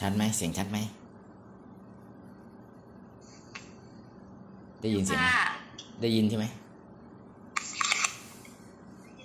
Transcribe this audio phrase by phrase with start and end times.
[0.00, 0.78] ชัดไหมเสียงชัดไหม
[4.80, 5.48] ได้ยินเสียงไหมค่ะ
[6.00, 6.46] ได้ยินใช่ไหม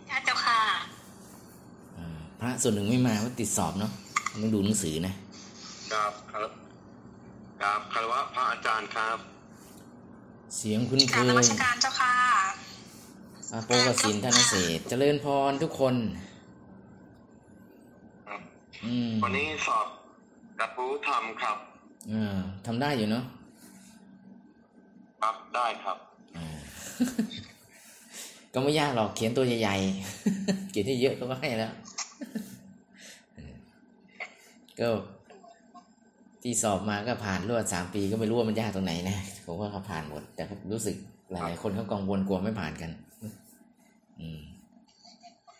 [0.10, 0.60] ชัดเจ้าค่ะ
[1.98, 2.08] อ่า
[2.40, 3.92] พระส่วนหนึ่งไม่มาว่าติดสอบเนาะ
[4.42, 5.14] ต้องดูหนังสือนะ
[5.92, 6.52] ครับครับ
[7.62, 9.18] ครับคารวะพระอาจารย์ครับ
[10.58, 12.14] เสียงคุ้นเคกรารนยมัสการเจ้าค่ะ
[13.52, 15.96] อาโปกสินธนเศรษฐ์เจริญพรทุกคน
[18.28, 18.42] ครับ
[18.86, 19.88] อืมวันนี้สอบ
[20.66, 21.58] กับรู้ธรรมครับ
[22.14, 23.24] อ่าทำได้อยู่เนาะ
[25.22, 25.98] ครับได้ครับ
[26.38, 26.58] อ่า
[28.54, 31.74] ก็ไม่ยากหรอกเขียนตัวใหญ่ๆเขียนที่เยอะก็ให้แล้ว
[34.80, 34.90] ก็
[36.44, 40.96] ที่สอบมาก็ผ่านรวดสามปีก็ไม่รู้ว่ามันยากตรงไหนนะผมว่าเขาผ่านหมด แต่ก็รู้สึก
[41.32, 42.92] หลายๆคนเขากังวลกลัวไม่ผ่านกัน
[44.20, 44.42] อืม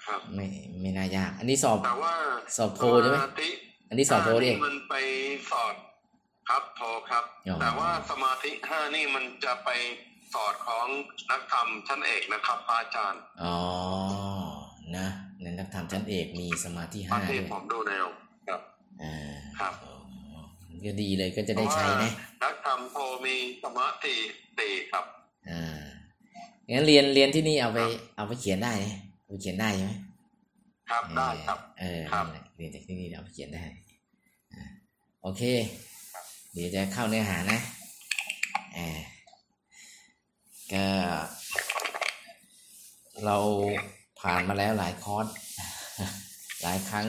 [0.06, 0.46] ครับไม่
[0.82, 2.14] ไม่น่ายาก อันนี้สอบแต่ว่า
[2.58, 3.50] สอบโทใช่ไหมสาธิ
[3.90, 4.96] อันนี้สอบโทดิห้ามันไป
[5.52, 5.76] สอด
[6.50, 9.70] ครับโทครับอ๋อแต่ว่าสมาธิห้านี่มันจะไป
[10.34, 10.88] สอดของ
[11.30, 13.58] นักธรรมชั้นเอกนะครับพระอาจารย์อ๋อ
[14.98, 15.08] นะ
[15.42, 18.06] ในนักธรรมชั้นเอกมีสมาธิตอห้านที่ด้วยผมดูแนว
[18.48, 18.62] ครับ
[19.04, 19.16] อ่า
[19.60, 19.96] ครับอ๋อ
[20.86, 24.16] ก็ดีเลยก็จะได้ใช้นะเพราว่านักธรรมโทมีสมาธิ
[24.58, 25.06] สี่ครับ
[25.50, 25.84] อ่า
[26.72, 27.80] งั้นเรียนเรียนที่นี่เอาไป
[28.16, 29.94] เอาไปเขียนได้นะเอาไปเขียนได้ใช่ไหม
[30.90, 33.64] ครับได้ครับ เออครับนั่นแหละ เรียนจากที่นี่เอาเขียนได้
[34.54, 34.56] อ
[35.22, 35.42] โอเค
[36.54, 37.60] เดี๋ยวจะเข้าเนื้อหานะ
[38.78, 38.90] อ่า
[40.74, 40.86] ก็
[43.26, 43.38] เรา
[44.20, 45.26] ผ่านมาแล้วหลายคอร์ส
[46.64, 47.08] หลายครั้ง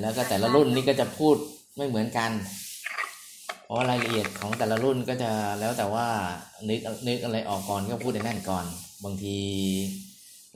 [0.00, 1.36] แล้วก็แต่ละรุ่นนี่ก็จะพูด
[1.76, 2.30] ไม่เหมือนกัน
[3.64, 6.06] เพราะรายละเอียดของแต่ละรุ่นก็จะแล้วแต่ว่า
[6.68, 8.64] นึกนึกอะไรออกก่อนก็พูดในนั่นก่อน
[9.04, 9.38] บางที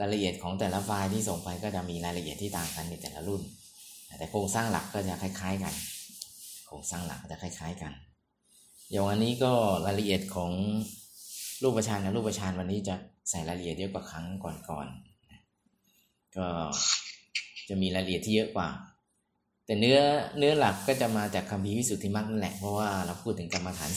[0.00, 3.42] รายละเอียดของแต่ละไฟล์ที่ส่งไปก็จะมีรายละเอียดที่ต่างกันในแต่ละรุ่น
[4.18, 5.74] แต่โครงสร้างหลักก็จะคล้าย ๆ กัน
[6.66, 7.92] โครงสร้างหลักก็จะคล้าย ๆ กัน
[8.90, 9.52] อย่างวันนี้ก็
[9.86, 10.52] รายละเอียดของ
[11.62, 12.94] รูปประชานกับรูปประชานวันนี้จะ
[13.30, 16.46] ใส่รายละเอียดเยอะกว่าครั้งก่อนๆ ก็
[17.68, 18.68] จะมีรายละเอียดที่เยอะกว่า
[19.66, 19.98] แต่เนื้อ
[20.38, 23.90] เนื้อหลักก็จะมาจากคำพีวิสุทธิมรรคนั่นแหละ เพราะว่าเราพูดถึงกรรมฐาน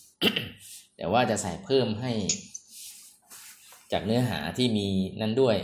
[0.00, 2.12] 40 แต่ว่าจะใส่เพิ่มให้
[3.92, 4.86] จากเนื้อหาที่มี
[5.20, 5.56] นั่นด้วย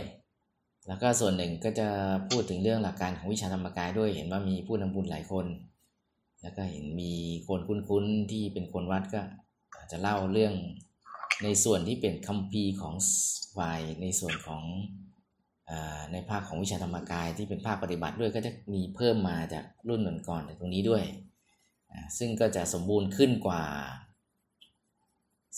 [0.87, 1.87] แล้วก็ส่วนหนึ่งก็จะ
[2.29, 5.45] พูดถึงเรื่องหลักการของวิชาธรรมกายด้วย เห็นว่ามีผู้นำบุญหลายคน
[6.41, 7.13] แล้วก็เห็นมี
[7.47, 9.21] คนคุ้นๆที่เป็นคนวัดก็
[9.77, 10.53] อาจจะเล่าเรื่อง
[11.43, 12.93] ในส่วนที่เป็นคัมภีร์ของ
[13.57, 14.63] ฝ่ายในส่วนของ
[15.69, 15.71] อ
[16.11, 21.03] ในภาคของวิชาธรรมกายที่เป็นภาคปฏิบัติด้วยก็จะมีเพิ่มมาจากรุ่นก่อนๆตรงนี้ด้วย
[21.91, 23.63] อ่าซึ่งก็จะสมบูรณ์ขึ้นกว่า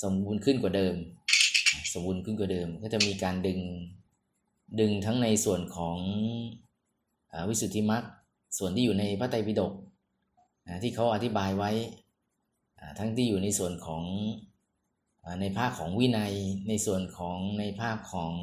[0.03, 0.95] สมบูรณ์ขึ้นกว่าเดิม
[1.93, 3.59] สมบูรณ์ขึ้นกว่าเดิม ก็จะมีการดึง
[4.79, 5.97] ดึงทั้งในส่วนของ
[7.33, 8.03] อวิสุทธิมรรค
[8.57, 9.73] ส่วนที่อยู่ในพระไตรปิฎก
[10.83, 11.71] ที่เขาอธิบายไว้
[12.99, 14.03] ทั้งที่อยู่ในส่วนของ
[15.23, 16.33] อในภาคของวินัย
[16.67, 18.33] ในส่วนของในภาคของ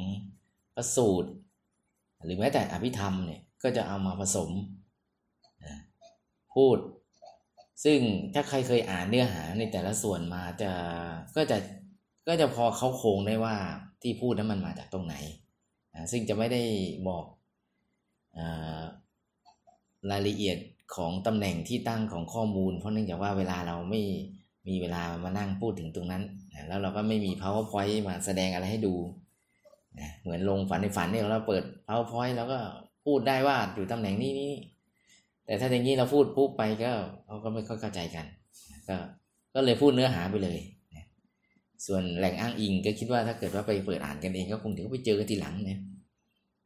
[0.75, 1.31] พระสูตร
[2.23, 4.49] หรือแม้แต่อภิธรรมเนี่ยก็จะเอามาผสม
[6.55, 6.77] พูด
[7.83, 7.99] ซึ่ง
[8.33, 10.71] ถ้าใครเคยอ่านเนื้อหาในแต่ละส่วนมาจะ
[11.35, 11.57] ก็จะ
[12.27, 13.55] ก็จะพอเขาโครงได้ว่า
[14.01, 15.15] ที่พูดนั้นมันมาจากตรงไหน
[16.11, 16.61] ซึ่งจะไม่ได้
[17.07, 17.25] บอก
[18.37, 18.39] อ
[20.11, 20.57] รายละเอียด
[20.95, 24.01] ของตำแหน่งที่ตั้งของข้อมูล เพราะเนื่องจากว่าเวลาเราไม่
[24.67, 26.23] มีเวลามานั่งพูดถึงตรงนั้น
[26.67, 28.95] แล้วเราก็ไม่มี powerpoint มาแสดงอะไรให้ดู
[30.21, 32.59] เหมือนลงฝันในฝันเนี่ยเราเปิด powerpoint แล้วก็
[33.05, 34.53] พูดได้ว่าอยู่ตำแหน่งนี้นี้
[35.45, 36.91] แต่ถ้าอย่างนี้เราพูดปุ๊บไปก็
[37.25, 38.25] เขาก็ไม่ค่อยเข้าใจกัน
[38.89, 38.97] ก็
[39.55, 40.59] ก็เลยพูดเนื้อหาไปเลย
[41.85, 45.79] ส่วนแหล่งอ้างอิงก็คิดว่าถ้าเกิดว่าไปเปิดอ่านกันเองก็คงเดี๋ยวไปเจอกันทีหลังเนี่ย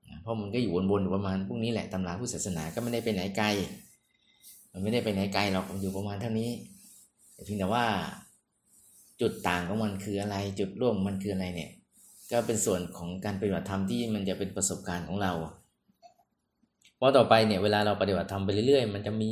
[0.09, 3.47] นะเพราะมันก็อยู่วนๆอยู่ประมาณพวกนี้แหละตำราพุทธศาสนาก็ไม่ได้ไปไหนไกล
[4.71, 6.51] มันไม่ได้ไปไหนไกลหรอกมันอยู่ประมาณเท่านี้
[7.33, 7.85] แต่เพียงแต่ว่า
[9.21, 11.71] จุดต่างของมันคืออะไร จุดร่วมมันคืออะไรเนี่ย
[12.31, 15.31] ก็เป็นส่วนของการปฏิบัติธรรมที่มันจะเป็นประสบการณ์ของเรา
[16.97, 19.31] เพราะต่อไปเนี่ยเวลาเราปฏิบัติธรรมไปเรื่อยๆ มันจะมี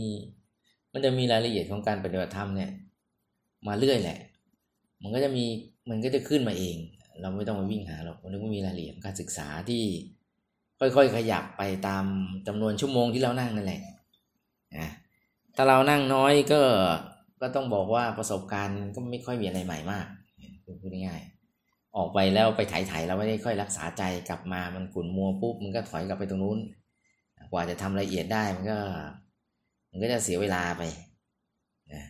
[0.94, 2.70] มันจะมีรายละเอียดของการปฏิบัติธรรมเนี่ย
[3.68, 4.18] มาเรื่อยแหละ
[5.02, 5.46] มันก็จะมี
[5.90, 6.78] มันก็จะขึ้นมาเอง
[7.22, 9.84] เราไม่ต้องไปวิ่งหาหรอกมันก็มีรายละเอียดการศึกษาที่
[10.80, 12.06] ค่อยๆ ขยับไปตาม
[12.48, 13.82] จำนวนชั่วโมงที่เรานั่งนั่นแหละ
[14.78, 14.90] นะ
[15.56, 16.62] ถ้าเรานั่งน้อยก็
[17.42, 20.06] ก็ต้องบอกว่าประสบการณ์ก็ไม่ค่อยมีอะไรใหม่มาก
[20.82, 26.60] พูดง่ายๆออกไปแล้วไปไถ่ายๆเราไม่ได้ค่อยรักษาใจกลับมามันขุ่นมัวปุ๊บมันก็ถอยกลับไปตรงนู้น
[27.52, 28.78] กว่าจะทำละเอียดได้มันก็
[29.92, 30.84] มันก็จะเสียเวลาไป
[31.94, 32.04] นะ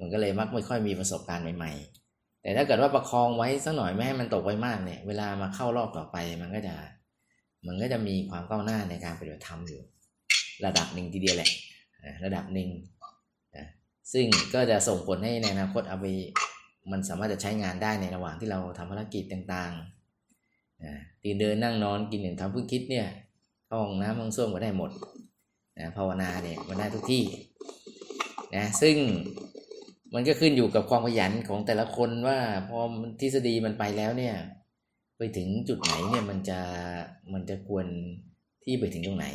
[0.00, 1.97] มันก็เลยมักไม่ค่อยมีประสบการณ์ใหม่ ๆ
[2.42, 6.74] แต่ถ้าเกิดว่าประคองไว้สักหน่อยไม่ให้มันตกไปมากเนี่ย เวลามาเข้ารอบต่อไปมันก็จะ
[7.66, 9.80] มันก็จะมีความก้าวหน้าในการปฏิบัติธรรมอยู่
[10.64, 11.50] ระดับหนึ่งทีเดียวแหละ
[12.24, 12.68] ระดับหนึ่ง
[14.12, 16.06] ซึ่งก็จะส่งผลให้ในอนาคตเอาไป
[16.90, 23.06] มันสามารถจะใช้งานได้ในระหว่างที่เราทำภารกิจต่างๆตื่นเดินนั่งนอนกินหนึ่งทำเพื่อคิดเนี่ย
[23.66, 24.90] เข้าห้องน้ำห้องส้วมก็ได้หมด
[25.78, 27.24] นะภาวนาเนี่ยมันได้ทุกที่
[28.56, 28.96] นะซึ่ง
[30.14, 32.38] มันก็ขึ้นอยู่กับความขยันของแต่ละคนว่า
[32.68, 32.78] พอ
[33.20, 34.36] ทฤษฎีมันไปแล้วเนี่ย
[35.18, 36.60] ไปถึงจุดไหนเนี่ยมันจะ
[37.32, 37.86] มันจะควร
[38.64, 39.26] ที่ไปถึงตรงไหน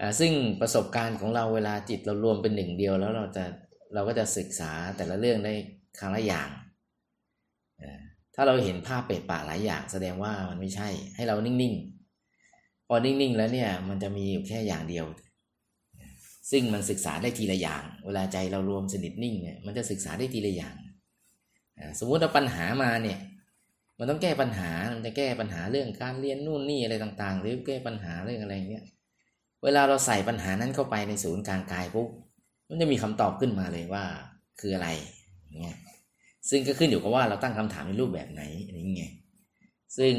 [0.00, 3.44] อ่าซึ่งประสบการณ์ของเราเวลาจิตเรารวมเป็นหนึ่งเดียวแล้วเราจะ
[3.94, 5.54] เราก็จะศึกษาแต่ละเรื่องได้
[5.98, 6.48] ครั้งละอย่าง
[7.82, 8.00] อ่า
[8.34, 15.06] ถ้าเราเห็นภาพเปรตป่าหลายอย่าง แสดงว่ามันไม่ใช่ให้เรานิ่งๆ พอนิ่งๆแล้วเนี่ยมันจะมีอยู่แค่อย่างเดียว
[16.50, 20.76] ซึ่งมันศึกษาได้ทีละอย่าง เวลาใจเรารวมสนิทนิ่งเนี่ยมันจะศึกษาได้ทีละอย่าง
[21.78, 23.18] อ่าสมมุติว่าปัญหามาเนี่ย
[23.98, 28.84] มันต้องแก้ปัญหา มันจะแก้ปัญหาเรื่องการเรียนนู่นนี่อะไรต่างๆ หรือแก้ปัญหาเรื่องอะไรเงี้ย
[29.64, 32.08] เวลาเราใส่ปัญหานั้นเข้าไปในศูนย์กลางกายปุ๊บ
[32.68, 34.04] มันจะมีคำตอบขึ้นมาเลยว่า
[34.60, 34.88] คืออะไร
[35.60, 35.78] เงี้ย
[36.50, 39.12] ซึ่งก็ขึ้นอยู่กับว่าเราตั้งคำถามในรูปแบบไหนอะไรเงี้ย
[39.98, 40.14] ซึ่ง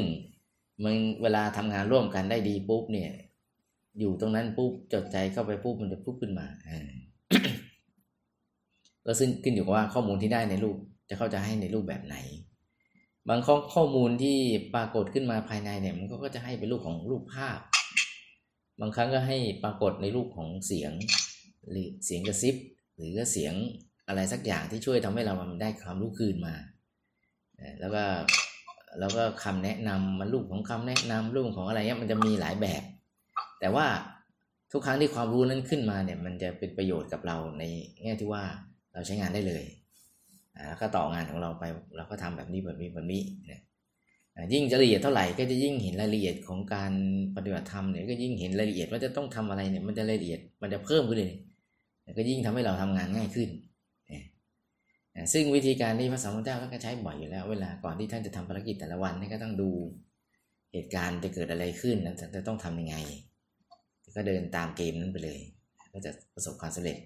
[0.84, 3.10] มันเวลาทำงานร่วมกันได้ดีปุ๊บเนี่ย
[3.98, 6.90] อยู่ตรงนั้นปุ๊บจดใจเข้าไปปุ๊บมันจะปุ๊บขึ้นมาอ่า
[9.04, 10.76] ก็ซึ่งขึ้นอยู่กับว่าข้อมูลที่ได้ในรูป
[11.08, 12.16] จะเข้าใจให้ในรูปแบบไหน
[13.28, 14.38] บางข้อข้อมูลที่
[14.74, 17.58] ปรากฏขึ้นมาภายในเนี่ย มันก็จะให้เป็นรูปของรูปภาพ
[18.80, 20.92] บางครั้งก็ให้ปรากฏในรูปของเสียง
[21.70, 22.56] หรือเสียงกระซิบ
[22.96, 23.54] หรือก็เสียง
[24.08, 26.54] อะไรสักอย่างที่ช่วยทำให้เรามันได้ความรู้คืนมา
[27.80, 28.04] แล้วก็
[29.00, 32.82] แล้วก็คำแนะนำมันรูปของคำแนะนำรูปของอะไรเงี้ยมันจะมีหลายแบบ
[33.66, 33.88] แต่ว่า
[34.72, 37.64] ทุกครั้งที่ความรู้นั้นขึ้นมาเนี่ยมันจะเป็นประโยชน์กับเราใน
[38.02, 38.42] แง่ที่ว่า
[38.92, 39.64] เราใช้งานได้เลย
[40.68, 41.64] แล้วก็ต่องานของเราไป
[41.96, 43.60] เราก็ทำแบบนี้แบบนี้แบบนี้เนี่ย
[44.52, 46.92] ยิ่งจะละเอียดเท่าไหร่ก็จะยิ่งเห็นรายละเอียดของการ
[47.36, 51.32] ปฏิบัติธรรมเนี่ยก็ยิ่งเห็นรายละเอียดว่าจะต้องทำอะไรเนี่ยมันจะรายละเอียดมันจะเพิ่มขึ้นเลย
[52.18, 53.48] ก็ยิ่งทำให้เราทำงานง่ายขึ้น
[54.08, 54.24] เนี่ย
[55.32, 59.70] ซึ่งวิธีการที่พระสัมมาสัมพุทธเจ้าท่านก็ใช้บ่อยอยู่แล้ว เวลาก่อนที่ท่านจะทำภารกิจแต่ละวันนี่ก็ต้องดู
[60.72, 62.96] เหตุการณ์จะเกิดอะไรขึ้นแล้วจะต้องทำยังไง
[64.16, 65.38] ก็เดินตามเกมนั้นไปเลย
[65.92, 66.96] ก็จะประสบความสำเร็จ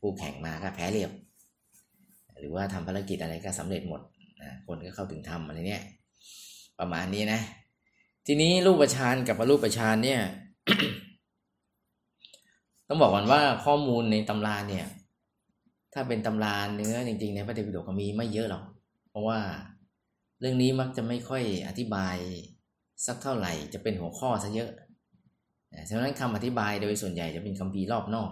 [0.00, 1.10] ผู้แข่งมาก็แพ้เรียบ
[2.38, 4.00] หรือว่าทำภารกิจอะไรก็สำเร็จหมด
[4.66, 5.82] คนก็เข้าถึงธรรมอะไรเนี่ย
[6.78, 7.40] ประมาณนี้นะ
[8.26, 10.20] ทีนี้รูปฌานกับอรูปฌานเนี่ย
[12.88, 14.86] ต้องบอกก่อนว่าข้อมูลในตำราเนี่ย
[15.94, 18.64] ถ้าเป็นตำราเนื้อจริงๆในพระเตปิฎกมีไม่เยอะหรอก
[19.10, 19.40] เพราะว่า
[20.40, 22.16] เรื่องนี้มักจะไม่ค่อยอธิบาย
[23.06, 24.70] สักเท่าไหร่จะเป็นหัวข้อซะเยอะ
[25.88, 28.30] ฉะนั้นคำอธิบายโดยส่วนใหญ่จะเป็นคำพีรอบนอก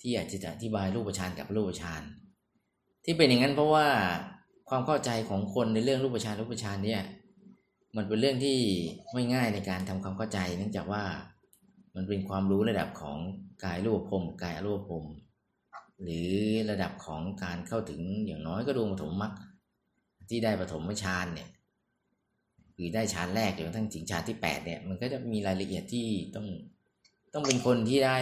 [0.00, 2.02] ที่อาจจะอธิบายรูปฌานกับรูปฌาน
[3.04, 3.86] ที่เป็นอย่างนั้นเพราะว่า
[4.68, 7.02] ความเข้าใจของคนในเรื่องรูปฌานรูปฌานเนี่ย
[7.96, 8.58] มันเป็นเรื่องที่
[9.12, 11.02] ไม่ง่ายในการทำความเข้าใจ เนื่องจากว่า
[11.94, 13.18] มันเป็นความรู้ระดับของ
[13.64, 15.04] กายรูปภพกายอรูปภพ
[16.02, 16.30] หรือ
[16.70, 19.32] ระดับของการเข้าถึงอย่างน้อยก็ดวงปฐมมรรค
[20.30, 21.48] ที่ได้ปฐมฌานเนี่ย
[22.76, 26.46] คือได้ฌานแรกจนกระทั่งถึงฌานที่แปดเนี่ยมันก็จะมีรายละเอียดที่ต้อง
[27.34, 28.18] ต้องเป็นคนที่ได้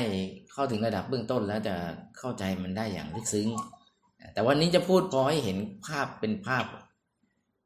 [0.52, 1.74] เข้าถึงระดับเบื้องต้นแล้วจะ
[2.18, 3.48] เข้าใจมันได้อย่างลึกซึ้ง
[4.32, 6.64] แต่วันนี้จะพูดพอให้เห็นภาพเป็นภาพ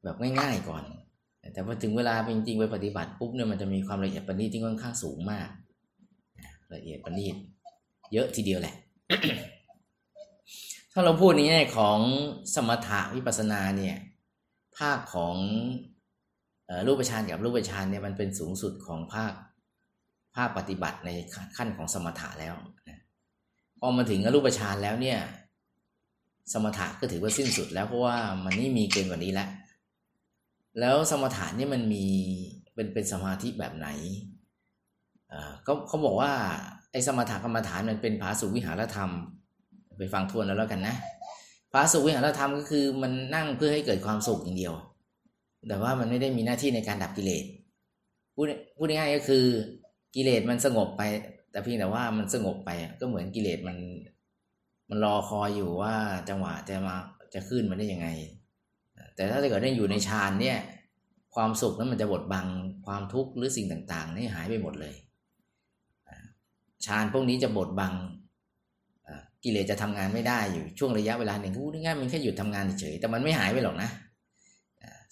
[0.05, 0.85] แบบง่าย ๆก่อน
[1.53, 5.49] แต่พอถึงเวลาจริงๆไปปฏิบัติปุ๊บเนี่ยมันจะมีความละเอียดประณีตที่ค่อนข้างสูงมาก
[6.75, 7.37] ละเอียดประณีต
[8.13, 8.75] เยอะทีเดียวแหละ
[10.93, 11.99] ถ้าเราพูดในแง่ของ
[12.55, 13.97] สมถะวิปัสสนาเนี่ย
[14.79, 15.37] ภาคของ
[16.87, 19.33] รูปฌานกับรูปฌานเนี่ยมันเป็นสูงสุดของภาค
[20.37, 21.11] ภาคปฏิบัติใน
[21.57, 22.55] ขั้นของสมถะแล้ว
[22.89, 23.01] นะ
[23.81, 25.19] พอมาถึงอรูปฌานแล้วเนี่ย
[26.53, 29.49] สมถะก็ถือว่าสิ้นสุดแล้วเพราะว่ามันไม่มีเกินกว่านี้แล้ว
[30.81, 32.05] แล้วสมถะนี่มันมี
[32.75, 33.89] เป็นเป็นสมาธิแบบไหน
[35.65, 36.33] เขาเขาบอกว่า
[36.93, 39.11] ไอ้สมถะกรรมฐานมันเป็นภาสุวิหารธรรม
[39.99, 40.95] ไปฟังทวนแล้วแล้วกันนะ
[41.73, 44.75] ภาสุวิหารธรรมก็คือมันนั่งเพื่อให้เกิดความสุขอย่างเดียว
[45.69, 47.45] แต่ว่ามันไม่ได้มีหน้าที่ในการดับกิเลส
[48.35, 48.47] พูด
[48.77, 49.45] พูดง่ายๆก็คือ
[50.15, 51.03] กิเลสมันสงบไป
[51.51, 52.71] แต่เพียงแต่ว่ามันสงบไป
[53.01, 53.77] ก็เหมือนกิเลสมัน
[54.91, 55.95] มันรอคอยอยู่ว่า
[56.29, 56.97] จังหวะจะมา
[57.35, 58.09] จะขึ้นมันได้ยังไง
[59.15, 60.59] แต่ถ้าเกิดได้อยู่ในฌานเนี่ย
[61.35, 62.47] ความสุขนั้นมันจะบดบัง
[62.87, 64.95] ความทุกข์หรือสิ่งต่างๆนี่หายไปหมดเลย
[66.87, 67.93] ฌานพวกนี้จะบดบัง
[69.45, 73.91] กิเลสจะทำงานไม่ได้อยู่ช่วงระยะเวลาหนึ่งพูดง่ายมันแค่หยุดทำงานเฉยแต่มันไม่หายไปหรอกนะ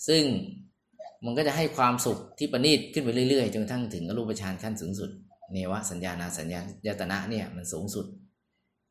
[0.09, 0.23] ซึ่ง
[1.25, 5.11] มันก็จะให้ความสุขที่ประณีตขึ้นไปเรื่อยๆจนกระทั่งถึงอรูปฌานขั้นสูงสุด
[5.53, 8.07] เนวะสัญญานาสัญญายตนะเนี่ยมันสูงสุด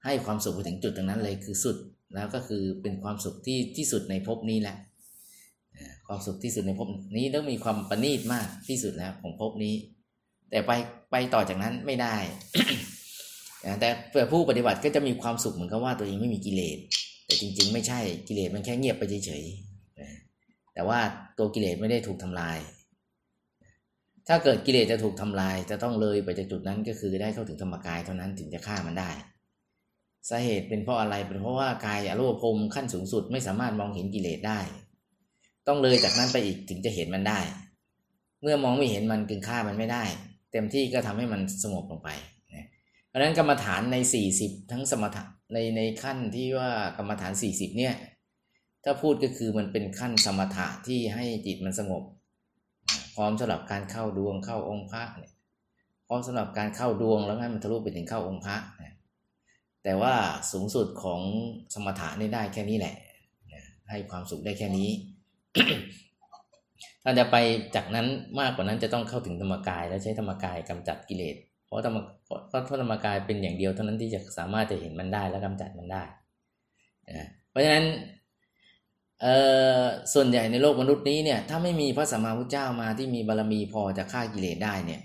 [0.06, 1.78] ให้ความสุขไปถึงจุดตรงนั้นเลยคือสุด
[2.16, 4.78] แล้วก็คือเป็นความสุขที่ที่สุดในภพนี้แหละ
[6.08, 9.76] ความสุขที่สุดในภพนี้แล้วมีความประณีตมากที่สุดแล้วของภพนี้
[10.50, 10.72] แต่ไป
[11.12, 12.16] ไปต่อจากนั้นไม่ได้
[13.80, 16.78] แต่เพื่อผู้ปฏิบัติก็จะมีความสุขเหมือนกับว่าตัวเองไม่มีกิเลส
[17.26, 19.44] แต่จริง ๆ ไม่ใช่กิเลสมันแค่เงียบไปเฉย
[20.74, 21.00] แต่ว่า
[21.38, 22.58] ตัวกิเลสไม่ได้ถูกทำลาย
[24.28, 29.10] ถ้าเกิดกิเลสจะถูกทำลาย จะต้องเลยไปจากจุดนั้นก็คือได้เข้าถึงธรรมกายเท่านั้นถึงจะฆ่ามันได้
[30.30, 34.60] สาเหตุเป็นเพราะอะไรเป็นเพราะว่ากายอรูปภพขั้นสูงสุดไม่สามารถมองเห็นกิเลสได้
[35.68, 37.40] ต้องเลยจากนั้นไปอีกถึงจะเห็นมันได้
[38.42, 40.04] เมื่อมองไม่เห็นมันกึงฆ่ามันไม่ได้
[40.52, 42.10] เต็มที่ก็ทำให้มันสงบลงไป
[43.08, 43.98] เพราะฉะนั้นกรรมฐานใน
[44.34, 47.94] 40 ทั้งสมถะในในขั้นที่ว่ากรรมฐาน 40 เนี่ย
[48.84, 52.04] ถ้าพูดก็คือมันเป็นขั้นสมถะที่ให้จิตมันสงบ
[53.16, 55.34] พร้อมสำหรับการเข้าดวงเข้าองค์พระเนี่ย
[56.08, 58.96] พร้อมสำหรับการเข้าดวงแล้วให้มันทะลุไปถึงเข้าองค์พระนะ
[59.84, 60.14] แต่ว่า
[60.52, 61.22] สูงสุดของ
[61.74, 62.96] สมถะนี่ได้แค่นี้แหละ
[63.90, 64.90] ให้ความสุขได้แค่นี้
[67.04, 67.36] ถ้าจะไป
[67.76, 68.08] จากนั้น
[68.40, 71.36] มากกว่านั้นจะต้องเข้าถึงธรรมกาย แล้วใช้ธรรมกายกำจัดกิเลส
[71.66, 76.04] เพราะธรรมเพราะเพราะธรรมกายเป็นอย่างเดียวเท่านั้นที่จะสามารถจะเห็นมันได้และกำจัดมันได้
[77.18, 77.86] นะเพราะฉะนั้น
[80.14, 85.02] ส่วนใหญ่ในโลกมนุษย์นี้เนี่ยถ้าไม่มีพระสัมมาพุทธเจ้ามาที่มีบารรมีพอจะฆ่ากิเลสได้เนี่ย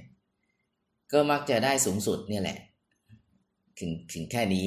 [1.13, 2.59] ก็มักจะได้สูงสุดเนี่ยแหละ
[3.79, 4.67] ถึงถึงแค่นี้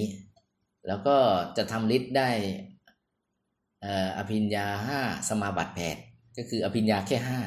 [0.88, 1.18] แล้วก็
[1.58, 2.30] จะทำฤทธิ์ได้
[3.82, 5.98] เอ่ออภิญญาห้าสมาบัติแปด
[6.38, 7.40] ก็คืออภิญญาแค่ห้า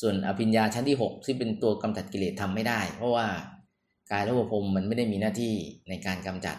[0.00, 3.26] ส่วนอภิญญาชั้นที่หกที่เป็นตัวกำจัดกิเลสทำไม่ได้ เพราะว่า
[4.10, 5.54] กายและวพรมมันไม่ได้มีหน้าที่
[5.88, 6.56] ในการกำจัด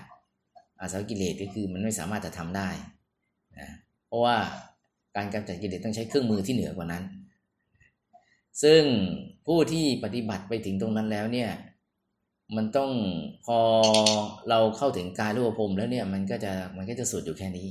[0.80, 2.70] อาสวะกิเลสก็คือมันไม่สามารถจะทำได้
[3.60, 3.70] นะ
[4.08, 4.38] เพราะว่า
[5.16, 7.04] การกำจัดกิเลสต้องใช้เครื่องมือที่เหนือกว่านั้น
[8.64, 8.84] ซึ่ง
[9.48, 11.50] ผู้ที่ปฏิบัติไปถึงตรงนั้นแล้วเนี่ย
[12.56, 12.92] มันต้อง
[13.46, 13.60] พอ
[14.50, 17.68] เราเข้าถึงกายรูปภพแล้วเนี่ย มันก็จะมันก็จะสุดอยู่แค่นี้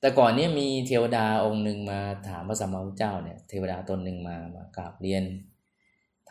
[0.00, 5.24] แต่ก่อนเนี้มีเทวดาองค์หนึ่งมาถามพระสัมมาสัมพุทธเจ้าเนี่ยเทวดาตนหนึ่งมามากราบเรียน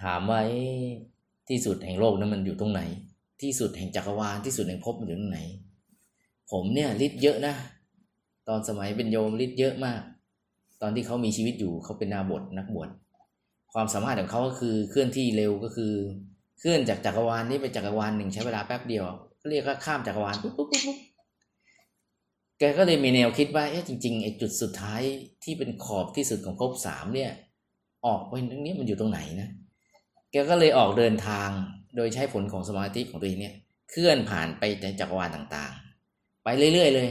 [0.01, 0.39] ถามว่า
[1.49, 2.81] ที่สุดแห่งโลกนั้นมันอยู่ตรงไหน
[3.41, 5.39] ที่สุดแห่งจักรวาลที่สุดแห่งภพมันอยู่ตรงไหน
[6.51, 7.55] ผมเนี่ยฤทธิ์เยอะนะ
[8.47, 10.01] ตอนสมัยเป็นโยมฤทธิ์เยอะมาก
[10.81, 12.89] ตอนที่เขามีชีวิตอยู่เขาเป็นนาบทนักบวช
[13.73, 15.93] ความสามารถของเขาก็คือเคลื่อนที่เร็วก็คือ
[16.59, 19.05] เคลื่อนจากจักรวาลนี้ไปจักรวาลหนึ่งใช้เวลาแป๊บเดียว
[19.49, 20.97] เรียกว่าข้ามจักรวาลปุ๊บปุ๊บปุ๊บ
[22.59, 25.01] แกก็เลยมีแนวคิดว่าเอ๊ะจริงๆไอ้จุดสุดท้าย
[25.43, 27.31] ที่เป็นขอบที่สุดของภพสามเนี่ย
[28.05, 29.49] ออกไปตรงนี้มันอยู่ตรงไหนนะ
[30.31, 31.49] แกก็เลยออกเดินทาง
[31.95, 33.55] โดยใช้ผลของสมาธิของตัวเองเนี่ย
[33.89, 37.09] เคลื่อนผ่านไปในจักรวาลต่างๆ ไปเรื่อยๆเลย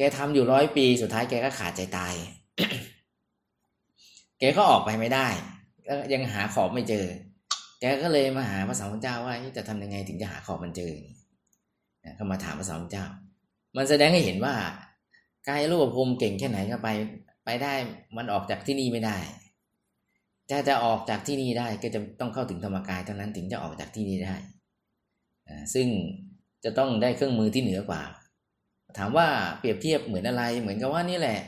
[0.00, 2.14] กทำอยู่ร้อยปีสุดท้ายแกก็ขาดใจตาย
[4.38, 5.28] แกก็ออกไปไม่ได้
[5.88, 7.04] ก็ยังหาขอบไม่เจอ
[7.80, 10.92] แกก็เลยมาหาพระสัมมาสัมพุทธเจ้าว่าจะทำยังไงถึงจะหาขอบมันเจอ
[12.02, 13.06] เนี่ยเขามาถามพระสัมมาสัมพุทธเจ้า
[13.76, 14.54] มันแสดงให้เห็นว่า
[15.48, 16.88] กายรูปภพเก่งแค่ไหนก็ไป
[17.44, 17.74] ไปได้
[18.16, 19.18] มันออกจากที่นี่ไม่ได้
[20.50, 24.34] ถ้าจะออกจากที่นี่ได้ก็จะต้องเข้าถึงธรรมกายเท่านั้นถึงจะออกจากที่นี่ได้
[25.74, 25.88] ซึ่ง
[26.64, 28.02] จะต้องได้เครื่องมือที่เหนือกว่า
[28.98, 29.26] ถามว่า
[29.58, 31.40] เปรียบเทียบเหมือนอะไร เหมือนกับว่านี่แหละ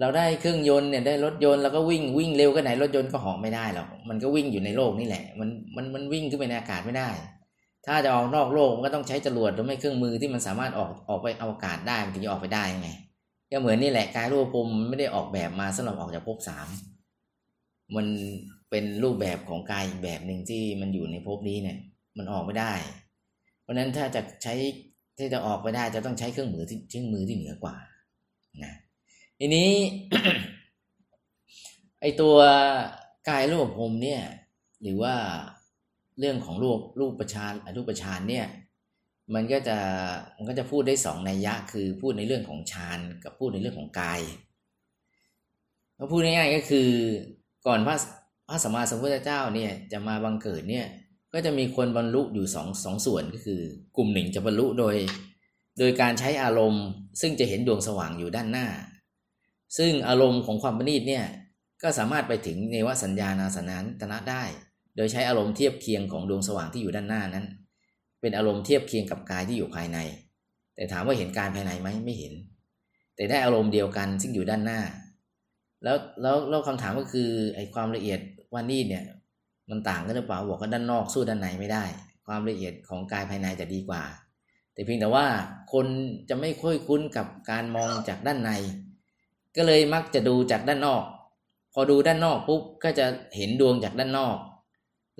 [0.00, 7.10] เราได้เครื่องยนต์เนี่ยได้รถยนต์แล้วก็วิ่งวิ่งเร็วก็ไหนรถยนต์ก็หอไม่ได้หรอกมันก็วิ่งอยู่ในโลกนี่แหละ มันมันมันวิ่งขึ้นไปในอากาศไม่ได้
[7.86, 12.90] ถ้าจะออกนอกโลกมันก็ต้องใช้จรวดหรือไม่เครื่องมือที่มันสามารถออกออกไปอวกาศได้มันถึงจะออกไปได้ไง
[13.50, 16.68] ก็เหมือนนี่แหละกายรูปภพไม่ได้ออกแบบมาสำหรับออกจากภพสาม
[17.96, 18.06] มัน
[18.70, 21.78] เป็นรูปแบบของกายอีกแบบหนึ่งที่มันอยู่ในภพนี้เนี่ย
[22.18, 22.72] มันออกไม่ได้
[23.62, 24.54] เพราะฉะนั้นถ้าจะใช้
[25.18, 27.76] ที่จะออกไปได้จะต้องใช้เครื่องมือที่เครื่องมือที่เหนือกว่า
[28.64, 28.74] นะ
[29.38, 29.70] ทีนี้
[32.00, 32.36] ไอตัว
[33.28, 34.22] กายรูปภพเนี่ย
[34.82, 35.14] หรือว่า
[36.18, 38.46] เรื่องของรูปรูปประชานรูปประชานเนี่ย
[39.34, 39.78] มันก็จะ
[40.36, 44.20] มันก็จะพูดได้สองนัยยะ คือพูดในเรื่องของฌานกับพูดในเรื่องของกาย
[45.98, 46.88] ก็พูดง่ายๆก็คือ
[47.66, 47.96] ก่อนพระ
[48.48, 50.86] พระสัมมาสัมพุทธเจ้าเนี่ยจะมาบังเกิดเนี่ย
[51.32, 53.60] ก็จะมีคนบรรลุอยู่สองสองส่วนก็คือ
[53.96, 54.96] กลุ่มหนึ่งจะบรรลุโดย
[55.78, 56.84] โดยการใช้อารมณ์
[57.20, 58.66] ซึ่งจะเห็นดวงสว่างอยู่ด้านหน้า
[59.78, 61.24] ซึ่งอารมณ์ของความประณีตเนี่ย
[61.82, 64.42] ก็สามารถไปถึงเนวสัญญานาสนานตนะได้
[64.96, 67.46] โดยใช้อารมณ์เทียบเคียงของดวงสว่างที่อยู่ด้านหน้านั้น
[68.20, 69.98] เป็นอารมณ์เทียบเคียงกับกายที่อยู่ภายใน
[70.74, 72.34] แต่ถามว่าเห็นกายภายในไหมไม่เห็น
[73.16, 74.80] แต่ได้อารมณ์เดียวกันซึ่งอยู่ด้านหน้า
[75.84, 78.20] แล้วแล้วแล้วคำถามก็คือไอ้ความละเอียด
[78.52, 79.04] ว่านี่เนี่ย
[79.72, 81.84] มันต่างกันหรือเปล่าบอกว่าด้านนอกสู้ด้านในไม่ได้
[82.26, 84.02] ความละเอียดของกายภายในจะดีกว่า
[84.72, 85.26] แต่เพียงแต่ว่า
[85.72, 85.86] คน
[86.28, 88.50] จะไม่ค่อยคุ้นกับการมองจากด้านใน
[89.56, 91.04] ก็เลยมักจะดูจากด้านนอก
[91.72, 94.36] พอดูด้านนอกปุ๊บก็จะเห็นดวงจากด้านนอก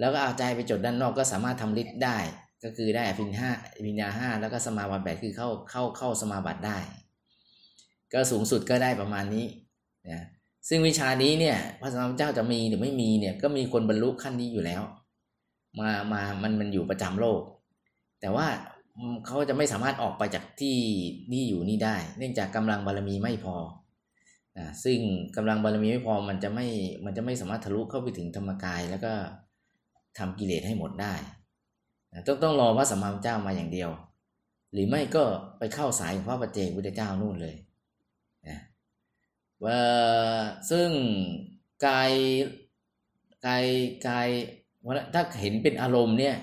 [0.01, 2.19] แล้วก็เอาใจไปจดด้านนอกก็สามารถทำฤทธิ์ได้
[2.65, 6.79] ก็คือได้อภิญห้าอภิญญาห้าแล้วก็สมาบัติแปดคือเข้าเข้าเข้าสมาบัติได้
[8.13, 9.47] ก็สูงสุดก็ได้ประมาณนี้
[10.11, 10.23] นะ
[10.69, 14.83] ซึ่งวิชานี้เนี่ยพระสัมมาสัมพุทธเจ้าจะมีหรือไม่มีเนี่ยก็มีคนบรรลุขั้นนี้อยู่แล้ว
[15.81, 17.41] มามามันมันอยู่ประจำโลก
[18.21, 18.47] แต่ว่า
[19.27, 20.77] เขาจะไม่สามารถออกไปจากที่
[21.33, 23.57] นี่อยู่นี่ได้ เนื่องจากกำลังบารมีไม่พอ
[24.59, 24.99] นะซึ่ง
[25.37, 26.67] กำลังบารมีไม่พอมันจะไม่
[27.05, 29.13] มันจะไม่สามารถทะลุเข้าไปถึงธรรมกาย แล้วก็
[30.19, 31.15] ทำกิเลสให้หมดได้
[32.13, 33.91] นะต้องต้องรอพระสัมมาสัมพุทธเจ้ามาอย่างเดียว
[34.73, 35.25] หรือไม่ก็
[35.59, 37.55] ไปเข้าสายของพระปัจเจกพุทธเจ้านู่นเลย
[40.71, 40.89] ซึ่ง
[41.87, 42.13] กาย
[43.47, 43.65] กาย
[44.09, 44.29] กาย
[45.15, 46.37] ถ้าเห็นเป็นอารมณ์เนี่ย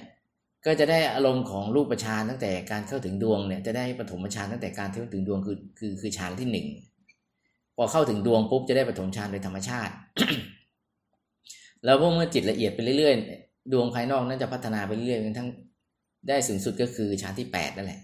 [0.65, 6.67] ก็จะได้อารมณ์ของรูปฌานตั้งแต่การเข้าถึงดวงเนี่ยจะได้ปฐมฌานตั้งแต่การเข้าถึงดวงคือคือคือฌานที่หนึ่ง
[7.75, 9.93] พอเข้าถึงดวงปุ๊บจะได้ปฐมฌานโดยธรรมชาติ
[11.85, 15.49] แล้วพวกเมื่อจิตละเอียดไปเรื่อยๆ ดวงภายนอกนั้นจะพัฒนาไปเรื่อยๆจนทั้ง
[16.27, 17.99] ได้สูงสุดก็คือฌานที่แปดนั่นแหละ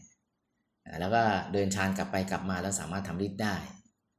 [1.00, 1.22] แล้วก็
[1.54, 3.56] เดินฌานกลับไปกลับมาแล้วสามารถทำฤทธิ์ได้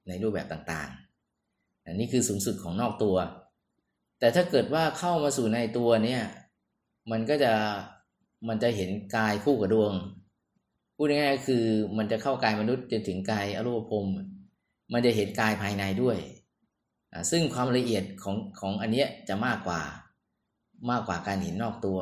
[0.09, 3.17] ในรูปแบบต่างๆ อันนี้คือสูงสุดของนอกตัว
[4.19, 6.23] แต่ถ้าเกิดว่าเข้ามาสู่ในตัวเนี่ย
[7.11, 7.53] มันก็จะ
[8.49, 9.93] มันจะเห็นกายคู่กับดวง
[10.97, 11.65] พูดง่ายๆคือ
[11.99, 14.07] มันจะเข้ากายมนุษย์จนถึงกายอรูปภพ
[14.93, 16.19] มันจะเห็นกายภายในด้วย
[17.13, 19.81] อ่าซึ่งความละเอียดของของอันเนี้ยจะมากกว่า
[20.91, 22.01] มากกว่าการเห็นนอกตัว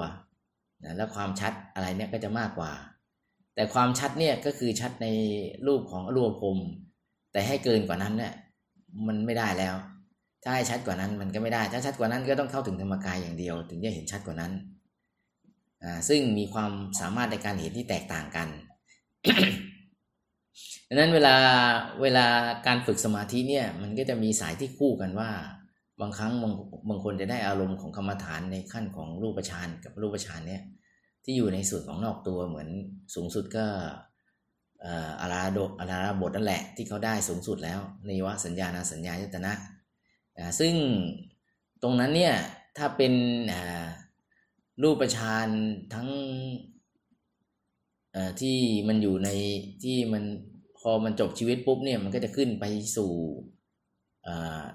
[0.85, 2.73] นะและความชัดอะไรเนี่ยก็จะมากกว่า
[3.55, 5.09] แต่ความชัดเนี่ยก็คือชัดใน
[5.67, 6.59] รูปของอรูปภพ
[7.35, 8.33] แต่ให้เกินกว่านั้นเนี่ย
[9.07, 9.75] มันไม่ได้แล้ว
[10.43, 14.53] ถ้าให้ชัดกว่านั้นมันก็ไม่ได้ ถ้าชัดกว่านั้นก็ต้องเข้าถึงธรรมกายอย่างเดียว ถึงจะเห็นชัดกว่านั้น
[16.09, 18.49] ซึ่งมีความสามารถในการเห็นที่แตกต่างกัน
[20.89, 21.37] ดังนั้นเวลา
[22.03, 22.27] เวลา
[22.67, 25.31] การฝึกสมาธิเนี่ยมันก็จะมีสายที่คู่กันว่า
[26.01, 26.53] บางครั้งบาง
[26.89, 30.63] บางคนจะได้อารมณ์ของกรรมฐานในขั้นของรูปฌานกับรูปฌานเนี่ย
[31.25, 32.69] ที่อยู่ในส่วนของนอกตัวเหมือน
[33.15, 33.67] สูงสุดก็
[35.21, 39.53] อาราโดอาราบทนั่นแหละที่เขาได้สูงสุดแล้วในวะสัญญาณสัญญายตนะ
[40.61, 40.75] ซึ่ง
[41.83, 42.35] ตรงนั้นเนี่ย
[42.77, 43.13] ถ้าเป็น
[43.53, 43.85] อ่า
[44.83, 45.49] รูปฌาน
[45.95, 46.09] ทั้ง
[48.41, 49.29] ที่มันอยู่ใน
[49.83, 50.25] ที่มัน
[50.79, 52.65] พอมันจบชีวิตปุ๊บเนี่ยมันก็จะขึ้นไป
[52.97, 53.13] สู่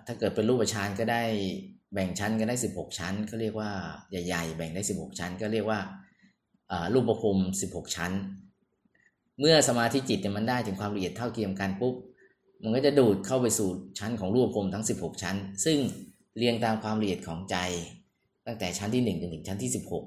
[0.05, 1.23] ถ้าเกิดเป็นรูปฌานก็ได้
[1.93, 3.71] แบ่งชั้นก็ได้สิบหกชั้นก็เรียกว่า
[4.09, 5.79] ใหญ่ ๆ แบ่งได้สิบหกชั้น ก็เรียกว่า
[6.93, 8.11] รูปภพสิบหกชั้น
[9.39, 11.95] เมื่อสมาธิจิตเนี่ยมันได้ถึงความละเอียดเท่าเทียมกันปุ๊บ
[12.63, 15.77] มันก็จะดูดเข้าไปสู่ชั้นของรูปภพทั้ง 16 ชั้น ซึ่ง
[16.37, 17.57] เรียงตามความละเอียดของใจ
[18.47, 20.03] ตั้งแต่ชั้นที่หนึ่งจนถึงชั้นที่สิบหก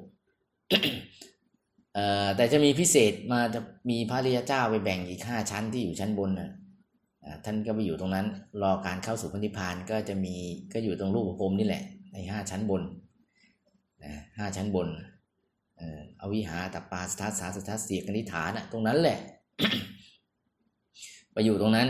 [1.94, 6.50] เอ่อแต่จะมีพิเศษมาจะมีพระริยเจ้าไปแบ่งอีกห้าชั้นที่อยู่ชั้นบนนะ
[7.44, 8.26] ท่านก็ไปอยู่ตรงนั้น
[8.62, 10.34] รอการเข้าสู่พระนิพพานก็จะมี
[10.72, 12.82] ก็อยู่ตรงรูปภพนี่แหละในห้าชั้นบน
[14.38, 14.88] ห้าชั้นบน
[15.82, 19.18] อ่ออวิหาตัปปาสทัสสาสทัสเสียกนิฐานน่ะตรงนั้นแหละ
[21.32, 21.88] ไปอยู่ตรงนั้น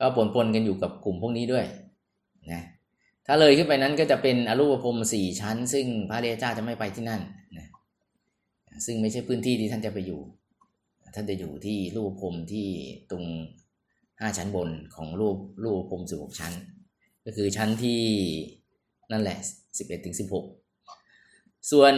[0.00, 1.66] ก็ปนปนกันอยู่กับกลุ่มพวกนี้ด้วย
[2.52, 2.62] นะ
[3.26, 7.20] ถ้าเลยขึ้นไปนั้นก็จะเป็นอรูปภพสี่ชั้น ซึ่งพระเดชเจ้าจะไม่ไปที่นั่น
[7.58, 7.66] นะ
[8.86, 10.20] ซึ่งไม่ใช่พื้นที่ที่ท่านจะไปอยู่
[11.14, 12.66] ท่านจะอยู่ที่รูปภพที่
[13.10, 13.24] ตรง
[14.20, 16.52] ห้าชั้นบนของรูปรูปภพสิบหกชั้น
[17.24, 18.02] ก็คือชั้นที่
[19.12, 19.38] นั่นแหละ
[19.78, 20.44] สิบเอ็ดถึงสิบหก
[21.70, 21.94] ส่วน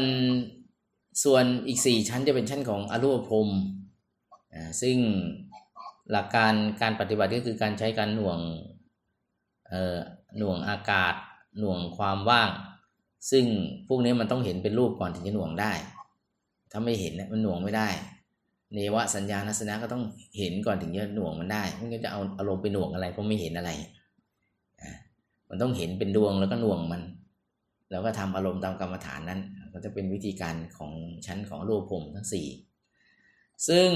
[1.23, 3.49] ส่วนอีกสี่ชั้นจะเป็นชั้นของอรูปภพ
[4.55, 4.97] อ่าซึ่ง
[6.13, 8.39] หลักการการปฏิบัติก็คือการใช้การหน่วง
[9.69, 9.99] เอ่อ
[10.39, 11.15] หน่วงอากาศ
[11.59, 12.51] หน่วงความว่าง
[13.31, 13.45] ซึ่ง
[13.89, 15.73] พวกนี้มันต้องเห็นเป็นรูปก่อนถึงจะหน่วงได้
[16.73, 17.89] ถ้าไม่เห็นมันหน่วงไม่ได้
[18.75, 20.03] เนวสัญญาณัสนะก็ต้อง
[20.39, 23.91] เห็นก่อนถึงจะหน่วงมันได้ไม่งั้นจะเอาอารมณ์ไปหน่วงอะไรเพราะไม่เห็นอะไรอะ
[25.49, 27.03] มันต้องเห็นเป็นดวงแล้วก็หน่วงมัน
[27.91, 29.41] แล้วก็ทำอารมณ์ตามกรรมฐานนั้น
[29.75, 30.93] ก็จะเป็นวิธีการของ
[31.27, 32.47] ชั้นของรูปภพทั้งสี่
[33.69, 33.89] ซึ่ง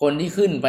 [0.00, 0.68] คนที่ขึ้นไป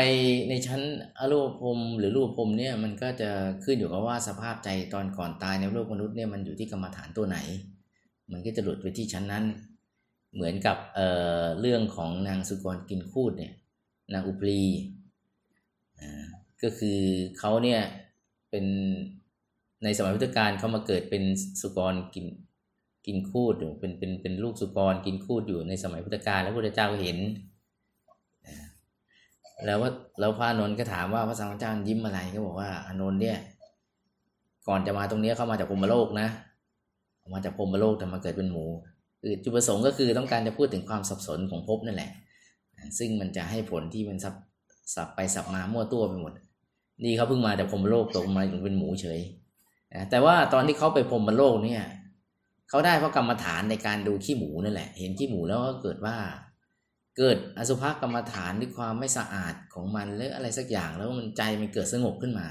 [0.49, 0.81] ในชั้น
[1.17, 3.29] อรูปภพหรือรูปภพเนี่ยมันก็จะ
[3.63, 7.37] ขึ้นอยู่กับว่าสภาพใจตอนก่อนตายในโลกมนุษย์เนี่ยมันอยู่ที่กรรมฐานตัวไหน
[8.31, 9.45] มันก็จะหลุดไปที่ชั้นนั้น
[10.33, 11.07] เหมือนกับเอ่
[11.41, 13.53] อเรื่องของนางสุกรกินคูดเนี่ย
[14.13, 14.61] นางอุปรี
[16.63, 16.99] ก็คือ
[17.39, 17.81] เขาเนี่ย
[18.49, 18.65] เป็น
[19.83, 21.23] ในสมัยพุทธกาลเขามาเกิดเป็น
[21.61, 22.25] สุกรกิน
[23.05, 27.17] กินคูดอยู่เป็นเป็นเป็นลูกสุกรกินคูดอยู่ในสมัยพุทธกาลแล้วพระพุทธเจ้าก็เห็น
[29.65, 33.37] แล้วว่าแล้วพระอนนท์ก็ถามว่าพระสังฆเจ้ายิ้มอะไรก็บอกว่าอนนท์เนี่ย
[34.67, 36.27] ก่อนจะมาตรงนี้เข้ามาจากพรมโลกนะ
[37.33, 38.65] มาจากพรมโลกแต่มาเกิดเป็นหมู
[39.21, 42.11] คือจุดประสงค์ก็คือต้องการจะพูดถึงความสับสนของภพนั่นแหละ
[42.99, 44.35] ซึ่งมันจะให้ผลที่มันสับ
[44.95, 46.33] สับไปสับมามั่วตัวไปหมด
[47.03, 49.19] นี่เขาเพิ่งมาจากพรมโลกตกมาถึงเป็นหมูเฉย
[50.09, 51.83] แต่ว่าตอนที่เขาไปพรมโลกเนี่ย
[52.69, 56.15] เขาได้เพราะกรรมฐานในการดูขี้หมูนั่นแหละ เห็นขี้หมูแล้วก็เกิดว่า
[57.17, 62.47] เกิดอสุภกรรมฐานด้วยความไม่สะอาดของมันหรืออะไรสักอย่างแล้วมันใจมันเกิดสงบขึ้นมา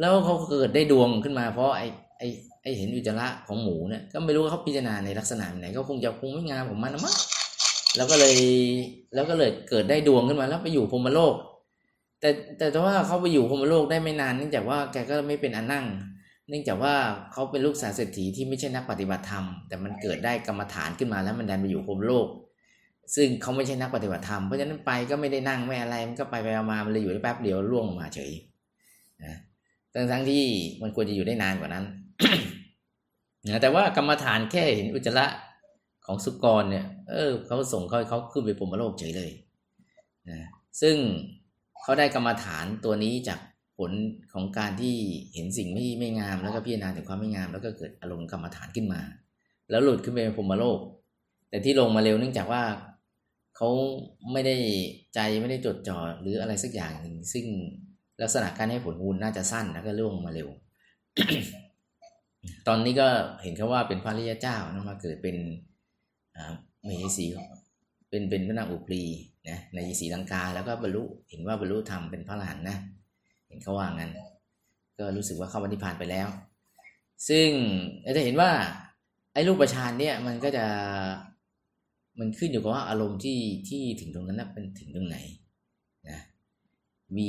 [0.00, 1.86] แล้วเขาเกิดได้ดวงขึ้นมา เพราะไอ้
[2.18, 2.26] ไอ้
[2.62, 7.14] ไอ้เห็นอุจจาระของหมูเนี่ยก็ไม่รู้ว่าเขาพิจารณาในลักษณะไหนก็คงจะคงไม่งามของมันนะมั้ง
[7.96, 8.36] แล้วก็เลย
[9.14, 11.34] แล้วก็เลยเกิดได้ดวงขึ้นมาแล้วไปอยู่พรมโลก
[12.20, 12.28] แต่
[12.72, 15.84] แต่ว่าเขาไปอยู่พรมโลกได้ไม่นานเนื่องจากว่าแกก็ไม่เป็นอันนั่ง
[16.48, 16.94] เนื่องจากว่า
[17.32, 22.26] เขาเป็นลูกสาเศรษฐีที่ไม่ใช่นักปฏิบัติธรรม แต่มันเกิดได้กรรมฐานขึ้นมาแล้วมันดันไปอยู่ภพโลก
[23.14, 28.32] ซึ่งเขาไม่ใช่นักปฏิบัติธรรม เพราะฉะนั้นไปก็ไม่ได้นั่งไม่อะไร มันก็ไปไปมา มันเลยอยู่ได้แป๊บเดียวล่วงมาเฉย
[29.24, 29.34] นะ
[29.94, 30.44] ทั้งทั้งที่
[30.82, 31.84] มันควรจะอยู่ได้นานกว่านั้น
[33.46, 35.26] นะแต่ว่ากรรมฐานแค่เห็นอุจจาระ
[36.06, 39.30] ของสุกรเนี่ย เออเขาส่งเขาเขาขึ้นไปพรหมโลกเฉยเลย
[40.30, 40.38] นะ
[40.80, 40.96] ซึ่ง
[41.82, 43.40] เขาได้กรรมฐานตัวนี้จาก
[43.78, 43.92] ผล
[44.32, 44.94] ของการที่
[45.34, 49.00] เห็นสิ่งไม่ไม่งามแล้วก็พิจารณาถึงความไม่งาม แล้วก็เกิดอารมณ์กรรมฐานขึ้นมา
[49.70, 50.78] แล้วหลุดขึ้นไปเป็นพรมโลก
[51.50, 52.62] แต่ที่ลงมาเร็วเนื่องจากว่า
[53.56, 53.68] เขา
[54.32, 54.56] ไม่ได้
[55.14, 57.46] ใจไม่ได้จดจ่อหรืออะไรสักอย่างหนึ่งซึ่ง
[58.22, 60.48] ลักษณะการให้ผลบุญน่าจะสั้นแล้วก็ล่วงมาเร็ว
[62.66, 63.08] ตอนนี้ก็
[63.42, 65.36] เห็นเขาว่าเป็นพระริยเจ้านะมาเกิดเป็น
[66.36, 66.52] อ่า
[66.86, 67.26] มเหสี
[68.10, 69.04] เป็นเป็นพระนางอุปรี
[69.48, 72.76] นะในสีลังกา แล้วก็บรรลุเห็นว่าบรรลุธรรมเป็นพระอรหันนะ
[73.48, 74.10] เห็นเขาว่างั้น
[74.98, 76.28] ก็รู้สึกว่าเข้าวันนิพพานไปแล้ว
[77.28, 77.48] ซึ่ง
[78.02, 78.50] เราจะเห็นว่า
[79.32, 80.66] ไอ้รูปประชานเนี่ยมันก็จะ
[82.18, 85.16] มันขึ้นอยู่กับว่าอารมณ์ที่ที่ถึงตรงนั้นนะเป็นถึงตรงไหน
[86.08, 86.18] นะ
[87.16, 87.28] มี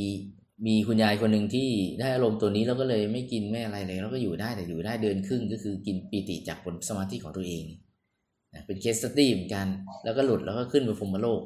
[0.65, 7.63] มีคุณยายคนหนึ่งที่ได้อารมณ์ตัวนี้แล้วก็เลยไม่กินไม่อะไรเลยแล้วก็อยู่ได้แต่อยู่ได้เดินครึ่งก็คือกินปีติจากผลสมาธิของตัวเอง
[8.53, 9.67] นะเป็นเคสสตี้เหมือนกัน
[10.03, 11.41] แล้วก็หลุดแล้วก็ขึ้นไปพรมโลก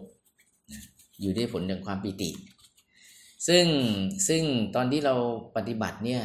[0.72, 0.82] นะ
[1.22, 2.30] อยู่ได้วยผลจากความปีติ
[3.48, 3.66] ซึ่ง
[4.28, 4.44] ซึ่ง
[4.76, 5.16] ตอนที่เรา
[5.56, 6.24] ปฏิบัติเนี่ย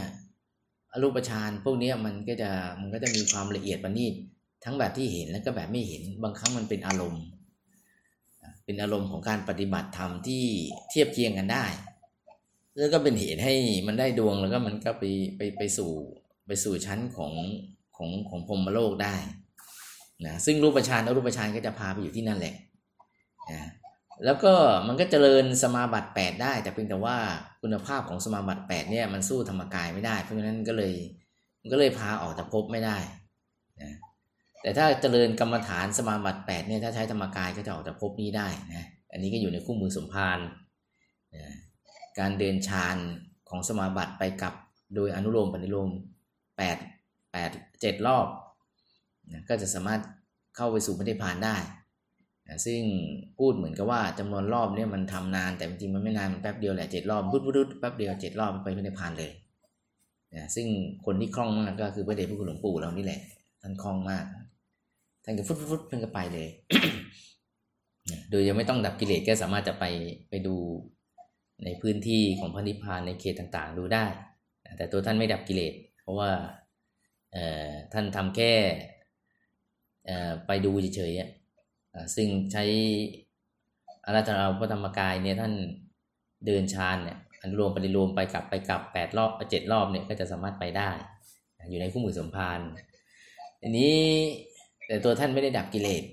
[0.92, 2.50] อรูปฌานพวกนี้มันก็จะ
[2.80, 4.14] มันก็จะมีความละเอียดประณีต
[4.64, 7.24] ทั้งแบบที่เห็นแล้วก็แบบไม่เห็นบางครั้งมันเป็นอารมณ์
[8.64, 10.44] เป็นอารมณ์ของการปฏิบัติธรรมที่
[10.90, 11.64] เทียบเคียงกันได้
[12.78, 13.54] แล้วก็เป็นเหตุให้
[13.86, 15.04] มันได้ดวงแล้วก็มันก็ไป
[15.36, 15.92] ไปไปสู่
[16.46, 17.32] ไปสู่ชั้นของ
[17.96, 19.14] ของของพรหมโลกได้
[20.26, 22.54] นะซึ่งรูปฌานอรูปฌานก็จะพาไปอยู่ที่นั่นแหละ
[23.52, 23.62] นะ
[24.24, 24.52] แล้วก็
[24.86, 27.16] มันก็เจริญสมาบัติแปดได้ แต่เพียงแต่ว่า
[27.62, 30.94] คุณภาพของสมาบัติแปดเนี่ยมันสู้ธรรมกายไม่ได้ เพราะฉะนั้นก็เลย
[31.60, 32.98] มันก็เลยพาออกจากภพไม่ได้
[33.82, 33.92] นะ
[34.62, 40.38] แต่ถ้าเจริญกรรมฐานสมาบัติแปดเนี่ยถ้าใช้ธรรมกายก็จะออกจากภพนี้ได้นะอันนี้ก็อยู่ในคู่มือสมภาร
[41.36, 41.44] นะ
[42.18, 42.96] การเดินฌาน
[43.48, 44.54] ของสมาบัติไปกับ
[44.94, 45.90] โดยอนุโลมปฏิโลม
[46.56, 46.76] แปด
[47.32, 47.50] แปด
[47.80, 48.26] เจ็ดรอบ
[49.32, 50.00] นะก็จะสามารถ
[50.56, 51.56] เข้าไปสู่พระนิพพานได้
[52.66, 52.80] ซึ่ง
[53.38, 59.30] พูดเหมือนกับว่าจำนวนรอบเนี่ยมันทำนานแต่จริงมันไม่นานมันแป๊บเดียวแหละเจ็ดรอบพุดพุดแป๊บเดียวเจ็ดรอบไปพระนิพพานเลย
[60.34, 60.66] นะซึ่ง
[61.06, 63.20] คนที่คล่องมากก็คือพระเดชพระคุณหลวงปู่เรานี่แหละ
[63.62, 64.24] ท่านคล่องมาก
[65.24, 66.48] ท่านก็ฟุดฟุดเพิ่งก็ไปเลย
[68.30, 69.84] โดยยังไม่ต้องดับกิเลสก็สามารถจะไป
[70.30, 70.54] ไปดู
[71.64, 74.04] ในพื้นที่ของพระนิพพานในเขตต่างๆ ดูได้
[74.76, 76.30] แต่ตัวท่านไม่ดับกิเลส เพราะว่า
[77.92, 78.52] ท่านทำแค่
[80.46, 81.37] ไปดูเฉยๆ
[82.16, 82.64] ซึ่งใช้
[84.06, 85.52] อาราธนาพระธรรมกายเนี่ยท่าน
[86.46, 90.90] เดินฌานเนี่ยอนุโลมปฏิโลมไปกลับไปกลับแปดรอบเจ็ดรอบเนี่ยก็จะสามารถไปได้
[91.68, 92.60] อยู่ในคู่มือสมภาร
[93.62, 93.94] อันนี้
[94.86, 96.04] แต่ตัวท่านไม่ได้ดับกิเลส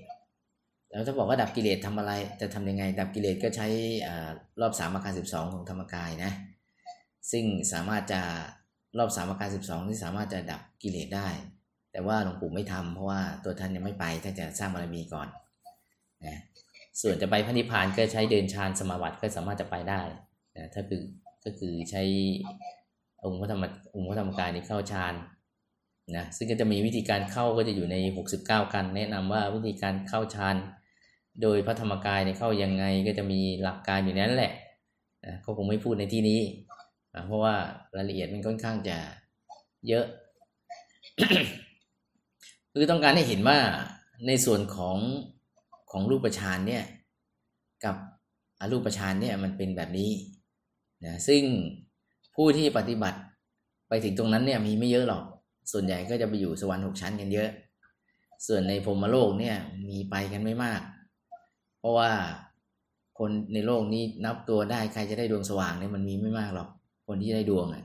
[0.90, 3.66] แล้วถ้าบอกว่าดับกิเลสทำอะไรจะทำยังไง ดับกิเลสก็ใช้
[4.60, 6.32] รอบสามอาการสิบสองของธรรมกายนะ
[7.30, 8.20] ซึ่งสามารถจะ
[8.98, 11.28] รอบสามอาการสิบสองที่สามารถจะดับกิเลสได้
[11.92, 15.28] แต่ว่าหลวงปู่ไม่ทำเพราะว่าตัวท่านยังไม่ไปท่านจะสร้างบารมีก่อน
[16.24, 16.36] นะ
[17.00, 20.02] ส่วนจะไปพระนิพพานก็ใช้เดินฌานสมาบัติก็สามารถจะไปได้
[20.56, 21.02] นะถ้าคือ
[21.44, 22.02] ก็คือใช้
[23.24, 25.14] องค์พระธรรมองค์พระธรรมกายนี้เข้าฌาน
[26.16, 27.96] นะซึ่งก็จะมีวิธีการเข้าก็จะอยู่ใน
[28.32, 30.56] 69 กัน แนะนำว่าวิธีการเข้าฌาน
[31.42, 34.52] โดยพระธรรมกายเนี่ยเข้ายังไงก็จะมีหลักการอยู่นั้นแหละ
[35.24, 36.40] นะเขาคงไม่พูดในที่นี้
[37.14, 37.54] นะเพราะว่า
[37.96, 38.98] รายละเอียดมันค่อนข้างจะ
[39.88, 40.06] เยอะ
[42.72, 43.58] คือต้องการให้เห็นว่า
[44.26, 44.96] ในส่วนของ
[45.90, 46.84] ของรูปฌานเนี่ย
[47.84, 47.96] กับ
[48.60, 50.10] อรูปฌานเนี่ยมันเป็นแบบนี้
[51.04, 51.42] นะซึ่ง
[52.34, 53.18] ผู้ที่ปฏิบัติ
[53.88, 55.24] ไปถึงตรงนั้นเนี่ยมีไม่เยอะหรอก
[55.72, 57.50] ส่วนใหญ่ก็จะไปอยู่สวรรค์หกชั้นกันเยอะ
[58.46, 59.56] ส่วนในพรหมโลกเนี่ย
[59.88, 60.80] มีไปกันไม่มาก
[61.78, 62.10] เพราะว่า
[63.18, 66.68] คนในโลกนี้นับตัวได้ใครจะได้ดวงสว่างเนี่ยมันมีไม่มากหรอก
[67.06, 67.84] คนที่ได้ดวงอะ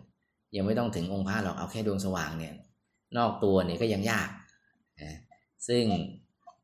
[0.55, 2.53] ยังไม่ต้องถึงองค์พระหรอกเอาแค่ดวงสว่างเนี่ย
[3.17, 4.29] นอกตัวเนี่ยก็ยังยาก
[5.01, 5.17] นะ
[5.67, 5.83] ซึ่ง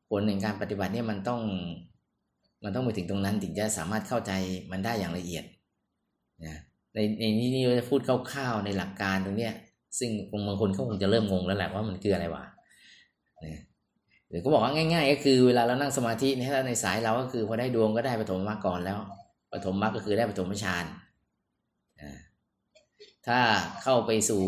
[0.08, 1.40] ผลในการปฏิบัติเนี่ยมันต้อง
[2.64, 4.32] มันต้องไปถึงตรงนั้นถึงจะสามารถเข้าใจ
[4.72, 5.44] มันได้อย่างละเอียด
[6.44, 6.56] นะ
[6.94, 9.54] ในในนี้นี่จะพูดคร่าวๆในหลักการตรงเนี้ย
[9.98, 10.10] ซึ่ง
[10.46, 12.44] บางคนเขาคงจะเริ่มงงแล้วแหละว่ามันคืออะไรวะ
[13.44, 13.62] นะ
[14.28, 18.98] หรือก็บอกว่าง่าย ๆ ก็คือเวลาเรานั่งสมาธิเนี่ยถ้าในสายเราก็คือพอได้ดวงก็ได้ปฐมมรรคก่อนแล้ว
[19.52, 20.84] ปฐมมรรคก็คือได้ปฐมฌาน
[23.26, 23.38] ถ้า
[23.82, 24.44] เข้าไปสู่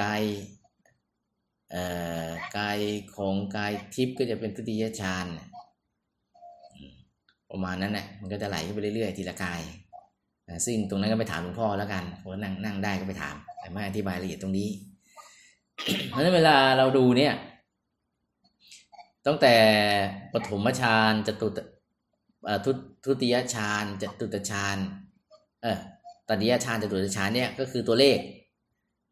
[0.00, 0.22] กาย
[2.56, 2.78] กาย
[3.16, 5.26] ของกายทิพย์ก็จะเป็นทุติยฌาน
[7.50, 9.60] ประมาณนั้นแหละมันก็จะไหลขึ้นไปเรื่อยๆ ทีละกาย
[10.66, 14.68] ซึ่งตรงนั้นก็ไปถามหลวงพ่อแล้วกันผมนั่งนั่งได้ก็ไปถาม แต่ไม่อธิบายละเอียดตรงนี้
[16.08, 17.34] เพราะฉะนั้นเวลาเราดูเนี่ย
[19.26, 19.54] ตั้งแต่
[20.32, 21.48] ปฐมฌานจตุ
[22.64, 22.72] ตุ
[23.04, 24.76] ทุติยฌานจตุตฌาน
[25.62, 25.78] เออ
[26.28, 28.18] ตติยฌานจตุตฌานเนี่ยก็คือตัวเลข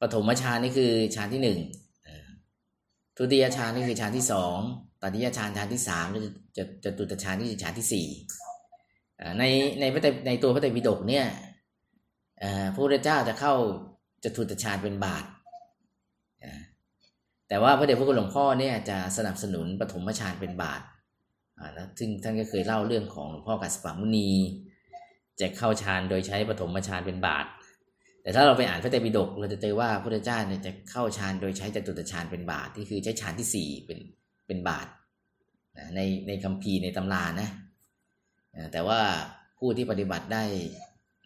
[0.01, 1.59] ปฐมฌานนี่คือฌานที่หนึ่ง
[3.19, 4.59] ทุติยฌานนี่คือฌานที่สอง
[5.03, 8.07] ตติยฌานฌานที่สามจะจะจตุตฌานนี่คือฌานที่สี่
[9.39, 9.45] ใน
[9.81, 11.27] ในพระไตรในตัวพระไตรปิฎกเนี่ย
[12.73, 13.55] พระพุทธเจ้าจะเข้า
[14.25, 15.25] จะตุตฌานเป็นบาท
[17.49, 20.81] แต่ว่าพระเดชพระคุณหลวงพ่อเนี่ยจะสนับสนุนปฐมฌานเป็นบาท
[21.59, 24.31] อ่าแล้วซึ่งท่านก็เคยเล่าเรื่องของหลวงพ่อกัสปะมุนี
[25.41, 27.47] จะเข้าฌานโดยใช้ปฐมฌานเป็นบาท
[28.29, 33.99] แต่ถ้าเราไปอ่านพระไตรปิฎกเราจะเจอว่าพระพุทธเจ้าเนี่ยจะเข้าฌานโดยใช้จตุตฌานเป็นบาทที่คือใช้ฌานที่สี่เป็น
[34.47, 34.87] เป็นบาท
[35.97, 37.49] ในในคัมภีร์ในตำรานะ
[38.73, 39.01] แต่ว่า
[39.59, 40.45] ผู้ที่ปฏิบัติได้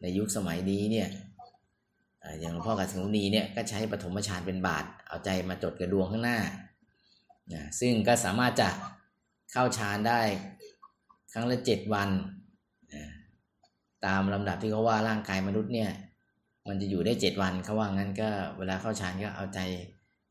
[0.02, 1.08] ในยุคสมัยนี้เนี่ย
[2.40, 6.38] อย่างหลวงพ่อกัสมุนีเนี่ยก็ใช้ปฐมฌานเป็นบาท เอาใจมาจดกระดวงข้างหน้า
[7.80, 8.68] ซึ่งก็สามารถจะ
[9.52, 10.20] เข้าฌานได้
[11.32, 12.08] ครั้งละเจ็ดวัน
[14.06, 15.92] ตามลำดับที่เขาว่าร่างกายมนุษย์เนี่ย
[16.68, 19.61] มันจะอยู่ได้เจ็ดวันเขาว่างั้นก็เวลาเข้าฌานก็เอาใจ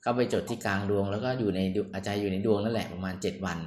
[0.02, 1.60] เข้าไปจดที่กลางดวง แล้วก็อยู่ใน
[1.94, 3.60] อาใจอยู่ในดวงนั่นแหละประมาณเจ็ดวัน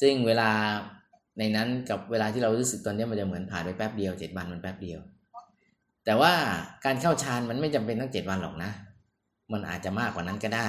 [0.00, 0.50] ซึ่งเวลา
[1.38, 5.00] ในนั้นกับเวลาที่เรารู้สึกตอนนี้มันจะเหมือนผ่านไปแป๊บเดียวเจ็ดวันมันแป๊บเดียว
[6.04, 6.32] แต่ว่า
[6.84, 8.70] การเข้าฌานมันไม่จำเป็นต้องเจ็ดวันหรอกนะ
[9.52, 10.68] มันอาจจะมากกว่านั้นก็ได้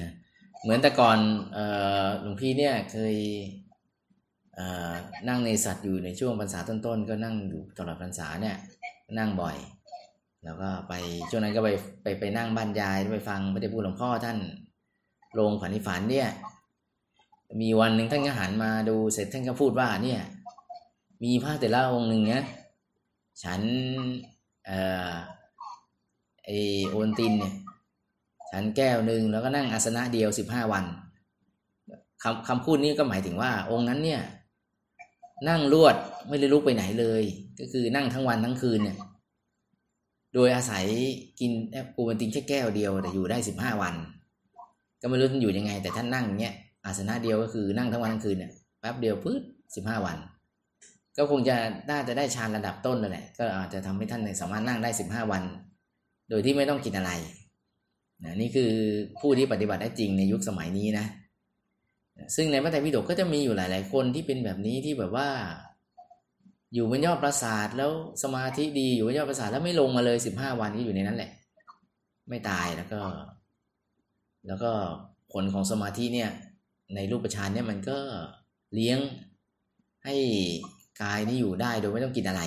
[0.00, 0.10] นะ
[0.62, 1.18] เหมือนแต่ก่อน
[2.22, 3.14] หลวงพี่เนี่ยเคย
[4.54, 8.56] เนั่งในสัตว์อยู่ในช่วงพรรษาต้นๆ ก็นั่งอยู่ตลอดพรรษาเนี่ย
[9.18, 9.56] นั่งบ่อย
[10.44, 10.92] แล้วก็ไป
[11.30, 11.68] ช่วงนั้นก็ไป
[12.02, 14.38] ไปไปนั่งบ้านยายไปฟังพระเดชพระคุณหลวงพ่อท่าน
[15.38, 16.28] ลงผันนิฝันเนี่ย
[17.60, 20.20] มีวันหนึ่งท่านก็หันมาดูเสร็จท่านก็พูดว่าเนี่ย
[21.24, 22.44] มีพระแต่ละองค์หนึ่งเนี่ย
[23.42, 23.60] ฉัน
[24.66, 25.12] เอ่อ
[26.44, 26.50] ไอ
[26.88, 27.54] โอนตินเนี่ย
[28.50, 30.84] ฉันแก้วหนึ่งแล้วก็นั่งอาสนะเดียวสิบห้าวัน
[32.22, 34.22] คำคำพูดนี้ก็หมายถึงว่า องค์นั้นเนี่ย
[35.48, 35.96] นั่งรวด
[36.28, 37.22] ไม่ได้ลุกไปไหนเลย
[37.60, 38.96] ก็คือนั่งทั้งวันทั้งคืนเนี่ย
[40.34, 40.84] โดยอาศัย
[41.40, 43.94] กินแอปโอวันตินแค่แก้วเดียวแต่อยู่ได้สิบห้าวัน
[45.00, 49.42] ก็ไม่รู้ท่านอยู่ยังไง แต่ท่านนั่งอย่างเงี้ยอาสนะเดียวก็คือนั่งทั้งวันทั้งคืนเนี่ยแป๊บเดียวพืด
[49.74, 50.16] สิบห้าวัน
[51.18, 51.56] ก็คงจะ
[51.90, 55.42] น่าจะได้ฌานระดับต้นนั่นแหละก็อาจจะทำให้ท่านสามารถนั่งได้สิบห้าวัน
[56.30, 57.10] โดยที่ไม่ต้องกินอะไร
[58.24, 58.70] นะนี่คือ
[59.20, 61.06] ผู้ที่ปฏิบัติได้จริงในยุคสมัยนี้นะ
[62.36, 65.28] ซึ่งในพระไตรปิฎกก็จะมีอยู่หลาย ๆ คนที่เป็นแบบนี้ที่แบบว่า
[66.74, 67.90] อยู่บนยอดปราสาทแล้ว
[68.22, 71.30] สมาธิดีอยู่บนยอดปราสาทแล้วไม่ลงมาเลยสิบห้าวันก็อยู่ในนั้นแหละ
[72.28, 73.00] ไม่ตายแล้วก็
[74.46, 74.70] แล้วก็
[75.32, 76.30] ผลของสมาธิเนี่ย
[76.94, 77.98] ในรูปฌานเนี่ยมันก็
[78.74, 78.98] เลี้ยง
[80.04, 80.14] ให้
[81.02, 82.42] กายนี่อยู่ได้โดยไม่ต้องกินอะไร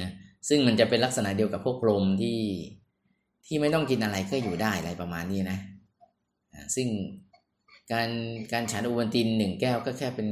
[0.00, 0.10] นะ
[0.48, 2.38] ซึ่งมันจะเป็นลักษณะเดียวกับพวกพรมที่
[3.46, 5.58] ที่ไม่ต้องกินอะไรก็อยู่ได้อะไรประมาณนี้นะ
[6.74, 6.88] ซึ่ง
[7.92, 8.08] การ
[8.52, 10.28] การฉันโอวัตินหนึ่งแก้วก็แค่เป็น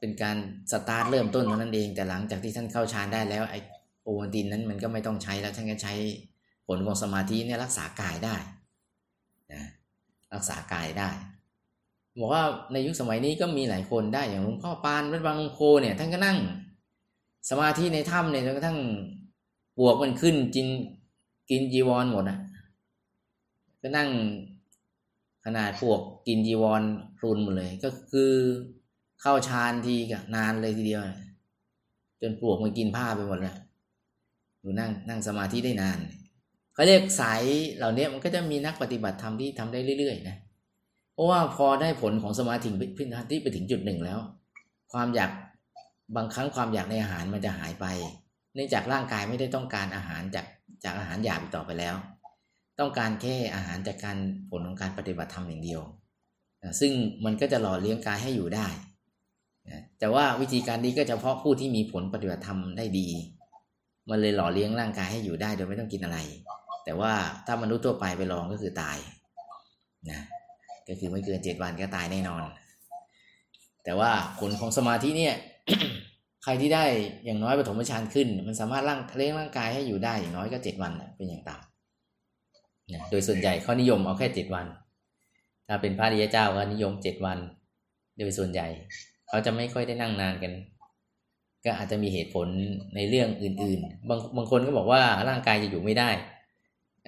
[0.00, 0.36] เป็นการ
[0.72, 3.54] สตาร์ทเริ่มต้นเท่านั้นเอง แต่หลังจากที่ท่านเข้าฌานได้แล้วไอ
[4.02, 5.94] โอวัลตินนั้นมันก็ไม่ต้องใช้แล้วท่านก็ใช้
[6.66, 8.36] ผลของสมาธิเนี่ยรักษากายได้
[9.52, 9.64] นะ
[10.34, 11.10] รักษากายได้
[12.20, 16.38] บอกว่าในยุคสมัยนี้ก็มีหลายคนได้อย่างหลวงพ่อปานวัดบางโคเนี่ยท่านก็นั่ง
[17.50, 18.78] สมาธิในถ้ำเนี่ยจนกระทั่ง
[19.78, 20.68] ปวกมันขึ้นจิน
[21.50, 22.38] กินจีวรหมดอะ
[23.82, 24.10] ก็นั่ง
[25.44, 26.82] ขนาดปวกกินจีวร
[27.22, 28.32] รุนหมดเลย ก็คือ
[29.22, 31.02] เข้าฌานทีก็นานเลยทีเดียว
[32.20, 33.56] จนปลวกมันกินผ้าไปหมดแล้ว
[34.60, 35.98] อยู่นั่งนั่งสมาธิได้นาน
[36.74, 37.42] เขาเรียกสาย
[37.76, 40.36] เหล่านี้มันก็จะมีนักปฏิบัติธรรมที่ทำได้เรื่อยๆนะ
[41.14, 44.18] เพราะว่าพอได้ผลของสมาธิพิณที่ไปถึงจุดหนึ่งแล้ว
[44.92, 45.30] ความอยาก
[46.16, 47.86] บางครั้งความอยากในอาหารมันจะหายไป
[48.54, 50.46] เนื่องจากร่างกายไม่ได้ต้องการอาหารจาก
[50.84, 51.94] จากอาหารหยาบอีกต่อไปแล้ว
[52.80, 54.16] ต้องการแค่อาหารจากการ
[54.50, 55.80] ผลของการปฏิบัติธรรมอย่างเดียว
[56.80, 56.92] ซึ่ง
[57.24, 58.66] มันก็จะหล่อเลี้ยงกายให้อยู่ได้
[59.98, 63.08] แต่ว่าวิธีการนี้ก็เฉพาะผู้ที่มีผลปฏิบัติธรรมได้ดี
[64.10, 66.18] มันเลยหล่อเลี้ยงร่างกายให้อยู่ได้โดยไม่ต้องกินอะไร
[66.84, 67.12] แต่ว่า
[67.46, 68.96] ถ้ามนุษย์ทั่วไปไปลองก็คือตาย
[70.10, 70.20] นะ
[70.88, 72.42] ก็คือไม่เกินเจ็ดวันก็ตายแน่นอน
[73.84, 75.34] แต่ว่าผลของสมาธิเนี่ย
[76.44, 76.84] ใครที่ได้
[77.24, 84.66] อย่างน้อยปฐมฌานขึ้น มันสามารถร่างเลี้ยงร่างกายให้อยู่ได้อย่างน้อยก็เจ็ดวันเป็นอย่างต่ำนะโดยส่วนใหญ่เขานิยมเอาแค่เจ็ดวัน
[85.68, 87.38] ถ้าเป็นพระริยเจ้าก็นิยมเจ็ดวัน
[88.18, 88.66] โดยส่วนใหญ่
[89.30, 90.52] เขาจะไม่ค่อยได้นั่งนานกัน
[91.64, 92.46] ก็อาจจะมีเหตุผล
[92.94, 96.10] ในเรื่องอื่น ๆ บางบางคนก็บอกว่าร่างกายจะอยู่ไม่ได้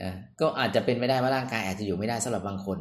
[0.00, 2.78] อ่าก็อาจจะเป็นไปได้ว่าร่างกายอาจจะอยู่ไม่ได้สำหรับบางคน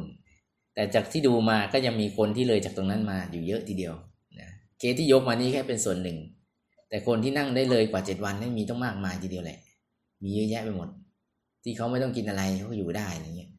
[0.74, 3.94] แต่จากที่ดูมาก็ยังมีคนที่เลยจากตรงนั้นมาอยู่เยอะทีเดียว
[4.78, 6.18] เคสที่ยกมานี่แค่เป็นส่วนหนึ่ง
[6.88, 9.58] แต่คนที่นั่งได้เลยกว่าเจ็ดวันนี่มีต้องมากมายทีเดียวแหละ
[10.22, 10.88] มีเยอะแยะไปหมด
[11.64, 13.50] ที่เขาไม่ต้องกินอะไรเขาก็อยู่ได้อะไรเงี้ย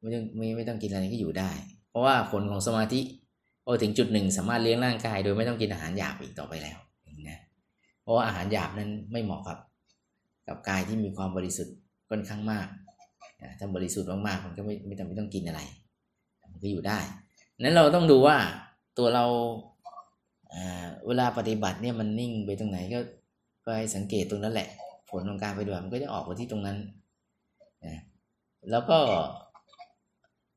[0.00, 1.50] ไม่ต้องไม่ไม่ต้องกินอะไรก็อยู่ได้
[1.90, 3.00] เพราะว่าผลของสมาธิ
[3.64, 6.78] พอถึงจุดหนึ่งสามารถเลี้ยงร่างกาย โดยไม่ต้องกินอาหารหยาบอีกต่อไปแล้ว
[7.28, 7.38] นะ
[8.02, 9.58] เพราะว่าอาหารหยาบนั้นไม่เหมาะกับ
[10.48, 11.76] กับกายที่มีความบริสุทธิ์
[12.10, 12.66] ค่อนข้างมาก
[13.42, 15.60] นะถ้าบริสุทธิ์มากๆมันก็ไม่ไม่จำเป็นต้องกินอะไร
[16.52, 16.98] มันก็อยู่ได้
[17.62, 18.36] นั้นเราต้องดูว่า
[18.98, 19.24] ตัวเรา
[20.54, 23.00] อ่าเวลาปฏิบัติเนี่ยมันนิ่งไปตรงไหนก็
[23.64, 24.68] ก็ให้สังเกตตรงนั้นแหละ
[25.10, 26.78] ผลของการปฏิบัติมันก็จะออกมาที่ตรงนั้น
[27.86, 27.98] นะ
[28.70, 28.98] แล้วก็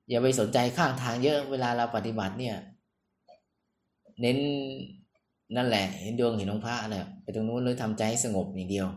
[0.10, 2.56] อย่าไปสนใจข้างทางเยอะเวลาเราปฏิบัติเนี่ย
[4.21, 4.38] เน้น
[5.56, 8.88] นั่นแหละ เห็นดวงเห็นองค์พระอะไรไปตรงนู้นเลยทำใจให้สงบอย่างเดียว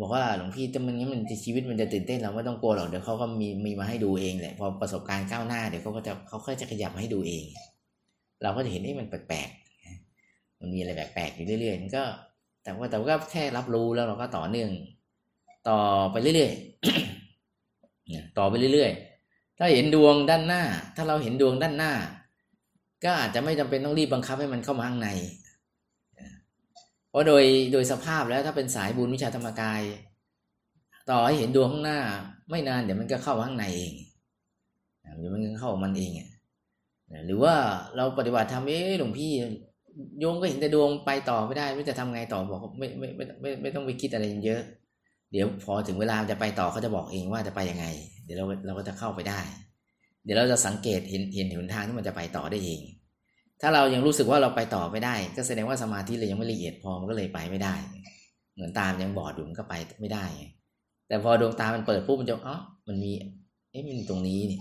[0.00, 7.44] บอกว่าหลวงพี่ถ้ามันงั้นมันจะชีวิตมันจะตื่นเต้นเราไม่ต้องกลัวหรอกเดี๋ยวเขาก็มีมีมาให้ดูเองแหละพอประสบการณ์ก้าวหน้าเดี๋ยวเขาก็จะเขาก็จะขยับมาให้ดูเอง
[8.42, 12.04] เราก็จะเห็นนี่มันแปลกๆมันมีอะไรแปลกๆอยู่เรื่อยๆมันก็
[12.62, 14.70] แต่ว่าแต่ว่าก็แค่รับรู้แล้วเราก็ต่อเนื่อง
[15.68, 15.78] ต่อ
[16.12, 20.62] ไปเรื่อยๆต่อไปเรื่อยๆถ้าเห็นดวงด้านหน้า
[20.96, 21.92] ถ้าเราเห็นดวงด้านหน้า
[23.04, 25.08] ก็อาจจะไม่จำเป็นต้องรีบบังคับให้มันเข้ามาข้างใน
[27.08, 29.82] เพราะโดยโดยสภาพแล้วถ้าเป็นสายบุญวิชาธรรมกาย
[31.10, 32.00] ต่อให้เห็นดวงข้างหน้า
[32.50, 33.94] ไม่นานเดี๋ยวมันก็เข้าข้างในเอง
[35.18, 36.10] เดี๋ยวมันก็เข้ามันเอง
[37.26, 37.54] หรือว่า
[37.96, 39.32] เราปฏิบัติทำเอ๊หลวงพี่
[40.20, 44.62] โยมก็เห็นแต่ดวงไปต่อไม่ได้ไม่จะทำไงต่อบอกไม่ไม่ไม่ไม่ไม่ต้องไปคิดอะไรเยอะ
[45.32, 47.86] เดี๋ยวพอถึงเวลาจะไปต่อเขาจะบอกเองว่าจะไปยังไง
[48.24, 49.40] เดี๋ยวเราเราก็จะเข้าไปได้
[50.24, 52.80] เดี๋ยวเราจะสังเกตเห็นเห็นหนทางที่มันจะไปต่อได้เอง
[53.60, 57.74] ถ้าเรายังรู้สึกว่าเราไปต่อไม่ได้ ก็แสดงว่าสมาธิเรายังไม่ละเอียดพอมันก็เลยไปไม่ได้
[58.54, 60.24] เหมือนตามยังบอดอยู่มันก็ไปไม่ได้
[61.08, 62.58] แต่พอดวงตามันเปิดปุ๊บมันจะอ๋อ
[62.88, 63.10] มันมี
[63.70, 64.60] เอ๊ะมันตรงนี้นี่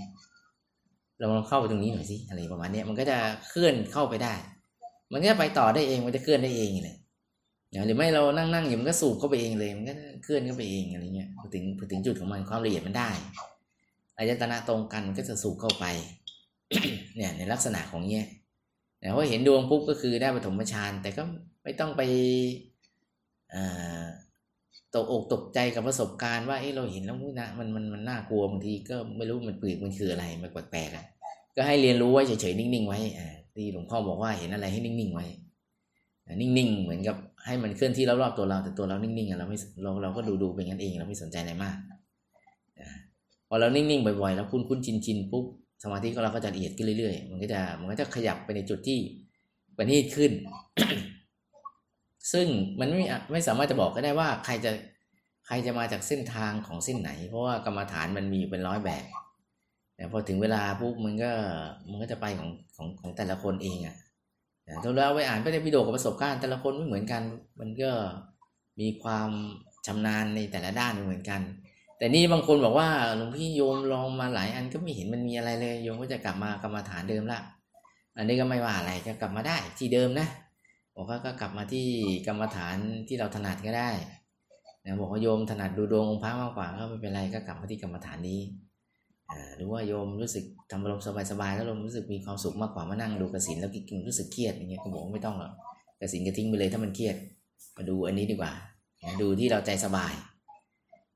[1.19, 3.17] เราลองเข้าไปตรงนี้หน่อยสิอะไรประมาณนี้มันก็จะ
[3.49, 4.33] เคลื่อนเข้าไปได้
[5.11, 6.95] มันก็ไปต่อได้เองมันจะเคลื่อนได้เองเลย
[7.87, 13.09] หรือไม่เรานั่งนั่งอยู่มันก็สูบเข้าไปเองเลย มันก็เคลื่อนเข้าไปเองอะไรเงี้ยพอถึงพอถึงจุดของมันความละเอียดมันได้
[14.17, 15.85] อายตนะตรงกันก็จะสูบเข้าไป
[17.15, 18.25] เนี่ยในลักษณะของเนี้ย
[18.99, 21.23] แต่ว่าเห็นดวงปุ๊บก็คือได้ปฐมฌานแต่ก็
[21.63, 22.01] ไม่ต้องไป
[24.95, 31.05] ตกอกตกใจกับประสบการณ์ว่าเออเราเห็นแล้วนะมันมันมันน่ากลัวบางทีก็ไม่รู้มันปืนมันคืออะไรมันแปลกๆอะ
[31.55, 35.25] ก็ให้เรียนรู้ไว้เฉยๆนิ่งๆไว้อ่าที่หลวงพ่อบอกว่าเห็นอะไรให้นิ่งๆไว้
[36.41, 41.75] นิ่งๆ เหมือนกับให้มันเคลื่อนที่รอบๆตัวเราแต่ตัวเรานิ่งๆเราไม่เราเราก็ดูดูเป็นงั้นเองเราไม่สนใจอะไรมาก
[43.53, 45.45] อเรานิ่งๆบ่อยๆแล้วคุ้นคุ้นชินชินปุ๊บ
[45.83, 48.99] สมาธิของเราก็จะละเอียดขึ้นเรื่อยๆ มันก็จะมันก็จะขยับไปในจุดที่
[49.77, 50.31] ประณีตขึ้น
[52.33, 52.47] ซึ่ง
[52.79, 54.71] มันไม่ไม่สามารถจะบอกก็ได้ว่า ใครจะ
[55.47, 59.03] ใครจะมาจากเส้นทางของเส้นไหน เพราะว่ากรรมฐานมันมีเป็นร้อยแบบ
[59.95, 61.31] แต่พอถึงเวลาปุ๊บมันก็
[61.89, 63.95] มันก็จะไปของของของแต่ละคนเองอะ่ะ
[64.83, 67.21] ถ้าเราไปอ่านไปในวิดีโอกับประสบการณ์แต่ละคนไม่เหมือนกัน
[67.59, 67.91] มันก็
[68.79, 69.29] มีความ
[69.85, 71.41] ชำนาญในแต่ละด้านไม่เหมือนกัน
[71.97, 77.39] แต่นี่บางคนบอกว่าหลวงพี่โยมลองมาหลายอันก็ไม่เห็นมันมีอะไรเลยโยมก็จะกลับมากรรมฐานเดิมละ
[78.17, 80.27] อันนี้ก็ไม่ว่าอะไรก็กลับมาได้ที่เดิมนะ
[80.95, 81.85] บอกว่าก็กลับมาที่
[82.27, 82.75] กรรมฐาน
[83.07, 83.89] ที่เราถนัดก็ได้
[84.85, 88.41] นะบอกว่าโยมถนัดดูดวงองค์พระมากกว่าก็ไม่เป็นไรก็กลับมาที่กรรมฐานนี้
[89.55, 95.51] หรือว่าโยมรู้สึกทำอารมณ์สบายๆแล้วลมรู้สึกมีความสุขมากกว่ามานั่งดูกระสินแล้วกินรู้สึกเครียดอย่างเงี้ยก็บอกไม่ต้องหรอก
[95.99, 97.15] กระสินก็ทิ้งไปเลยถ้ามันเครียด
[97.77, 98.51] มาดูอันนี้ดีกว่า
[99.21, 100.13] ดูที่เราใจสบาย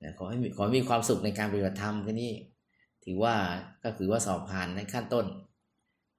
[0.03, 2.31] นะขอให้มีขอมีความสุขในการปฏิบัติธรรมแค่นี้
[3.05, 3.35] ถือว่า
[3.83, 5.25] ก็คือว่าสอบผ่านในขั้นต้น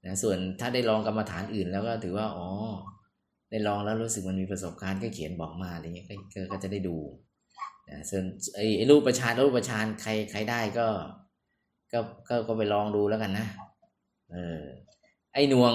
[0.05, 2.49] นะส่วนถ้าได้ลองกรรมฐานอื่น แล้วก็ถือว่าอ๋อ
[3.51, 6.97] ได้ลองแล้วรู้สึกมันมีประสบการณ์ก็เขียนบอกมาอะไรเงี้ยก็ก็จะได้ดู
[7.89, 8.25] นะส่วน
[8.55, 10.87] ไอ้รูปประชานรูปประชานใครใครได้ก็
[11.93, 11.99] ก็
[12.29, 13.47] ก็ก็ไปลองดูแล้วกันนะ
[14.31, 14.61] เออ
[15.35, 15.75] ไอ้หน่วง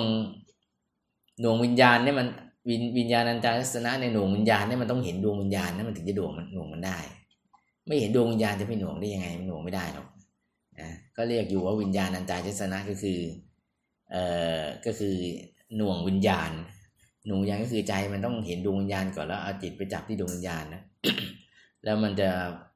[1.42, 2.28] หน่วงวิญญาณเนี่ยมัน
[2.70, 6.98] วิญวิญญาณัญจารสนะในหน่วงวิญญาณเนี่ยมันต้องเห็นดวงวิญญาณนะมันถึงจะดวงมันหน่วงมันได้
[7.88, 10.08] ไม่เห็นดวงวิญญาณจะไปหน่วงได้ยังไงมันหน่วงไม่ได้หรอก
[10.80, 13.20] นะก็เรียกอยู่ว่าวิญญาณัญจารสนะก็คือ
[14.12, 14.24] เอ่
[14.60, 15.16] อก็คือ
[15.76, 16.52] หน่วงวิญญาณ
[17.26, 20.82] หน่วงวิญญาณก็คือใจมันต้องเห็นดวงวิญญาณก่อนแล้วเอาจิตไปจับที่ดวงวิญญาณนะ
[21.84, 22.30] แล้วมันจะ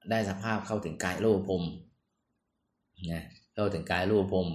[0.10, 1.64] ได้สภาพเข้าถึงกายโลภม
[3.12, 3.24] นะ
[3.56, 4.48] เข้าถึงกายรูปภพ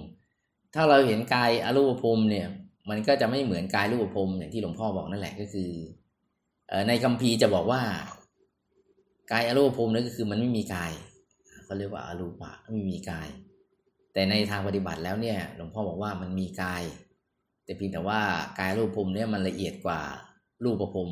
[0.73, 2.47] ถ้าเราเห็นกายอรูปภพเนี่ย
[2.89, 5.69] มันก็จะไม่เหมือนกายรูปภพอย่างที่หลวงพ่อบอกนั่นแหละก็คือ
[6.87, 7.81] ในคัมภีร์จะบอกว่า
[9.33, 10.91] กายอรูปภพนั่นก็คือมันไม่มีกาย
[11.65, 13.27] เขาเรียกว่าอรูปะไม่มีกาย
[14.13, 16.83] แต่ในทางปฏิบัติแล้วเนี่ยหลวงพ่อบอกว่ามันมีกาย
[17.65, 18.19] แต่เพียงแต่ว่า
[18.59, 19.99] กายรูปภพเนี่ยมันละเอียดกว่า
[20.63, 21.09] รูปภพ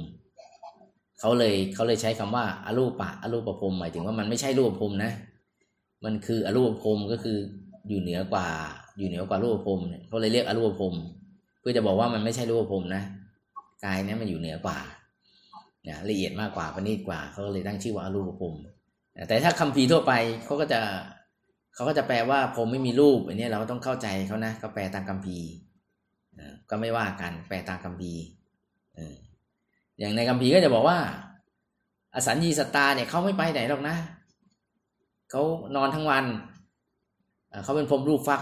[1.19, 5.11] เขาเลยเขาเลยใช้คำว่าอรูปะอรูปภพหมายถึงว่ามันไม่ใช่รูปภพนะ
[6.05, 7.37] มันคืออรูปภพก็คือ
[7.87, 8.47] อยู่เหนือกว่า
[8.97, 10.93] อยู่เหนือกว่ารูปภพเนี่ยเขาเลยเรียกอรูปภพ
[11.59, 13.03] เพื่อจะบอกว่ามันไม่ใช่รูปภพนะ
[13.85, 14.77] กายเนี่ยมันอยู่เหนือกว่า
[15.87, 18.53] นะละเอียดมากกว่าประณีตกว่าเขาก็เลยตั้งชื่อว่าอรูปภพ
[19.27, 20.13] แต่ถ้าคัมภีทั่วไป
[20.43, 20.81] เขาก็จะ
[21.73, 25.37] เขาก็จะแปลว่าผมไม่มีรูปอันนี้เราก็ต้องเข้าใจเขานะเขาแปลตามคัมภี
[26.69, 28.13] ก็ไม่ว่ากันแปลตามคัมภี
[29.99, 30.97] อย่างในคัมภีก็จะบอกว่า
[32.13, 33.95] อสัญญีสตาเนี่ยเขาไม่ไปไหนหรอกนะ
[35.29, 35.41] เขา
[35.75, 36.25] นอนทั้งวัน
[37.63, 38.41] เขาเป็นพรมรูปฟัก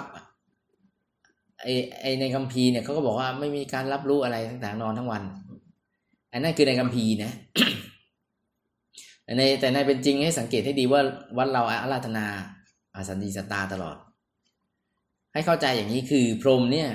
[1.62, 1.68] ไอ
[2.02, 5.24] ไอในคัมภีเนี่ยเขาก็บอกว่าไม่มีการรับรู้อะไรต่างๆนอนทั้งวัน
[6.32, 7.34] อันนั้นคือในคัมภีร์นะ
[9.38, 11.02] ในแต่ในเป็นจริงให้สังเกตให้ดีว่า
[11.38, 12.26] วัดเราอาราธนา
[12.94, 13.98] อาสันติสตาตลอด
[15.34, 16.90] ให้เข้าใจอย่างนี้คือพรหมเนี่ย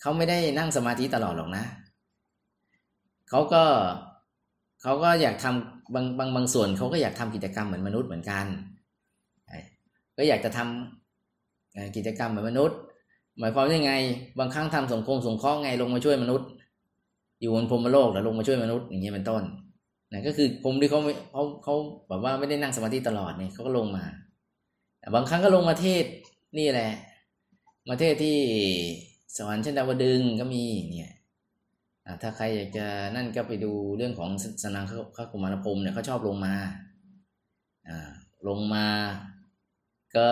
[0.00, 1.64] เขาไม่ได้นั่งสมาธิตลอดหรอกนะ
[3.30, 3.64] เขาก็
[4.82, 8.46] เขาก็อยากทำบางบางบางส่วนเขาก็อยากทำกิจกรรมเหมือนมนุษย์เหมือนกัน
[10.16, 12.78] ก็อยากจะทำเอ่อกิจกรรมเหมือนมนุษย์
[13.38, 13.92] หมายความยังไง
[14.38, 16.48] บางครั้งทำสงคมสงเคราะห์ไงลงมาช่วยมนุษย์
[17.44, 19.42] อยู่บนพรมโลกแล้วลงมาช่วยมนุษย์อย่างเงี้ยเป็นต้น
[20.12, 21.00] นั่นก็คือพรมที่เขา
[21.32, 21.74] เขาเขา
[22.08, 24.04] แบบว่าไม่ได้นั่งสมาธิตลอดเนี่ยเขาก็ลงมา
[25.14, 26.04] บางครั้งก็ลงมาเทศ
[26.58, 26.92] นี่แหละ
[27.88, 28.38] มาเทศที่
[29.36, 31.12] สวรรค์ชั้นดาวดึงก็มีเนี่ย
[32.22, 32.86] ถ้าใครอยากจะ
[33.16, 34.30] นั่นก็ไปดูเรื่องของ
[34.62, 34.84] สนัง
[35.16, 36.54] ข้ากุมารพรมเนี่ยเขาชอบลงมา
[37.88, 38.10] อ่า
[38.48, 38.86] ลงมา
[40.16, 40.28] ก็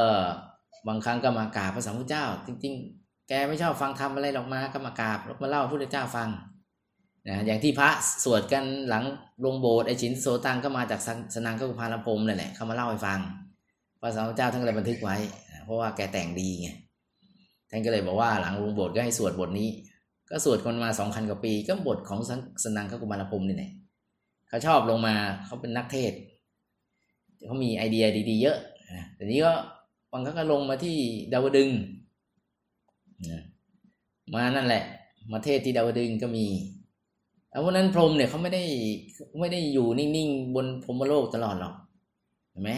[0.88, 6.28] บางครั้งก็มากราบพระสัมพุทธเจ้า จริง ๆ แกไม่ชอบฟังธรรมอะไรหรอกมาก็มากราบแล้วมาเล่าพระพุทธเจ้าฟัง
[7.28, 7.90] นะอย่างที่พระ
[8.24, 9.04] สวดกันหลัง
[9.44, 13.18] ลงโบสถ์ไอชินโสตังก็มาจากสสนังข้ากุมารพรมนั่นแหละเขามาเล่าให้ฟัง
[14.00, 15.16] พระสัมพุทธเจ้าท่านก็เลยบันทึกไว้
[15.64, 16.68] เพราะว่าแกแต่งดีไง
[17.70, 19.68] ท่านก็เลยบอกว่าหลังลงโบสถ์ก็ให้สวดบทนี้
[20.30, 22.20] ก็สวดคนมาสองพันกว่าปี ก็บทของ
[22.64, 23.70] สนังข้ากุมารพรมนี่แหละ
[24.48, 25.14] เขาชอบลงมา
[25.44, 26.12] เขาเป็นนักเทศ
[27.46, 28.58] เขามีไอเดียดี ๆ เยอะ
[28.90, 29.52] นะแต่นี้ก็
[30.12, 30.96] บางครั้งก็ลงมาที่
[31.32, 31.70] ดาวดึง
[33.30, 33.42] นะ
[34.34, 34.84] มานั่นแหละ
[35.32, 36.46] มาเทศที่ดาวดึงก็มี
[37.52, 38.62] เอาเพราะนั้นพรหมเนี่ยเขาไม่ได้
[39.40, 41.74] ไม่ได้อยู่นิ่งๆบนพรหมโลกตลอดหรอก
[42.50, 42.70] เห็นไหม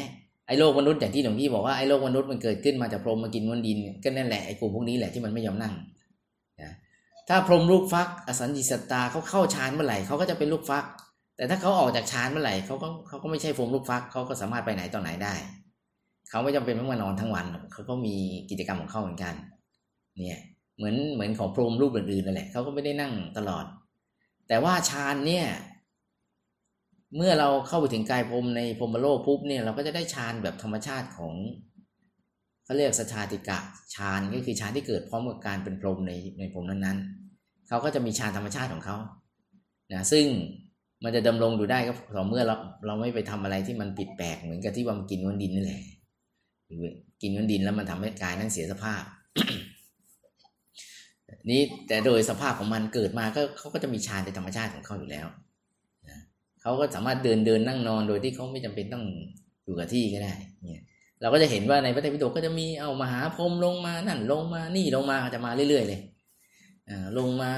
[0.46, 5.74] ไอ้โลกมนุษย์อย่างที่หลวงพี่บอกว่าไอ้โลกมนุษย์มันเกิดขึ้นมาจากพรหมมากินมวลดินก็นั่นแหละไอ้กลุ่มพวกนี้แหละที่มันไม่ยอมนั่ง
[6.62, 6.72] นะ
[7.28, 10.84] ถ้าพรหมลูกฟัก อสัญญิสตตาเขาเข้าฌานเมื่อไหร่เขาก็จะเป็นลูกฟัก
[11.36, 15.34] แต่ถ้าเขาออกจากฌานเมื่อไหร่เขาก็เขาก็ไม่ใช่พรหมลูกฟักเขาก็สามารถไปไหนต่อไหนได้
[16.30, 18.14] เขาไม่จำเป็นต้องมานอนทั้งวันเขาก็มี
[18.50, 19.34] กิจกรรมของเขาเหมือนกัน
[20.26, 20.40] เนี่ย
[20.76, 23.64] เหมือนเหมือนของพรหมรูปอื่นๆนั่นแหละเขาก็ไม่ได้นั่งตลอด
[24.48, 25.46] แต่ว่าฌานเนี่ย
[27.16, 31.34] เมื่อเราเข้าไปถึงกายพรมในพรมโลกปุ๊บเนี่ยเราก็จะได้ฌานแบบธรรมชาติของ
[32.64, 33.58] เขาเรียกสชาติกะ
[33.94, 38.96] ฌานก็คือฌานที่เกิดพร้อมกับการเป็นพรมในในพรมนั้นๆเขาก็จะมีฌานธรรมชาติของเขา
[39.92, 40.26] นะซึ่ง
[41.04, 45.82] มันจะดำรงอยู่ได้ก็ต่อเมื่อเราเราไม่ไปทำอะไรที่มันผิดแปลกเหมือนกับที่ว่ามันกินวันดินนี่แหละ
[47.22, 49.02] กินวันดินแล้วมันทำให้กายนั้นเสียสภาพ
[51.50, 55.26] นี่แต่โดยสภาพของมันเกิดมาก็เขาก็จะมีฌานในธรรมชาติของเขาอยู่แล้ว
[56.08, 56.18] นะ
[56.62, 59.04] เขาก็สามารถเดินเดินนั่งนอนโดยที่เขาไม่จำเป็นต้อง
[59.64, 60.82] อยู่กับที่ก็ได้เนี่ย
[61.20, 66.00] เราก็จะเห็นว่าในพระไตรปิฎกก็จะมีเอามหาพรหมลงมานั่นลงมานี่ลงมาจะมาเรื่อย ๆ เลย
[66.90, 67.52] อ่าลงมา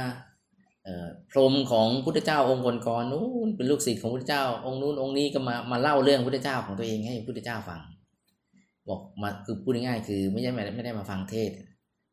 [0.85, 7.81] เอ่อพรหมของพุทธเจ้าองค์ก่อนๆนู้นเป็นลูกศิษย์ของพุทธเจ้า องค์นู้นองค์นี้ก็มามาเล่าเรื่องพุทธเจ้าของตัวเองให้พุทธเจ้าฟัง
[8.89, 11.51] บอกมาคือพูดง่ายๆคือไม่ใช่ไม่ได้มาฟังเทศ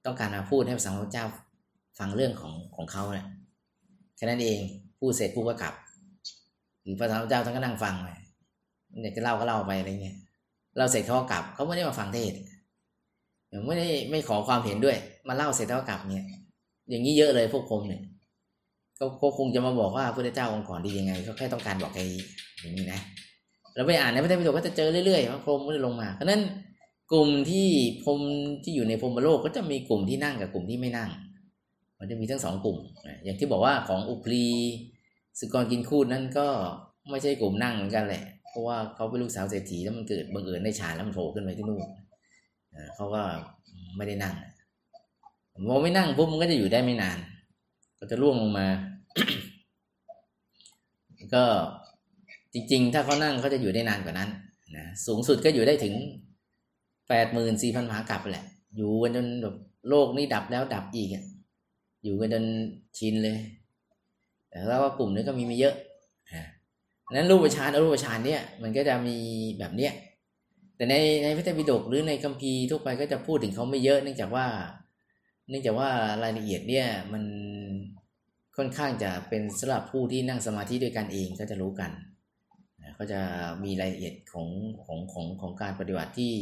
[0.06, 1.26] ต้องการมาพูดให้พระสัมมาสัมพุทธเจ้า
[2.00, 3.28] ฟังเรื่องของของเขาแหละ
[4.16, 4.60] แค่นั้นเอง
[5.00, 5.74] พูดเสร็จพูดก็กลับ
[6.82, 8.08] หรือพระสัมมาสัมพุทธเจ้าท่านก็นั่งฟังไป
[9.02, 10.18] อยากจะเล่าก็เล่าไปอะไรเงี้ย
[10.78, 12.34] เราเสร็จเขาก็กลับเขาไม่ได้มาฟังเทศ
[13.68, 14.98] ไม่ได้ไม่ขอความเห็นด้วย
[15.28, 16.26] มาเล่าเสร็จแล้วก็กลับเนี่ย
[16.90, 18.02] อย่างนี้เยอะเลยพวกผมเนี่ย
[18.96, 22.22] เขาคงจะมาบอกว่าพระพุทธเจ้าองค์ก่อนดียังไงเขาแค่ต้องการบอกแค่นี้
[22.62, 23.00] อย่างนี้นะ
[23.76, 26.42] เราไปอ่านในพระไตรปิฎกก็จะเจอเรื่อยๆว่าพรหมไม่ได้ลงมาเพราะนั้น
[27.12, 27.68] กลุ่มที่
[28.04, 28.20] พรม
[28.64, 31.10] ที่อยู่ในพรมโลกก็จะมีกลุ่มที่นั่งกับกลุ่มที่ไม่นั่ง
[32.00, 32.78] มันจะมีทั้งสองกลุ่ม
[33.24, 34.46] อย่างที่บอกว่าของอุปรี
[35.40, 36.48] สุกรกินคูดนั่นก็
[37.10, 41.82] ไม่ใช่กลุ่มนั่งเหมือนกันแหละ เพราะว่าเขาเป็นลูกสาวเศรษฐีแล้วมันเกิดบังเอิญได้ฌานแล้วมันโผล่ขึ้นไปที่นู่น
[42.96, 43.22] เขาก็
[43.98, 44.36] ไม่ได้นั่ง
[45.70, 47.18] พอไม่นั่งปุ๊บมันก็จะอยู่ได้ไม่นาน
[48.00, 48.68] ก็จะร่วงลงมา
[51.34, 51.44] ก็
[52.54, 54.30] จริง ๆ ถ้าเขานั่งเขาจะอยู่ได้นานกว่านั้น
[54.76, 55.94] นะสูงสุดก็อยู่ได้ถึง
[57.16, 58.46] แปดหมื่นสี่พันมหากรัปแหละ
[58.76, 59.56] อยู่กันจนแบบ
[59.90, 61.24] โลกนี้ดับแล้วดับอีกอะ
[62.04, 62.46] อยู่กันจน
[62.98, 63.38] ชินเลย
[64.50, 65.76] แต่แล้วก็กลุ่มนี้ก็มีไม่เยอะ
[66.34, 66.46] นะ
[67.12, 69.18] นั้นรูปฌานอรูปฌานเนี่ยมันก็จะมี
[69.60, 69.94] แบบเนี้ย
[70.76, 74.46] แต่ในในพระไตรปิฎกหรือในคัมภีร์ทั่วไปก็จะพูดถึงเขาไม่เยอะเนื่องจากว่า
[75.50, 75.90] เนื่องจากว่า
[76.24, 77.24] รายละเอียดเนี่ยมัน
[78.58, 81.92] ค่อนข้างจะเป็นสำหรับผู้ที่นั่งสมาธิด้วยกันเองก็จะรู้กัน
[82.82, 83.20] นะเขาจะ
[83.64, 84.48] มีรายละเอียดของ
[84.86, 86.34] ของของของการปฏิบัติที่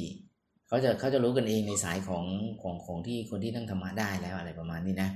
[0.71, 2.25] เขาจะเขาจะรู้กันเองในสายของ
[2.61, 5.09] ของของที่คนที่นั่งธรรมะได้แล้วอะไรประมาณนี้นะ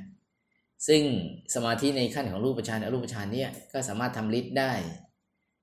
[0.88, 1.02] ซึ่ง
[1.56, 4.74] สมาธิในขั้นของรูปฌานอรูปฌานเนี่ยก็สามารถทำฤทธิ์ได้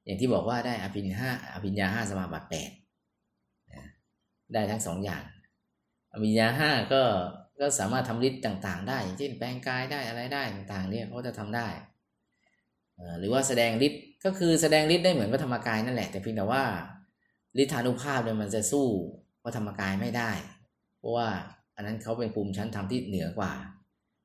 [0.04, 2.70] อย่างที่บอกว่าได้อภิญห้าอภิญญาห้าสมาบัติแปด
[4.54, 5.22] ได้ทั้งสองอย่าง
[6.12, 7.02] อภิญญาห้าก็
[7.60, 11.68] ก็สามารถทำฤทธิ์ต่าง ๆ ได้อย่างเช่นแปลงกายได้อะไรได้ต่างๆเนี่ยเขาจะทำได้
[13.18, 16.64] หรือว่าแสดงฤทธิ์ก็คือแสดงฤทธิ์ได้เหมือนพระธรรมกายนั่นแหละแต่เพียงแต่ว่า
[17.62, 18.88] ฤทธานุภาพเนี่ยมันจะสู้
[19.42, 20.30] พระธรรมกายไม่ได้
[20.98, 21.28] เพราะว่า
[21.76, 23.52] อันนั้นเขาเป็นภูมิชั้นธรรมที่เหนือกว่า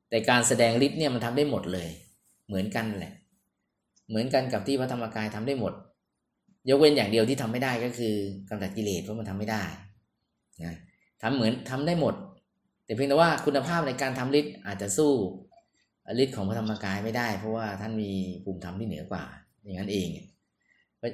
[0.10, 1.90] แต่การแสดงฤทธิ์เนี่ยมันทำได้หมดเลย
[2.48, 3.14] เหมือนกันแหละ
[4.10, 5.74] เหมือนกันกับที่พระธรรมกายทำได้หมด
[6.70, 8.14] ยกเว้นอย่างเดียวที่ทำไม่ได้ก็คือ
[8.50, 9.64] กำจัดกิเลสเพราะมันทำไม่ได้
[10.64, 10.76] นะ
[11.22, 12.16] ทำเหมือนทำได้หมด
[12.86, 15.12] แต่เพียงแต่ว่าคุณภาพในการทำฤทธิ์อาจจะสู้
[16.24, 18.12] ฤทธิ์ของพระธรรมกายไม่ได้ เพราะว่าท่านมี
[18.44, 19.24] ภูมิธรรมที่เหนือกว่า
[19.64, 20.08] อย่างนั้นเอง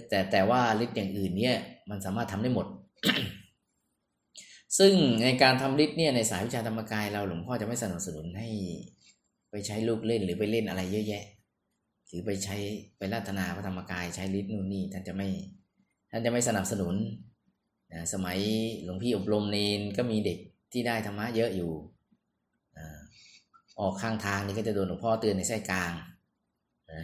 [0.10, 1.56] แต่แต่ว่าฤทธิ์อย่างอื่นเนี่ย
[1.90, 2.68] มันสามารถทำได้หมด
[4.78, 4.94] ซึ่ง
[5.24, 8.48] ในการทำฤทธิ์เนี่ยในสายวิชาธรรมกายเราหลวงพ่อจะไม่สนับสนุนให้
[9.52, 11.24] ไปใช้ลูกเล่นหรือไปเล่นอะไรเยอะแยะ
[12.08, 12.56] หรือไปใช้
[12.98, 15.28] ไปรัตนาพระธรรมกายใช้ฤทธิ์นู่นนี่ท่านจะไม่
[16.12, 16.96] ท่านจะไม่สนับสนุน
[17.94, 18.38] นะสมัย
[18.84, 20.38] หลวงพี่อบรมเนนก็มีเด็ก
[20.72, 21.72] ที่ได้ธรรมะเยอะอยู่
[22.78, 23.00] อ่า
[23.80, 25.92] ออกข้างทางนี่ก็จะโดนหลวงพ่อเตือนในไส้กลาง
[26.92, 27.04] นะ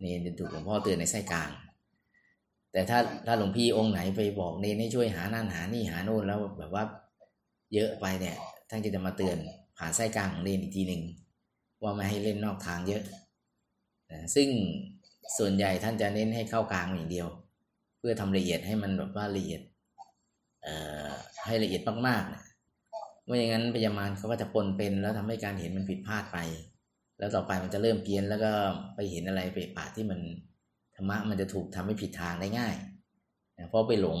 [0.00, 1.50] เนนจะถูกหลวงพ่อเตือนในไส้กลาง
[2.72, 6.84] แต่ถ้าถ้าหลวงพี่องค์ไหนไปบอกเนนให้ช่วยหานั่นหานี่หาโน่นแล้วแบบว่า
[7.74, 8.36] เยอะไปเนี่ย
[8.68, 9.36] ท่านก็จะมาเตือน
[9.78, 11.02] ผ่านไส้กลางของเนนอีกทีหนึ่ง
[11.82, 13.02] ว่าไม่ให้เล่นนอกทางเยอะ
[14.12, 14.48] นะซึ่ง
[15.38, 17.28] ส่วนใหญ่ท่านจะเน้นให้เข้ากลางอย่างเดียว
[17.98, 19.62] เพื่อทำละเอียดให้มันแบบว่าละเอียด
[20.62, 20.74] เอ่
[21.06, 21.08] อ
[21.46, 22.42] ให้ละเอียดมากๆนะ
[23.24, 26.38] ไม่อย่างนั้นพยามารเขาก็จะปนเป็น แล้วทำให้การเห็นมันผิดพลาดไป
[27.18, 28.52] แล้วต่อไปมันจะเริ่มเพี้ยนแล้วก็
[28.94, 30.20] ไปเห็นอะไรไปป่าที่มัน
[30.94, 32.74] ธรรมะมันจะถูกทำให้ผิดทางได้ง่าย
[33.58, 34.18] นะเพราะไปหลง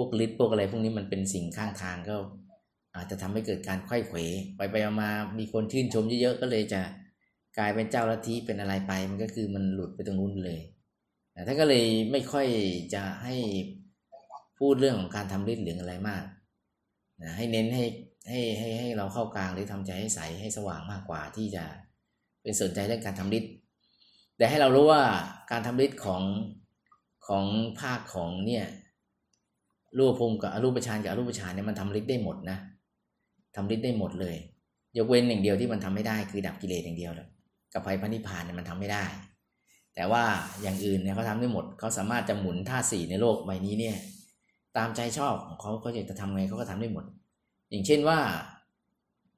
[0.00, 2.16] วกฤทธิ์พวกอะไรพวกนี้มันเป็นสิ่งข้างทางก็
[2.94, 4.18] อาจจะทำให้เกิดการไข้เขว
[4.56, 6.80] ไปไปมามีคนชื่นชมเยอะๆก็เลยจะ
[7.58, 10.60] กลายเป็นเจ้าลัทธิเป็นอะไรไป มันก็คือมันหลุดไปตรงนู้นเลย
[11.46, 12.46] ท่านก็เลยไม่ค่อย
[12.94, 13.34] จะให้
[14.58, 16.24] พูดเรื่องของการทำฤทธิ์หรืออะไรมาก
[17.22, 17.84] นะให้เน้นให้
[18.28, 21.64] ให้ให้ให้เราเข้ากลางหรือทำใจให้ใสให้สว่างมากกว่าที่จะ
[22.42, 23.52] เป็นสนใจเรื่องการทำฤทธิ์
[24.36, 25.02] แต่ให้เรารู้ว่า
[25.50, 26.22] การทำฤทธิ์ของ
[27.28, 27.44] ของ
[27.80, 28.66] ภาคของเนี่ย
[29.98, 32.58] รูปภูมิกับอรูปฌานกับอรูปฌานเนี่ยมันทำฤทธิ์ได้หมดนะ
[33.56, 34.36] ทำฤทธิ์ได้หมดเลย
[34.96, 37.28] ยกเว้นอย่างเดียวที่มันทำไม่ได้คือดับกิเลสอย่างเดียวแหละ
[37.72, 39.04] กับภัยพระนิพพานเนี่ยมันทำไม่ได้
[39.94, 40.24] แต่ว่า
[40.62, 43.96] อย่างอื่นเนี่ยเขาทำได้หมดเขาสามารถจะหมุนท่าสี่ในโลกใบนี้เนี่ย
[44.76, 47.04] ตามใจชอบของเขาเขาอยากจะทำไงเขาก็ทำได้หมด
[47.70, 48.18] อย่างเช่นว่า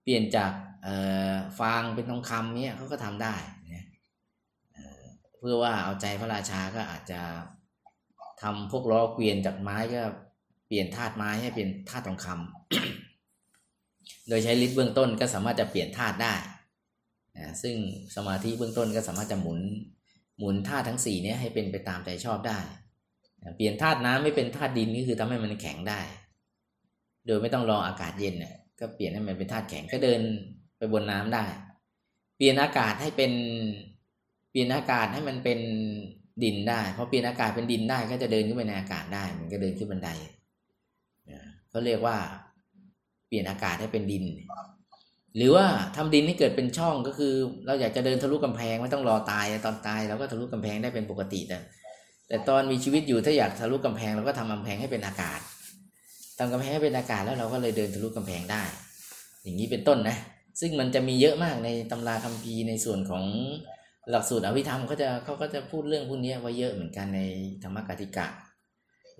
[0.02, 0.52] เปลี่ยนจาก
[1.58, 3.34] ฟางเป็นทองคำเนี่ยเขาก็ทำได้
[3.74, 3.86] นะ
[4.72, 7.20] เเพื่อว่าเอาใจพระราชาก็อาจจะ
[8.42, 10.02] ทำพวกล้อเกวียนจากไม้ก็
[10.70, 16.34] เปลี่ยนธาตุไม้ให้เป็นธาตุทองคำโดยใช้ฤทธิ์เบื้องต้นก็สามารถจะเปลี่ยนธาตุได้
[17.38, 17.76] นะซึ่ง
[18.16, 19.60] สมาธิเบื้องต้นก็สามารถจะหมุน
[20.38, 22.58] หมุนธาตุทั้งสี่นี้ให้เป็นไปตามใจชอบได้
[23.42, 26.00] นะเปลี่ยนธาตุน้ำไม่เป็นธาตุดินก็คือทำให้มันแข็งได้
[27.26, 30.20] โดยไม่ต้องรออากาศเย็นเนี่ยก็เปลี่ยนให้มันเป็นธาตุแข็งก็เดิน
[30.78, 31.44] ไปบนน้ำได้
[32.36, 33.32] เปลี่ยนอากาศให้เป็น
[34.50, 35.60] เปลี่ยนอากาศให้มันเป็น
[36.44, 40.10] ดินได้พอเปลี่ยนอากาศเป็นดินได้ ก็จะเดินขึ้นไปในอากาศได้ มันก็เดินขึ้นบันได
[41.70, 42.16] เขาเรียกว่า
[43.28, 44.24] เปลี่ยนอากาศให้เป็นดิน
[45.36, 45.66] หรือว่า
[45.96, 47.34] ทำดินให้เกิดเป็นช่องก็คือ
[47.66, 51.58] เราอยากจะเดินทะลุกำแพงไม่ต้องรอตายตอนตายเราก็ทะลุกำแพงได้เป็นปกติแต่
[52.28, 55.40] แต่ตอนมีชีวิตอยู่ถ้าอยากทะลุกำแพงเราก็ทำกำแพงให้เป็นอากาศ
[56.38, 58.62] ทำกำแพงให้เป็นอากาศแล้วเราก็เลยเดินทะลุกำแพงได้
[59.42, 60.16] อย่างนี้เป็นต้นนะ
[60.60, 63.24] ซึ่งมันจะมีเยอะมากในตำราคัมภีร์ในส่วนของ
[64.10, 67.20] หลักสูตรอภิธรรมเขาจะเขาก็จะพูดเรื่องพวกนี้ไว้เยอะเหมือนกันใน
[67.62, 68.26] ธรรมกติกะ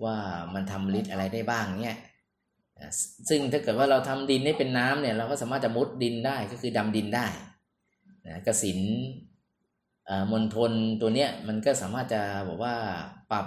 [0.05, 0.17] ว่า
[0.53, 1.97] มันทำฤทธิ์อะไรได้บ้างเนี่ย
[3.29, 7.27] ซึ่งถ้าเกิดว่าเราทำดินให้เป็นน้ำเนี่ยเราก็สามารถจะมุดดินได้ก็คือดำดินได้
[8.27, 8.79] นะกสิน
[10.31, 10.71] มณฑล
[11.01, 12.75] ตัวเนี้ยมันก็สามารถจะบอกว่า
[13.31, 13.45] ปรับ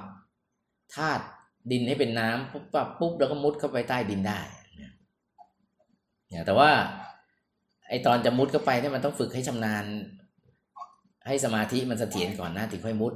[0.94, 1.24] ธาตุ
[1.70, 4.40] ดินให้เป็นน้ำปุ๊บปรับปุ๊บแล้วก็มุดเข้าไปใต้ดินได้
[4.80, 4.92] นะ
[6.46, 6.70] แต่ว่า
[7.88, 9.84] ไอตอนจะมุดเข้าไปเนี่ยมันต้องฝึกให้ชำนาญ
[11.26, 13.12] ให้สมาธิมันเสถียรก่อนนะถึงค่อยมุด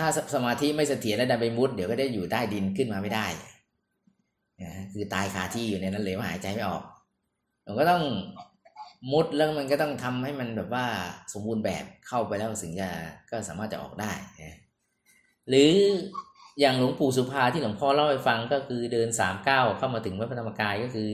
[0.00, 3.26] ถ้าสมาธิไม่เสถียรแล้วดันไปมุดเดี๋ยวก็ได้อยู่ใต้ดินขึ้นมาไม่ได้
[4.62, 6.82] นะคือตายคาที่อยู่ในนั้นเลยว่าหายใจไม่ออก
[7.66, 8.02] มันก็ต้อง
[9.12, 10.86] มุดแล้วมันก็ต้องทำให้มันแบบว่า
[11.32, 12.88] สมบูรณ์แบบเข้าไปแล้วถึงจะ
[13.30, 14.58] ก็สามารถจะออกได้นะ
[15.48, 15.72] หรือ
[16.60, 21.08] อย่างหลวงปู่สุภาที่หลวงพ่อเล่าให้ฟังก็คือเดินสามเก้าเข้ามาถึงวัดพระธรรมกายก็คือ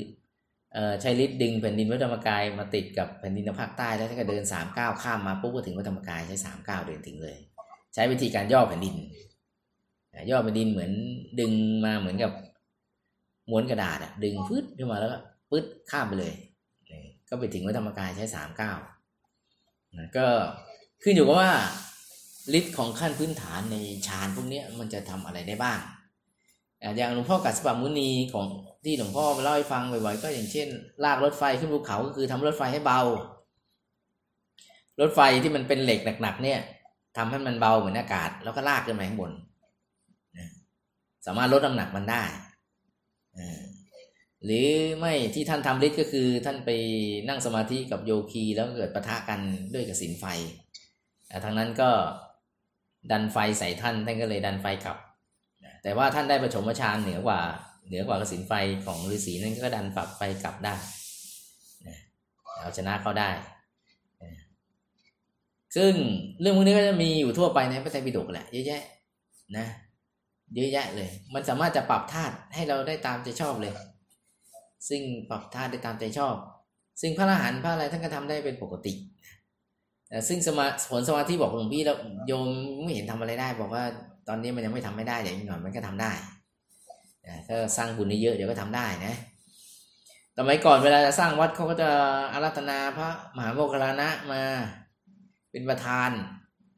[1.00, 7.36] ใช้ฤทธิ์ดึงแผ่นดินวัดธรรมกายมาติดกับแผ่นดินภาคใต้แล้วท่านก็เดินสามเก้าข้ามมาปุ๊บก็ถึงวัดธรรมกายใช้สามเก้าเดินถึงเลย
[7.96, 8.94] ใช้วิธีการย่อแผ่นดิน
[10.30, 10.92] ย่อแผ่นดินเหมือน
[11.40, 11.52] ดึง
[11.84, 12.32] มาเหมือนกับ
[13.50, 15.18] ม้วนกระดาษอะดึงพืดขึ้นมาแล้วก็
[15.50, 16.34] ปึ๊ดข้ามไปเลย
[17.28, 18.72] ก็ไปถึงวัดธรรมกายใช้สามเก้า
[20.16, 20.26] ก็
[21.02, 21.52] ขึ้นอยู่กับว่า
[22.58, 23.76] ฤทธิ์ของขั้นพื้นฐานใน
[24.06, 25.78] ฌานพวกนี้มันจะทำอะไรได้บ้าง
[26.96, 28.46] อย่างหลวงพ่อกัสปะมุนีของ
[28.84, 30.68] ที่หลวงพ่อมาเล่าให้ฟังบ่อยๆก็อย่างเช่น
[31.04, 33.00] ลากรถไฟขึ้นภูเขาก็คือทำรถไฟให้เบา
[35.00, 36.60] รถไฟที่มันเป็นเหล็กหนักๆเนี่ย
[37.16, 39.32] ทำให้มันเบาเหมือนอากาศ แล้วก็ลากขึ้นมาข้างบน
[41.26, 42.22] สามารถลดน้ำหนักมันได้
[44.44, 46.70] หรือไม่ที่ท่านทำฤทธิ์ก็คือท่านไป
[47.28, 49.40] นั่งสมาธิกับโยคีแล้วเกิดปะทะกัน
[49.74, 50.24] ด้วยกสินไฟ
[51.44, 51.90] ทางนั้นก็
[53.10, 54.96] ดันไฟใส่ท่านท่านก็เลยดันไฟกลับ
[55.82, 57.40] แต่ว่าท่านได้ประชมฌานเหนือกว่า
[57.86, 58.52] เหนือกว่ากสินไฟ
[58.86, 60.74] ของฤาษีนั่นก็ดันฝักไฟกลับได้
[62.60, 63.30] เอาชนะเขาได้
[65.76, 65.92] ซึ่ง
[66.40, 68.82] เรื่องพวกนี้ก็จะมีอยู่ทั่วไปในพระไตรปิฎกแหละเยอะแยะ
[69.56, 69.66] นะ
[70.54, 73.74] เยอะแยะเลย มันสามารถจะปรับธาตุให้เราได้ตามใจชอบเลย
[74.88, 76.34] ซึ่งปรับธาตุได้ตามใจชอบ
[77.00, 78.92] ซึ่งพระอรหันต์พระอะไรท่านก็ทำได้เป็นปกติ
[80.08, 81.96] แต่ซึ่งสมาผลสมาธิบอกหลวงพี่แล้ว
[82.28, 82.46] โยม
[82.82, 83.84] ไม่เห็นทำอะไรได้ บอกว่า
[84.28, 86.12] ตอนนี้มันยังไม่ทำไม่ได้เดี๋ยวอีกหน่อยมันก็ทำได้
[87.46, 89.14] ถ้าสร้างบุญเยอะเดี๋ยวก็ทำได้นะ
[90.38, 91.90] สมัยก่อนเวลาจะสร้างวัดเขาก็จะ
[92.32, 94.42] อารัธนาพระมหาโมคคลานะมา
[95.56, 96.10] เป็นประธาน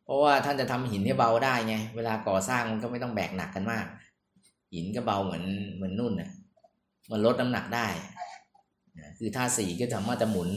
[0.05, 3.87] เพราะว่าท่านจะทำหินให้เบาได้ไง เวลาก่อสร้างมันก็ไม่ต้องแบกหนักกันมาก
[4.73, 6.31] หินก็เบาเหมือนเหมือนนุ่นน่ะ
[7.11, 7.87] มันลดน้ำหนักได้
[9.19, 10.51] คือท่าสี่ก็สามารถจะหมุน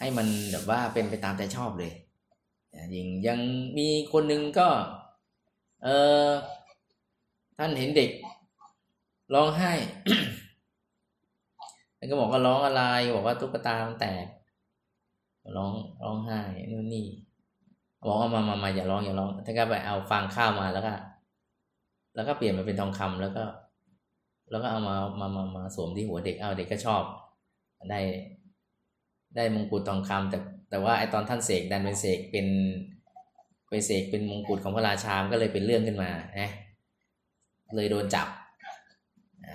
[0.00, 1.92] ให้มันแบบว่าเป็นไปตามใจชอบเลย
[2.74, 3.38] นะยังยัง
[3.78, 4.68] มีคนหนึ่งก็
[5.82, 5.88] เอ
[6.26, 6.28] อ
[7.58, 8.10] ท่านเห็นเด็ก
[9.34, 9.72] ร้องไห้
[11.96, 12.82] แล้วก็บอกว่าร้องอะไร
[13.14, 14.26] บอกว่าตุ๊กตามันแตก
[15.56, 15.72] ร้อง
[16.04, 16.38] ร้องไห้
[16.70, 17.06] นู่นนี่
[18.06, 20.92] บอกว่ามามามาอย่าร้องอย่าร้องท่านก็ไปเอาฟางข้าวมาแล้วก็
[22.14, 23.44] แล้วก็เปลี่ยนมาเป็นทองคำแล้วก็
[24.50, 27.02] แล้วก็เอามามามามาสวมที่หัวเด็กเอาเด็กก็ชอบ
[27.90, 28.00] ได้
[29.36, 30.38] ได้มงกุฎทองคำแต่
[30.70, 32.46] แต่ว่าไอตอนท่านเสกดันเป็นเสกเป็น
[33.68, 36.50] ไปเสกเป็นมงกุฎของพระราชาก็เลยเป็นเรื่องขึ้นมานะ
[37.76, 38.28] เลยโดนจับ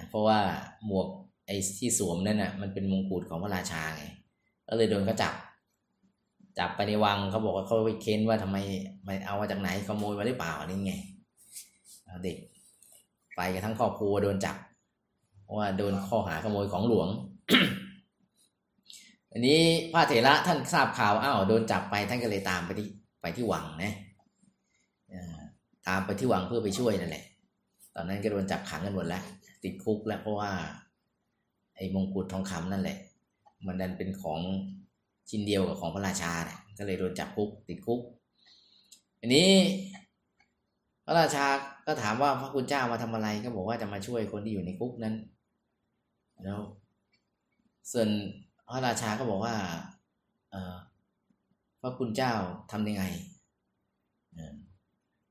[0.10, 0.40] เพราะว่า
[0.86, 1.08] หมวก
[1.48, 4.04] ไอ้ที่สวมนั่นน่ะ มันเป็นมงกุฎของพระราชาไง
[4.68, 5.34] ก็เลยโดนเขาจับ
[6.60, 8.58] จับไปในวังเขาบอกว่าเขาไปเค้นว่าทำไม
[9.04, 10.94] ไม่เอามาจากไหนขโมยมาหรือเปล่านี่ไง
[12.24, 12.38] เด็ก
[13.36, 14.58] ไปกันทั้งครอบครัวโดนจับ
[15.44, 17.08] เพราะว่าโดนข้อหาขโมยของหลวง
[19.32, 19.60] อันนี้
[19.92, 22.88] พระเถระท่านทราบข่าวอ้าวโดนจับไปท่านก็เลยตามไปที่
[23.22, 23.94] ไปที่วังนะ
[25.88, 27.26] ตามไปที่วังเพื่อไปช่วยนั่นแหละ
[27.96, 29.24] ตอนนั้นก็โดนจับขังกันหมดแล้ว
[29.64, 30.52] ติดคุกแล้วเพราะว่า
[31.76, 32.98] ไอ้มงกุฎทองคำนั่นแหละ
[33.66, 34.40] มันดันเป็นของ
[35.30, 38.02] ชิ้นเดียวกับของพระราชาเนี่ยก็เลยโดนจับคุกติดคุก
[39.20, 39.50] อันนี้
[41.06, 41.46] พระราชา
[41.86, 45.16] ก็ถามว่าพระคุณเจ้ามาทำอะไรก็บอกว่าจะมาช่วยคนที่อยู่ในคุกนั้น
[46.44, 46.60] แล้ว
[47.92, 48.08] ส่วน
[48.70, 49.56] พระราชาก็บอกว่า
[51.82, 52.34] พระคุณเจ้า
[52.72, 53.04] ทำยังไง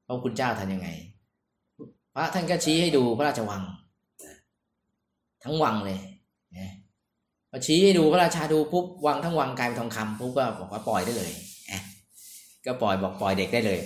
[0.07, 0.89] พระคุณเจ้าทำยังไง
[2.15, 3.63] พระท่านก็ชี้ให้ดูพระราชวัง
[5.45, 5.99] ทั้งวังเลย
[7.51, 11.33] พอชี้ให้ดูพระราชาดูปุ๊บวังทั้งวังกลายเป็นทองคำปุ๊บก็บอกว่าปล่อยได้เลย
[12.67, 13.81] ก็ปล่อยบอกปล่อยเด็กได้เลย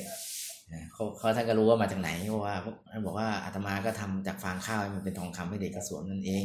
[0.93, 2.55] เขาเขาท่านก็รู้ว่ามาจากไหนเพราะว่า
[2.91, 6.45] ท่านบอกว่าอาตมาก็ทำจากฟางข้าวมันเป็นทองคำให้เด็กกระสวมนั่นเอง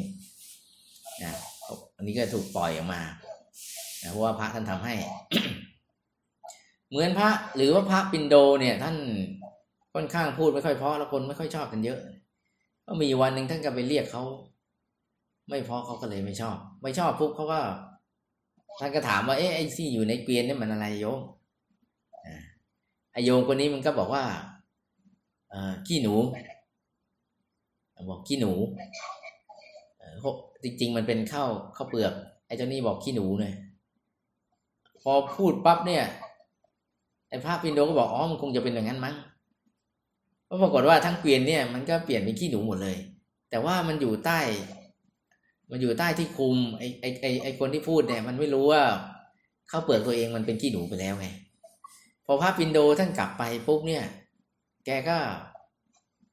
[1.23, 1.33] นะ
[1.97, 3.01] อันนี้ก็ถูกปล่อยออกมา
[4.11, 4.93] เพราะว่าพระท่านทำให้
[6.89, 8.95] เหมือนพระหรือว่าพระปินโดเนี่ย ท่าน
[9.93, 11.99] ค่อนข้างพูดไม่ค่อยเพราะแล้วคนไม่ค่อยชอบกันเยอะ
[12.85, 14.23] ก็มีวันหนึ่งท่านก็ไปเรียกเขา
[15.49, 17.61] ไม่เพราะเขาก็เลยไม่ชอบ ไม่ชอบปุ๊บเขาก็
[18.79, 21.19] ท่านก็ถามว่าเอ๊ะไอ้ที่อยู่ในเกวียนนี่มันอะไรโยม
[23.13, 24.23] ไอโยมคนนี้มันก็บอกว่า
[25.49, 26.15] เออขี้หนู
[28.09, 28.51] บอกขี้หนู
[30.63, 32.13] จริง ๆ มันเป็นข้าวข้าวเปลือก
[32.47, 33.53] ไอ้เจ้านี่บอกขี้หนูเลย
[35.01, 36.03] พอพูดปั๊บเนี่ย
[37.29, 39.15] ไอ้พระปินโดก็บอกอ๋อมันคงจะเป็นอย่างนั้นมั้ง
[40.49, 42.97] ก็ปรากฏว่าทั้งเกวียนเนี่ยมันก็เปลี่ยนเป็นขี้หนูหมดเลย
[43.49, 44.39] แต่ว่ามันอยู่ใต้
[45.71, 48.83] มันอยู่ใต้ที่คุมไอ้ไอ้ไอ้ไอ้คนที่พูดเนี่ย มันไม่รู้ว่า
[49.71, 51.27] ข้าวเปลือกตัวเองมันเป็นขี้หนูไปแล้วไง
[52.25, 54.03] พอพระปินโดท่านกลับไปปุ๊บเนี่ย
[54.85, 55.17] แกก็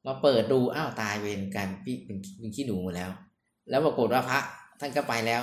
[0.06, 3.10] มาเปิดดูอ้าวตายเวรกันพี่เป็นเป็นขี้หนูหมดแล้ว
[3.70, 4.40] แล้วปรากฏว่าพระ
[4.80, 5.42] ท่านก็ไปแล้ว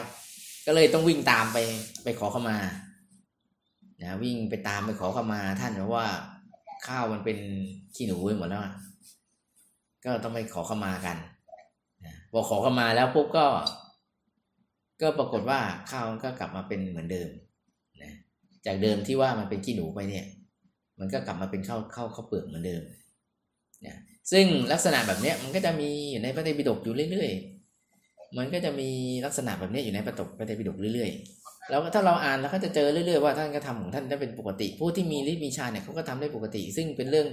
[0.66, 1.58] ก็เลยต้องวิ่งตามไป
[2.04, 2.58] ไปขอเข้ามา
[4.02, 6.08] นะวิ่งไปตามไปขอเข้ามา ท่านเพราะว่า
[6.88, 7.38] ข้าวมันเป็น
[7.96, 8.62] ขี้หนูไปหมดแล้ว
[10.04, 11.18] ก็ต้องไปขอเข้ามากัน
[12.32, 13.46] พอขอเข้ามาแล้วปุ๊บก็
[15.02, 15.60] ก็ปรากฏว่า
[15.92, 17.30] ข้าวก็กลับมาเป็นเหมือนเดิม
[18.04, 18.12] นะ
[18.66, 20.26] จากเดิมที่ว่ามันเป็นขี้หนูไปเนี่ย
[21.00, 22.82] มันก็กลับมาเป็นข้าวข้าวข้าวเปลือกเหมือนเดิม
[23.86, 23.98] นะ
[24.32, 28.90] ซึ่งลักษณะแบบเนี้ยมันก็จะมีอยู่ในพระไตรปิฎกอยู่เรื่อยๆ มันก็จะมี
[29.26, 37.28] ลักษณะแบบนี้อยู่ในพระตกพระไตรปิฎกเรื่อยๆ แล้วถ้าเราอ่านแล้วก็จะเจอเรื่อยๆว่าท่านก็ทำของท่านได้เป็นปกติ ผู้ที่มีฤทธิ์มีฌาเนี่ยเขาก็ทำได้ปกติ ซึ่งเป็นเรื่อง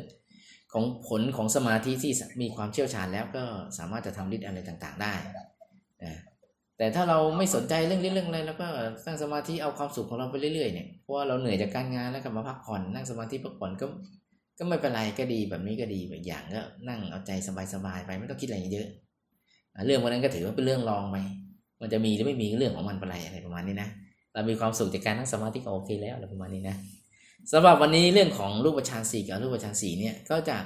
[0.73, 3.45] ของผลของสมาธิที่มีความเชี่ยวชาญแล้วก็
[3.79, 5.15] สามารถจะทำฤทธิ์อะไรต่าง ๆ ได้
[6.79, 8.67] แต่ถ้าเราไม่สนใจเรื่องเรื่องอะไรแล้วก็
[9.07, 13.87] ตั้งสมาธิเอาความสุขของเราไปเรื่อยๆเนี่ยเพราะว่าเราเหนื่อยจากการงานแล้วกลับมาพักผ่อนนั่งสมาธิพักผ่อนก็
[14.59, 17.31] ก็ไม่เป็นไรก็ดีแบบนี้ก็ดีแบบอย่างก็นั่งเอาใจ
[17.75, 18.89] สบายๆไปไม่ต้องคิดอะไรเยอะ
[19.87, 21.17] เรื่องวันนั้นก็ถือว่าเป็นเรื่องรองไป
[21.81, 23.89] มันจะมีหรือไม่มีเรื่องของมันเป็นไรอะไรประมาณนี้นะ
[24.33, 26.77] เรามีความสุขจากการนั่งสมาธิก็โอเคแล้วอะไรประมาณนี้นะ
[27.53, 30.57] สำหรับวันนี้เรื่องของรูปฌานสี่กับรูปฌานสี่เนี่ยก็จะ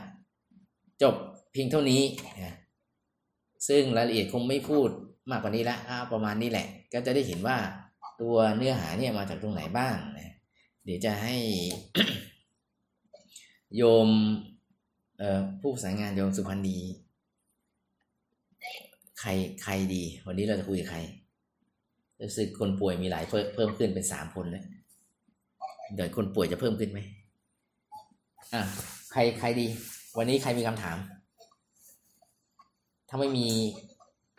[1.02, 1.14] จบ
[1.52, 2.02] เพียงเท่านี้
[2.42, 2.54] นะ
[3.68, 4.88] ซึ่งรายละเอียดคงไม่พูด
[5.30, 7.56] มากกว่านี้ละอ่าประมาณนี้แหละ ก็จะได้เห็นว่า
[8.20, 10.34] ตัวเนื้อหาเนี่ยมาจากตรงไหนบ้างนะ
[10.84, 11.36] เดี๋ยวจะให้
[13.76, 14.08] โยม
[15.18, 16.78] เออผู้ประสานงานโยมสุพันธ์ดี
[19.20, 19.30] ใคร
[19.62, 20.98] ใครดี วันนี้เราจะคุยกับใคร
[22.20, 24.64] รู้สึกคนป่วยมีหลายเพิ่มขึ้นเป็นสามคนแล้ว
[25.94, 27.00] เดี๋ยวคนป่วยจะเพิ่มขึ้นไหม
[28.54, 28.62] อะ
[29.12, 29.66] ใครใครดี
[30.18, 30.96] วันนี้ใครมีคำถาม
[33.08, 33.46] ถ้าไม่มี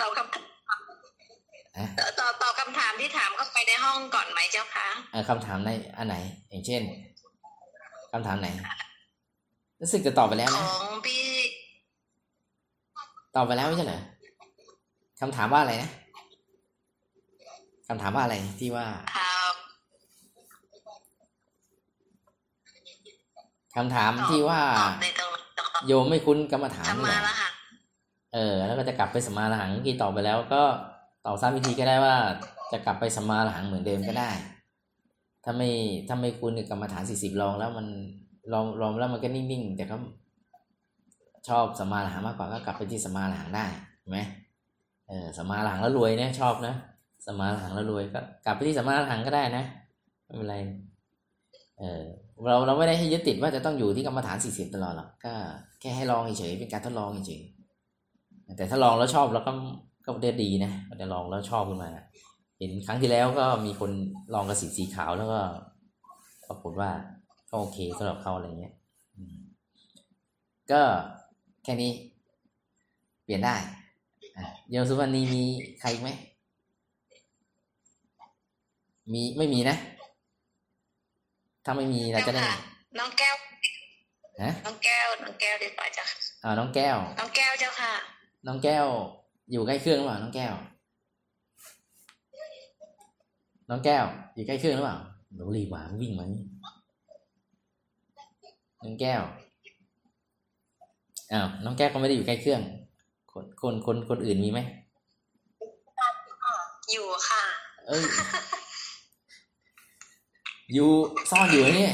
[0.01, 0.42] ตอบคำ
[2.19, 6.15] ตอบตอบคำถามที่ถามเข้าไปในห้องก่อนไหมเจ้าคะอะคำถามในอันไหน
[6.49, 6.81] อย่างเช่น
[8.11, 8.49] คำถามไหน
[9.81, 11.23] รู้สึกจะตอบไปแล้วขนะองพี่
[13.35, 14.01] ตอบไปแล้วไม่ใช่เหรอ
[15.21, 15.89] คำถามว่าอะไรนะ
[17.87, 18.85] คำถามว่าอะไรที่ว่า
[19.17, 19.29] อ่า
[23.75, 27.49] คำถามที่ว่าตอบในตรงตอบโยมไม่คุ้นกรรมฐานธรรนี่มาแหละละค่ะ
[28.33, 30.63] เออ แล้วก็จะกลับไปสมมาหลังเมื่อกี้ตอบไปแล้วก็
[31.23, 32.15] ต่อบซ้ำวิธีก็ได้ว่า
[32.71, 34.31] จะกลับไปสมมาหลังเหมือนเดิมก็ได้
[35.43, 35.69] ถ้าไม่
[36.07, 37.87] ถ้าไม่คุ้นกับกรรมฐานสี่สิบลองแล้วมัน
[38.53, 39.95] ลองลองแล้วมันก็นิ่งๆแต่ก็
[41.47, 43.65] ชอบสมมาหลังมากกว่าก็กลับไปที่สมมาหลังได้
[44.09, 44.19] ไหม
[45.07, 46.73] เออสมมาหลังแล้วรวยนะชอบนะ
[47.25, 49.63] สมมาหลังแล้วรวยก็กลับไปที่สมมาหลังก็ได้นะ
[50.25, 50.55] ไม่เป็นไร
[51.79, 52.03] เออ
[52.49, 55.33] เราเราไม่ได้ให้ยึดติดว่าจะต้องอยู่ที่กรรมฐานสี่สิบตลอดหรอกก็
[55.79, 59.51] แค่ให้ลองเฉยๆเป็นการทดลองเฉยๆแต่ถ้าลองแล้วชอบแล้วก็
[60.05, 61.89] ก็ได้ดีนะมันจะลองแล้วชอบขึ้นมา
[62.59, 63.91] เห็นครั้งที่แล้วก็มีคน
[64.33, 65.39] ลองกระสีสีขาวแล้วก็
[66.47, 66.91] ปรากฏว่า
[67.49, 68.73] ก็โอเคสำหรับเขาอะไรเงี้ย
[69.15, 69.35] อืม
[70.71, 70.81] ก็
[71.63, 71.91] แค่นี้
[73.23, 73.55] เปลี่ยนได้
[74.37, 75.43] อะโยมสุวรรณีมี
[75.79, 76.09] ใครอีกไหม
[79.13, 79.77] มีไม่มีนะ
[81.65, 82.57] ถ้าไม่มีเราจะได้เจ้าค่ะ
[82.99, 83.35] น้องแก้ว
[84.41, 87.93] ฮะน้องแก้ว น้องแก้วดีกว่าเจ้าค่ะอ่าน้องแก้ว น้องแก้วเจ้าค่ะ
[88.47, 88.87] น้องแก้ว
[89.51, 90.53] อยู่ใกล้เครื่องหรือเปล่าน้องแก้ว
[93.69, 94.97] น้องแก้ว อยู่ใกล้เครื่องหรือเปล่า
[95.35, 96.43] หนูรีบหวานวิ่งมานี่
[98.83, 99.21] น้องแก้ว
[101.31, 102.61] อ้าวน้องแก้วก็ไม่ได้อยู่ใกล้เครื่อง
[103.31, 104.59] คนคนคนคนอื่นมีไหม
[106.91, 107.41] อยู่ค่ะ
[107.87, 108.03] เอ้ย
[110.73, 110.89] อยู่
[111.31, 111.93] ซ่อนอยู่เนี่ย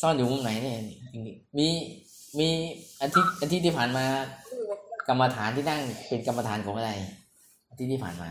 [0.00, 0.78] ซ่อนอยู่มุมไหนเนี่ย
[1.58, 1.68] มี
[2.38, 2.48] มี
[3.00, 4.04] อาทิตย์อาทิตย์ที่ผ่านมา
[5.08, 6.92] กรรมฐานที่นั่งเป็นกรรมฐานของอะไร
[7.68, 8.30] อาทิตย์ที่ผ่านมา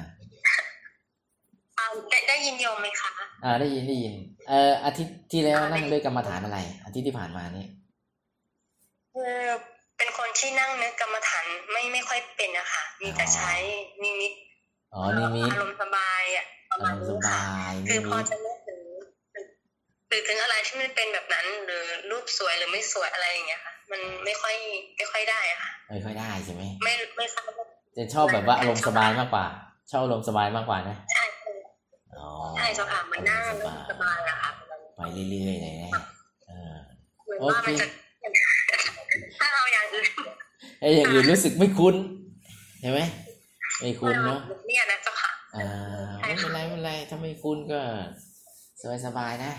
[1.78, 3.10] อ่าได้ได้ยินโยมไหมคะ
[3.44, 4.14] อ่าได้ยินได้ยิน
[4.48, 7.66] เอ่ออาทิตย์ที่แล้วนั่งด้วยกรรมฐานอะไร อาทิตย์ที่ผ่านมานี่
[9.14, 9.36] คือ
[9.98, 13.54] เป็นคนที่นั่งนึกกรรมฐานไม่ไม่ค่อยเป็นนะคะมีแต่ใช้
[14.04, 14.34] นิมิต
[14.94, 18.80] อ๋อนิมิตอารมณ์สบายอะประอามาณรมณ์สนี้ค่ะบายคืนิอพอมิตจะนึกถึง
[20.12, 24.56] นึกถึงอะไรที่มันเป็นแบบนั้น หรือรูปสวยหรือไม่สวยอะไรอย่างเงี้ยค่ะ มันไม่ค่อย
[24.98, 27.66] ไม่ค่อยได้อะค่ะไม่ค่อยได้ใช่ไหมไม่ไม่ทราบว่า
[27.98, 29.46] จะชอบแบบว่าอารมณ์สบายมากกว่า
[29.92, 31.24] ชอบอารมณ์สบายมากกว่านะใช่
[32.18, 34.50] อ๋อใช่เจ้าค่ะมันน่าอารมณ์นึกสบายอะค่ะ
[34.96, 35.92] ไปเรื่อยๆเลยนะ
[36.48, 36.76] เออ
[37.26, 37.88] เหมือนว่ามันจะ
[39.40, 40.08] ถ้าเราอย่างอื่น
[40.80, 41.96] ไอ้อย่างอื่นรู้สึกไม่คุ้น
[42.82, 43.00] ใช่ไหม
[43.82, 45.68] ไม่คุ้นเนาะเนี่ยนะเจ้าค่ะอ่า
[46.20, 47.80] ไม่เป็นไรไม่เป็นไรถ้าไม่คุ้นก็
[49.06, 49.54] สบายๆนะ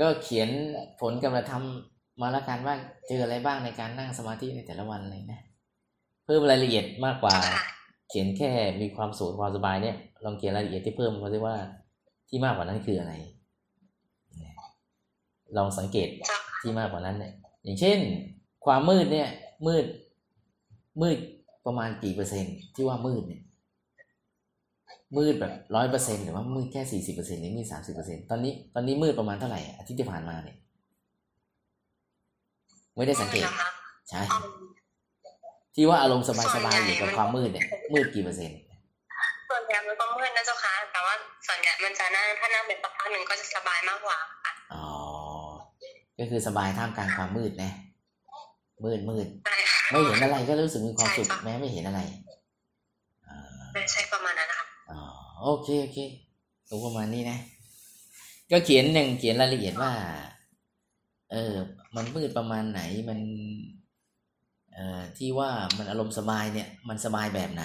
[0.00, 0.48] ก็เขียน
[1.00, 1.62] ผลกำลังทำม
[2.20, 2.74] มาแล้วกันว่า
[3.08, 5.40] เจออะไรบ้างในการนั่งสมาธิในแต่ละวันเลยนะ
[6.24, 7.34] เพิ่มรายละเอียดมากกว่า
[8.08, 8.50] เขียนแค่
[8.80, 11.56] มีความสุขความสบายเนี่ยลองเขียนรายละเอียดที่เพิ่มมาด้วยว่า
[12.28, 13.12] ที่มากกว่านั้นคืออะไร
[15.56, 16.08] ลองสังเกต
[16.60, 17.32] ที่มากกว่านั้นเนี่ย
[17.64, 17.98] อย่างเช่น
[18.64, 19.28] ความมืดเนี่ย
[19.66, 19.84] มืด
[21.02, 21.18] มืด
[21.66, 23.42] ประมาณกี่เปอร์เซ็นต์ที่ว่ามืดเนี่ย
[25.16, 30.56] มืดแบบร้อยเปอร์เซ็นหรือว่ามืดแค่สี่สิบเปอร์เซ็นต์หรือมืดสามสิบเปอร์เซ็นตอนนี้ตอนนี้มืดประมาณเท่าไหร่อาทิตย์ที่ผ่านมาเนี่ย
[32.96, 33.68] ไม่ได้สังเกตนะคะ
[34.10, 34.40] ใช่อ๋อ
[35.74, 36.30] ที่ว่าอารมณ์ส
[36.64, 38.58] บายๆอยู่กับความมืดเนี่ยมืดกี่เปอร์เซ็นต์
[39.50, 41.14] ส่วนใหญ่มันก็มืดนะเจ้าค่ะแต่ว่า
[41.46, 44.86] ส่วนใหญ่มันจะนั่งถ้านั่งเป็นสักพักหนึ่งก็จะสบายมากกว่าค่ะอ๋อ
[46.18, 47.70] ก็คือสบายท่ามกลางความมืดนะ
[48.84, 52.00] มืดมืดใช่ค่ะไม่เห็นอะไรก็รู้สึกมีความสุขใช่ค่ะแม้ไม่เห็นอะไร
[53.28, 55.02] อ่าใช่ประมาณนั้นนะคะอ๋อ
[55.42, 55.98] โอเคโอเค
[56.68, 57.38] ก็ประมาณนี้นะ
[58.50, 59.92] ก็เขียนหนึ่งเขียนรายละเอียดว่า
[61.32, 61.54] เออ
[61.96, 63.20] มันมืดประมาณไหนมัน
[64.74, 67.64] เอ่อที่ว่ามันอารมณ์สบายเนี่ย มันสบายแบบไหน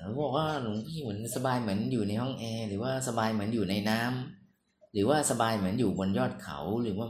[0.00, 7.08] เราบอกว่าหลวงพี่เหมือนสบายเหมือนอยู่ในห้องแอร์หรือว่าสบายเหมือนอยู่ในน้ำหรือว่าสบายเหมือนอยู่บนยอดเขาหรือว่า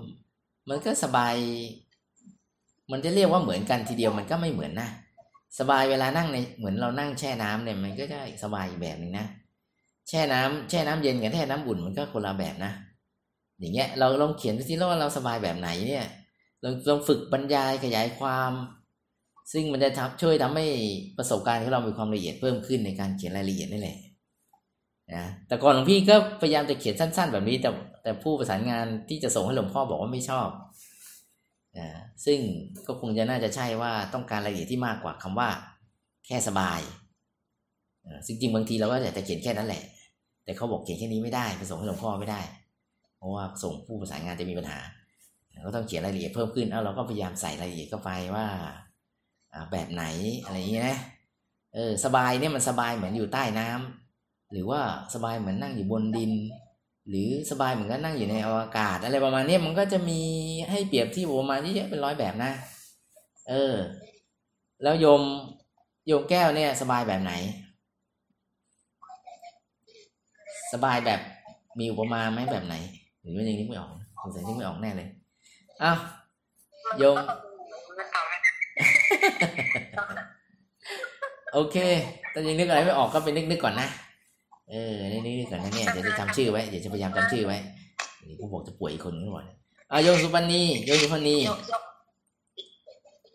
[0.69, 1.35] มันก็สบาย
[2.93, 4.89] มันจะเรียกว่าเหมือนกันทีเดียวมันก็ไม่เหมือนนะ
[5.59, 9.27] สบายเวลานั่งในเหมือนเรานั่งแช่น้ำเนี่ยมันก็จะสบายอีกแบบหนึ่งนะ
[10.09, 12.73] แช่น้ำแช่น้ำเย็นกับแช่น้ำอุ่นมันก็คนละแบบนะ
[13.61, 16.07] อย่างเงี้ยเราลองเขียนดูสิว่าเราสบายแบบไหนเนี่ย
[16.65, 18.53] ลองลองฝึกบรรยายขยายความ
[19.53, 20.67] ซึ่งมันจะทำช่วยทำให้
[21.19, 23.99] ประสบการณ์ของเรามีความละเอียดเพิ่มขึ้นในการเขียนรายละเอียดนี่แหละ
[25.13, 27.71] นะแต่ก่อนหลวงพี่ก็พยายามจะเขียนสั้น ๆ แบบนี้แต่
[28.03, 30.49] แต่ผู้ประสานงานที่จะส่งให้หลวงพ่อบอกว่าไม่ชอบ
[31.79, 31.89] นะ
[32.25, 32.39] ซึ่ง
[32.87, 35.49] ก็คงจะน่าจะใช่ว่าต้องการรายละเอียดที่มากกว่าคำว่า
[36.27, 36.81] แค่สบาย
[38.27, 39.83] ซึ่งจริงบางทีเราก็อยากจะเขียนแค่นั้นแหละ
[40.45, 42.41] แต่เขาบอกเขียนแค่นี้ไม่ได้ไปส่งให้หลวงพ่อไม่ได้
[43.21, 44.79] เพราะว่าส่งผู้ประสานงานจะมีปัญหา
[45.67, 48.47] ก็ต้องเขียนรายละเอียดเพิ่มขึ้นเอาเราก็พยายามใส่รายละเอียดเข้าไปว่า
[49.73, 50.05] แบบไหน
[50.45, 50.99] อะไรอย่างเงี้ยนะ
[51.75, 54.81] เออสบายเนี่ยมันสบายเหมือนอยู่ใต้น้ำหรือว่า
[55.15, 56.33] สบายเหมือนนั่งอยู่บนดิน
[57.09, 60.21] หรือสบายเหมือนกับนั่งอยู่ในอวกาศ อะไรประมาณนี้มันก็จะมี
[60.71, 62.53] ให้เปรียบที่ประมาณเยอะเป็นร้อยแบบนะ
[63.49, 63.75] เออ
[64.83, 65.23] แล้วโยม
[66.07, 67.33] โยมแก้วเนี่ย สบายแบบไหน
[70.73, 71.21] สบายแบบ
[71.79, 72.75] มีอุปมาไหมแบบไหน
[73.23, 73.91] หรือว่ายังนึกไม่ออก
[74.23, 75.09] สงสัยนึกไม่ออกแน่เลย
[75.83, 75.99] อ้าว
[76.99, 77.15] โยม
[77.99, 78.51] มันตอบไม่ได้
[81.55, 81.77] โอเค
[82.33, 83.89] แต่ยังนึกอะไรไม่ออกก็ไปนึกนึกก่อนนะ
[84.71, 87.57] เออนึกนึกนึกก่อนนะเนี่ยเดี๋ยวจะจำชื่อไว้เดี๋ยวจะพยายามจำชื่อไว้
[88.25, 89.47] เดี๋ยวกูบอกจะป่วยอีกคนนึงก่อน
[89.93, 91.83] อะโยมสุปนีโยมสุปนียกยก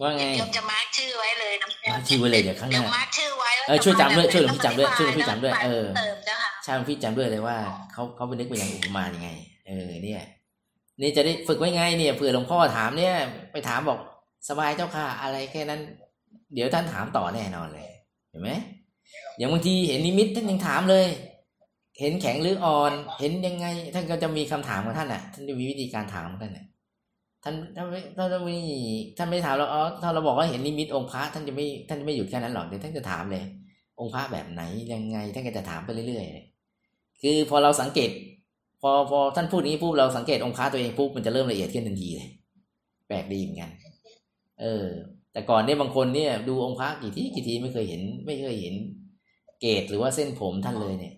[0.02, 7.58] ว่าไงยกจะมาร์คชื่อไว้เลยนะมาชื่อไว้เลยเดี๋ยวข้างหเดี๋ยน้าวมาร์คชื่อไว้แล้เออช่วยจำด้วยช่วยหลวงพี่แล้จำด้วยช่วยหลวงพี่จำด้วยเออเติมเจ้าค่ะใช่หลวงพี่จำด้วยเลยว่า
[7.94, 9.30] เขาเขาไปนึกไปยังอุปมายังไง
[9.66, 10.24] เออเนี่ย
[11.02, 13.14] นี่จะได้ฝึกไว้ไงเนี่ยเผื่อหลวงพ่อถามเนี่ย
[13.52, 14.00] ไปถามบอก
[14.50, 15.82] สบายเจ้าค่ะ อะไรแค่นั้น
[16.54, 17.88] เดี๋ยวท่านถามต่อแน่นอนเลย
[18.30, 18.52] เห็นไหม
[19.38, 21.06] อย่างบางทีเห็นนิมิตท่านยังถามเลย
[22.00, 26.66] เห็นแข็งหรืออ่อน เห็นยังไง ท่านก็จะมีคำถามของท่านอะ ท่านจะมีวิธีการถามของท่านอะ
[27.44, 28.58] ท่านถ้าไม่ถ้านไม่
[29.18, 33.44] ท่านไม่ถามเราอ๋อถ้าเราบอกว่าเห็นนิมิตองค์พระท่านจะไม่ท่านจะไม่หยุดแค่นั้นหรอกเดี๋ยวท่านจะถามเลย
[34.00, 34.62] องค์พระแบบไหน
[34.94, 38.10] ยังไง ท่านก็จะถามไปเรื่อยๆคือพอเราสังเกต
[38.82, 42.30] พอพอท่านพูดอย่างนี้ปุ๊บเราสังเกตองค์พระตัวเองปุ๊บมันจะเริ่มละเอียดขึ้นทันทีเลย
[43.08, 43.72] แปลกดีเหมือนกัน
[44.62, 44.86] เออ
[45.32, 48.76] แต่ก่อนเนี่ยบางคนเนี่ย ดูองค์พระกี่ทีกี่ทีไม่เคยเห็น ไม่เคยเห็น
[49.62, 51.14] เกตหรือว่าเส้นผมท่านเลยเนี่ย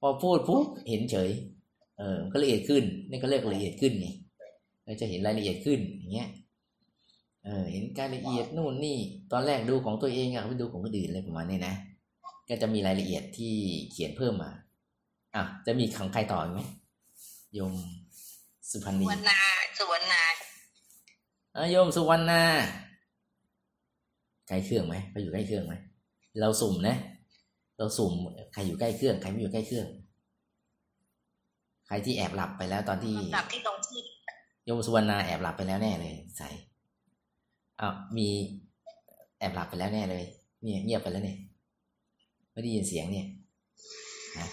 [0.00, 1.30] พอพูดปุ๊บเห็นเฉย
[1.98, 4.08] เออ ก็ละเอียดขึ้นนี่ก็เรียกละเอียดขึ้นไง
[4.84, 6.28] เราจะเห็นรายละเอียดขึ้นอย่างเงี้ย
[7.44, 8.98] เออ เห็นรายละเอียดนู่นนี่
[9.32, 11.74] ตอนแรกดูของตัวเองอะไปดูของคนอื่นอะไรประมาณนี้นะ
[12.48, 13.54] ก็จะมีรายละเอียดที่
[13.90, 14.50] เขียนเพิ่มมา
[15.34, 16.60] อะจะมีของใครต่ออีกไหม
[17.54, 17.74] โยม
[18.70, 19.38] สุพรรณีสุวรรณา
[19.78, 20.22] สุวรรณา
[21.56, 22.42] อะโยมสุวรรณา
[24.48, 25.74] ใกล้เครื่องไหมไปอยู่ใกล้เครื่องไหม
[26.40, 26.96] เราสุ่มนะ
[27.78, 28.12] เราสุ่ม
[28.52, 29.86] ใครอยู่ใกล้เครื่อง ใครไม่อยู่ใกล้เครื่อง
[31.86, 34.00] ใครที่แอบหลับไปแล้วตอนที่ลำดับที่ลงที่
[34.64, 36.48] โยมสุวรรณาแอบหลับไปแล้วแน่เลยใส่
[37.80, 38.28] อ้าวมี
[39.38, 40.24] แอบหลับไปแล้วแน่เลย
[40.62, 41.38] เนี่ยเงียบไปแล้วเนี่ย
[42.52, 43.26] ไม่ได้ยินเสียงเนี่ย
[44.38, 44.46] ฮะ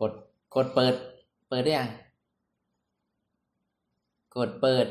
[0.00, 0.12] กด
[0.54, 0.94] กดเปิด
[1.52, 1.90] เปิดได้ยัง
[4.36, 4.86] กดเปิด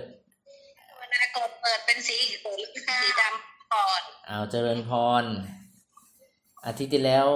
[0.88, 4.92] สุวรรณากดเปิดเป็นสีสีดำก่อนเอาเจริญพ
[5.22, 5.24] ร
[6.66, 7.28] อาทิตย์ที่แล้ว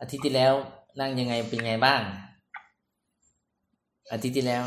[0.00, 0.52] อาทิตย์ที่แล้ว
[1.00, 2.00] นั่งยังไงเป็นไงบ้าง
[4.12, 4.64] อาทิตย์ที่แล้ว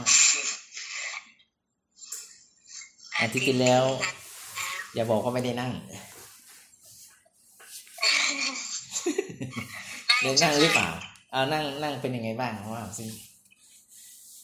[3.22, 3.84] อาทิตย์ที่แล้ว
[4.94, 5.72] อย่าบอกว่าไม่ได้นั่ง
[10.22, 10.90] เดินนั่งหรือเปล่า
[11.32, 13.06] เอานั่งนั่งเป็นยังไงบ้างว่าสิ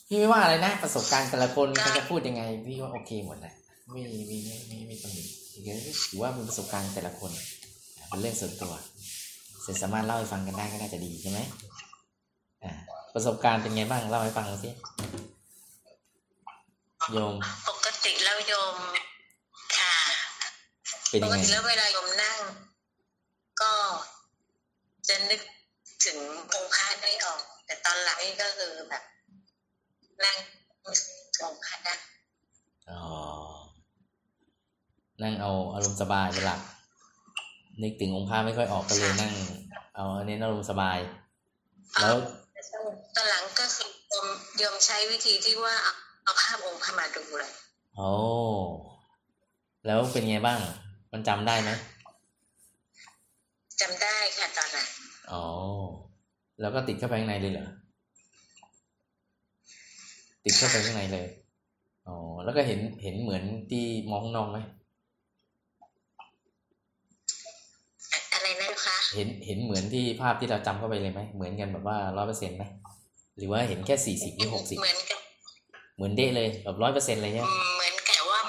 [0.07, 3.53] พี่ไม่ว่าอะไรนะประสบการณ์แต่ละคนเขาจะพูดยังไงพี่ว่าโอเคหมดแหละ
[3.91, 5.23] ไม่ไม่ไม่ไม่ไม่ต้องมี
[6.09, 7.31] ถือว่าเป็นประสบการณ์แต่ละคน
[8.07, 8.73] เป็นเรื่องส่วนตัว
[9.61, 11.39] เสร็จสามารถเล่าให้ฟังกันได้ก็น่าจะดีใช่ไหม
[12.63, 12.73] อ่า
[13.13, 14.69] ประสบการณ์เป็นไงบ้างเล่าให้ฟังหน่อยสิ
[17.13, 17.35] โยม
[17.69, 18.77] ปกติแล้วโยม
[19.77, 19.95] ค่ะ
[21.09, 22.37] เป็นปยังกไงติแล้วเวลาโยมนั่ง
[23.61, 23.71] ก็
[25.07, 25.41] จะนึก
[26.05, 26.17] ถึง
[26.53, 29.03] องค์พระได้ออก แต่ตอนหลังนี่ก็คือแบบ
[30.23, 30.35] นั่ง
[30.85, 30.97] นึก
[31.35, 31.93] ถึงองค์พระได้
[32.91, 33.03] อ๋อ
[35.21, 36.61] นั่งเอาอารมณ์สบายเป็นหลัก
[37.81, 39.33] นึกถึงองค์พระไม่ค่อยออกก็เลยนั่ง
[39.95, 40.97] เอาเน้นอารมณ์สบาย
[42.01, 42.15] แล้ว
[43.15, 45.93] ตอนหลังก็คือโยมโยมใช้วิธีที่ว่าเอา
[46.23, 47.51] เอาภาพองค์พระมาดูเลย
[47.95, 48.09] โอ้
[49.85, 50.59] แล้วเป็นไงบ้าง
[51.11, 51.71] มันจำได้ไหม
[53.81, 54.87] จำได้ค่ะตอนนั้น
[55.31, 55.45] อ๋อ
[56.61, 57.67] แล้วก็ติดเข้าไปข้างในเลยเหรอ
[60.45, 61.27] ติดเข้าไปข้างในเลย
[62.07, 64.57] อ๋อแล้วก็เห็นเห็นเหมือนที่มองข้างนอกไหม
[68.13, 72.63] อะอะไรนะคะเห็นเห็นเหมือนที่ภาพที่เราจำเข้าไปเลยไหมเหมือนกันแบบว่าร้อยเปอร์เซ็นต์ไหม
[73.37, 75.19] หรือว่าเห็นแค่สี่สิบหรือหกสิบเหมือนกับ
[75.95, 78.39] เหมือนเด้เลยแบบร้อยเปอร์เซ็นต์เลยเนี่ยเหมือนกับว่า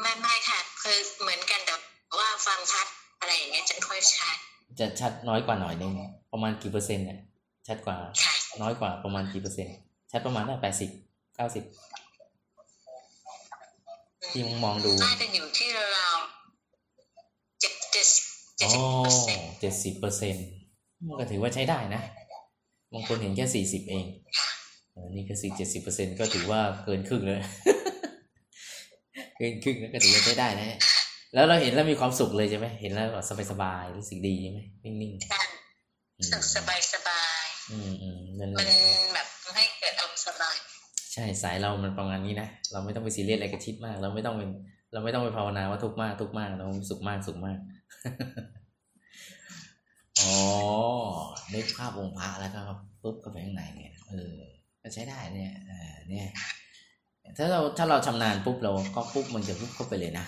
[0.00, 1.74] ไม่ไม่ค่ะคือเหมือนกันแต่
[2.18, 2.86] ว่าฟังชัด
[3.20, 4.36] อะไรอย่างเงี้ยจะค่อยชัด
[4.80, 5.92] จะชัดน้อยกว่าหน่อยนึง
[6.32, 7.18] ประมาณกี่เปอร์เซ็นต์เนี่ย
[7.66, 9.74] ชัดกว่าค่ะน้อยกว่าประมาณกี่เปอร์เซ็นต์
[10.16, 10.90] ชัดประมาณได้แปดสิบ
[11.36, 11.64] เก้าสิบ
[14.30, 16.16] ที่มองมองดูน่าจะอยู่ที่เราว
[17.60, 18.08] เจ็ดเจ็ด
[18.58, 20.46] เจ็ดอ๋อสิบเปอร์เซ็นต์เจ็ดสิบเปอร์เซ็นต์
[21.06, 22.02] มันก็ถือว่าใช้ได้นะ
[22.92, 24.04] บางคนเห็นแค่สี่สิบเอง
[24.38, 24.48] ค่ะ
[24.92, 27.40] เออนี่ก็สิเจ็ดสิบเปอร์เซ็นก็ถือว่าเกินครึ่งเลย
[29.36, 30.78] เกินครึ่งแล้วก็ถือว่าใช้ได้นะ
[31.34, 35.48] แล้วเราเห็นแล้วมีความสุขเลยใช่ไหมเห็นแล้วแบบสบายๆรู้สึกดีใช่ไหมนิ่งๆการ
[36.18, 38.68] อืมสุขสบายสบายอืมอืมนั่นแหมัละน
[39.14, 39.28] แบบ
[41.14, 44.50] ใช่สายเรามันประมาณนี้นะเราไม่ต้องไปซีเรียสอะไรกับชิดมาก เราไม่ต้องเป็น
[44.92, 47.58] เราไม่ต้องไปภาวนาว่าทุกข์มากทุกข์มากเราสุขมากสุขมาก
[50.20, 50.34] อ๋อ
[51.54, 52.60] นึกภาพองค์พระแล้วก็
[53.02, 54.34] ปุ๊บก็ไปข้างในเนี่ยเออ
[54.82, 56.28] ก็ใช้ได้เนี่ยเออเนี่ย
[57.36, 60.26] ถ้าเราถ้าเราชำนาญปุ๊บเราก็ปุ๊บมันจะปุ๊บเข้าไปเลยนะ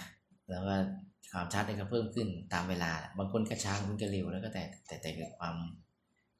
[0.50, 0.74] แล้วก็
[1.32, 5.54] ความชัดเนี่ยก็เพิ่มขึ้นตามเวลา บางคนก็ช้าบางคนก็เร็วแล้วก็แต่แต่แต่เกิดความ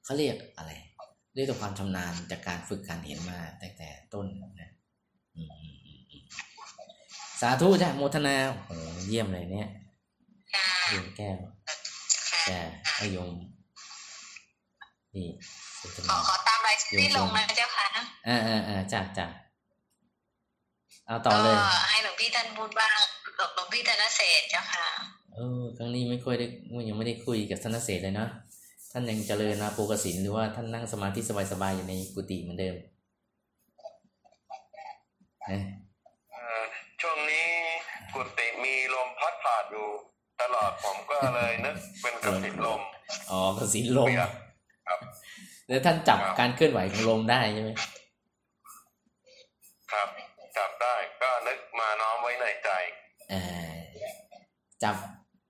[0.05, 0.71] เขาเรียกอะไร
[1.37, 4.25] เรียกตัวความชำนาญจากการฝึกการเห็นมาตั้งแต่ต้น
[4.61, 4.69] นะ
[5.35, 6.23] อืมอืมอืมอืม
[7.41, 8.35] สาธุจ้ะโมทนา
[8.65, 9.69] โอ้โหเยี่ยมเลยเนี่ย
[10.53, 11.75] ค่ะเยี่ยมแก้วค่ะ
[12.47, 12.59] แต่
[12.95, 13.29] ให้โยม
[15.15, 15.27] นี่
[15.79, 17.87] สุทขอนาขอตามรายชื่อที่ลงนะเจ้าค่ะ
[18.27, 19.27] อ่าอ่าอ่าจ้ะจ้ะ
[21.07, 22.97] เอาต่อเลยก็ให้หลวงพี่ท่านพูดบ้าง
[23.55, 24.87] หลวงพี่ธนเศษเจ้าค่ะ
[25.35, 26.45] เออครั้งนี้ไม่ค่อยได้
[26.87, 28.29] ยังไม่ได้คุยกับธนเศษเลยเนาะ
[28.97, 31.19] ท่านยังเจริญนาโปกสินหรือว่าท่านนั่งสมาธิ
[31.51, 32.75] สบายๆอยู่ในกุฏิเหมือนเดิม
[35.47, 35.61] เอ๊ะ
[36.31, 36.63] เอ่อ
[37.01, 37.47] ช่วงนี้
[38.13, 39.87] กุฏิมีลมพัดผ่านอยู่
[40.41, 42.81] ตลอดผมก็เลยนึกเป็นกระสินลม
[43.31, 44.31] อ๋อกสินลมเปียก
[45.67, 47.71] แล้วท่านจับครับการเคลื่อนไหวของลมได้ใช่ไหม
[49.91, 50.09] ครับ
[50.57, 52.69] จับได้ก็นึกมาน้อมไว้ในใจ
[53.29, 53.35] เอ
[53.67, 53.71] อ
[54.83, 54.95] จับ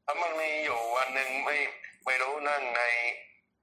[0.05, 1.55] ถ้ามันมีอยู่วันหนึ่งไม่
[2.05, 2.83] ไม่รู้นั่งใน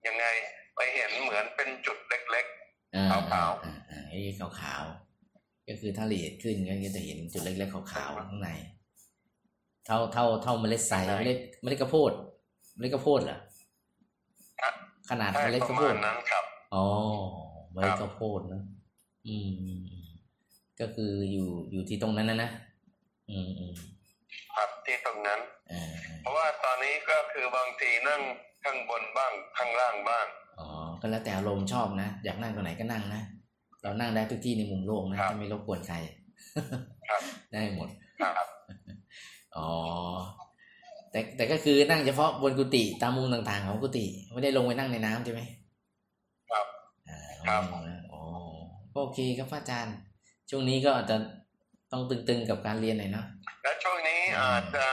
[0.07, 0.27] ยังไง
[0.75, 2.47] ไปเห็นเหมือนเป็นจุดเล็ก
[2.97, 8.51] อ่าขาวๆอ่าอ่าไอ้ขาวๆก็คือถ้าละเอียดขึ้นก็จะเห็นจุดเล็กๆขาวๆข้างใน
[9.87, 12.13] เท่าเท่าเท่าเมล็ดใสเมล็ดเมล็ดข้าวโพด
[12.77, 13.39] เมล็ดข้าวโพดเหรอ
[14.61, 14.75] ครับ
[15.11, 16.45] ขนาดๆใช่เมล็ดปข้าระวโพมาดณนั้นครับ
[16.75, 16.87] อ๋อ
[17.73, 18.63] เมล็ดครับข้าวโพดนะ
[19.27, 20.09] อืมอืมอืม
[20.81, 22.51] ก็คืออยู่อยู่ที่ตรงนั้นนะนะ
[23.31, 23.94] อืมอืมครับ
[24.87, 25.41] ที่ตรงนั้น
[25.73, 28.21] อ่าเพราะว่าตอนนี้ก็คือบางทีนั่ง
[28.65, 30.27] ข้างบนบ้างข้างล่างบ้าง
[30.61, 30.69] อ๋อ
[31.01, 33.23] ก็แล้วแต่อารมณ์ชอบนะ อยากนั่งตรงไหนก็นั่งนะ
[33.83, 35.97] เรานั่งได้ทุกที่ในมุมโลกนะครับถ้าไม่รบกวนใคร
[37.09, 37.23] ครับ
[37.53, 37.89] ได้หมด
[38.37, 38.49] ครับ
[39.57, 39.69] อ๋อ
[41.11, 45.41] แต่แต่ก็คือนั่งเฉพาะบนกุฏิตามมุมต่างๆ ของกุฏิไม่ได้ลงไปนั่งในน้ำใช่ไหม
[46.51, 46.67] ครับ
[47.09, 47.19] อ่า
[47.49, 48.23] ครับลงนะอ๋อ
[48.93, 49.97] ก็โอเคครับพระอาจารย์
[50.51, 51.17] ช่วงนี้ก็อาจจะ
[51.95, 53.27] ต้องตึงๆกับการเรียนหน่อยเนาะ
[53.63, 54.87] และช่วงนี้อืมอาจจะ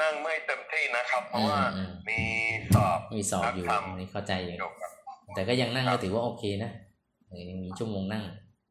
[0.00, 2.20] นั่งไม่เต็มที่นะครับ เพราะว่าอืมมี
[2.74, 4.92] สอบมีสอบอยู่นักธรรมอันนี่เข้าใจอยู่อยู่ครับ
[5.34, 6.70] แต่ก็ยังนั่งครัก็บถือว่าโอเคนะ
[7.28, 8.24] เออยังมีชั่วโมงนั่ง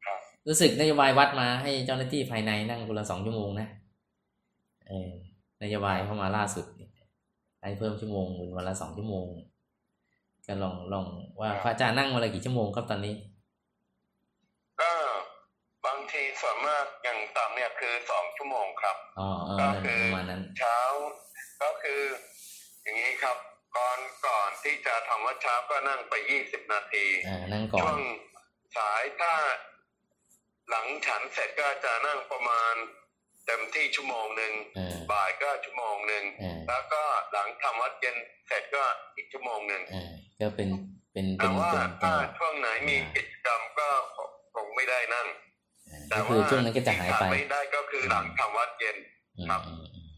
[0.04, 3.68] ครับรู้สึกนโยบายวัดมาให้เจ้าหน้าที่ภายในนั่งคนละสองชั่วโมงนะ
[4.88, 5.10] เออ
[5.62, 6.92] นโยบายเข้ามาล่าสุดเนี่ย
[7.60, 9.26] ให้เพิ่มชั่วโมงเป็นวันละสองชั่วโมง
[10.46, 11.06] ก็ลองลอง
[11.40, 13.14] ว่าพระอาจารย์นั่งวันละกี่ชั่วโมงครับตอนนี้
[14.80, 14.92] ก็
[15.86, 20.78] บางทีส่วนมากอย่างต่ำเนี่ย คือสองชั่วโมงครับอ๋อเออก็นั่นคือประมาณนั้นเช้า
[21.62, 22.02] ก็คือ
[22.82, 23.36] อย่างนี้ครับ
[23.76, 28.00] ก่อนก่อนที่จะทำวัดเช้าก็นั่งไปยี่สิบนาทีอ่านั่งก่อช่วนง
[28.76, 29.34] สายถ้า
[30.70, 32.74] หลังฉันเสร็จก็จะนั่งประมาณ
[33.46, 37.02] เต็มที่ชั่วโมงหนึ่งเออบ่ายก็ชั่วโมงหนึ่งเออแล้วก็
[37.32, 38.16] หลังทำวัดเย็น
[38.46, 38.84] เสร็จก็
[39.16, 40.10] อีกชั่วโมงหนึ่งเออ
[40.40, 40.68] ก็เป็น
[41.12, 43.88] เป็นเป็แต่นว่าเป็นเป็นถ้าช่วงไหนมีกิจกรรมก็
[44.54, 45.51] คงไม่ได้นั่งเออ
[46.12, 48.96] แต่ก็คือว่าช่วงนั้นก็จะหายไปที่ขดไม่ได้ก็คือหลังทำวัดเย็น
[49.38, 50.08] อืมครับอืมอืม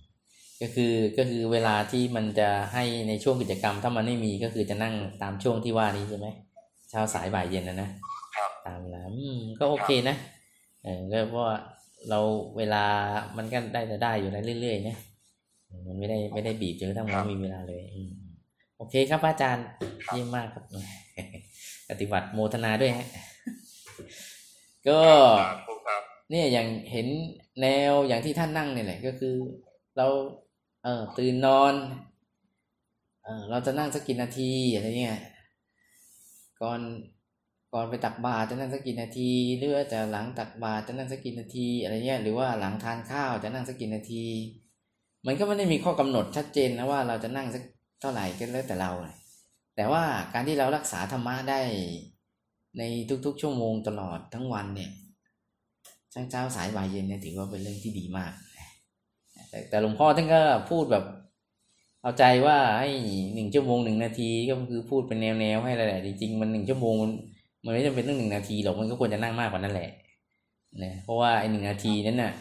[0.61, 6.27] ก็คือก็คือเวลาที่มันจะให้ในช่วงกิจกรรม ถ้ามันไม่มีก็คือจะนั่งตามช่วงที่ว่านี้ใช่ไหม
[6.91, 7.91] เช้าสายบ่ายเย็นนะนะ
[8.37, 10.17] ครับตามเวลาอืมก็โอเคนะ
[10.83, 11.57] เออก็เพราะว่า
[12.11, 12.21] เรา
[12.57, 12.85] เวลา
[13.37, 14.97] มันก็ได้แต่ได้อยู่นะเรื่อยๆนะ
[15.87, 18.11] มันไม่ได้ไม่ได้บีบจนกระทั่งครัเราบมีเวลาเลยอืม
[18.77, 19.67] โอเคครับพระอาจารย์
[20.07, 20.65] ครับเยี่ยมมากครับ
[21.91, 23.07] ปฏิบัติโมทนาด้วยฮะ
[24.89, 25.01] ก็
[25.41, 25.57] ครับ
[25.87, 27.07] ครับเนี่ยอย่างเห็น
[27.63, 29.35] แนวอย่างที่ท่านนั่งเนี่ยแหละ ก็คือ
[29.97, 30.07] เรา
[30.85, 31.75] เออตื่นนอน
[33.25, 35.21] เออเราจะนั่งสักกี่นาทีอะไรเงี้ย
[36.63, 36.81] ก่อน
[37.73, 44.25] ก่อนไปตักบาตรจะนั่งสักกี่นาทีหรือว่าจะหลังตักบาตรจะนั่งสักกี่นาทีอะไรเงี้ยหรือว่าหลังทานข้าวจะนั่งสักกี่นาที
[45.27, 47.63] มันก็ไม่ได้มีข้อกำหนดชัดเจนนะว่าเราจะนั่งสัก
[48.01, 49.15] เท่าไหร่ก็แล้วแต่เราเลย
[49.77, 50.05] แต่ว่า
[50.35, 51.61] การที่เรารักษาธรรมะได้
[52.79, 52.83] ใน
[53.27, 54.91] ทุกๆ ชั่วโมงตลอดทั้งวันเนี่ย
[56.13, 58.33] ช่างเช้าสายบ่ายเย็นเนี่ยถือว่าเป็นเรื่องที่ดีมาก
[59.49, 61.05] แต่แต่หลวงพ่อท่านก็พูดแบบ
[62.03, 62.89] เอาใจว่าให้
[63.35, 67.13] หนึ่งชั่วโมงหนึ่งนาทีก็คือพูดเป็นแนวๆให้แหละจริงๆมันหนึ่งชั่วโมงมัน
[67.65, 69.91] มันไม่จำเป็นต้องหนึ่งนาทีหรอกมันก็ควรจะนั่งมากกว่านั้นแหละ
[70.83, 72.33] นะเพราะว่าไอ้หนึ่งนาทีนั้นน่ะ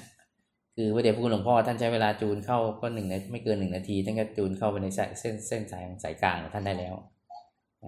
[0.76, 6.96] คือพระเดชพระคุณหลวงพ่อท่านใช้เวลาจูนเข้าก็หนึ่งนาไม่เกินหนึ่งนาทีท่านก็จูนเข้าไปในเส้นเส้นสายสายกลางของท่านได้แล้ว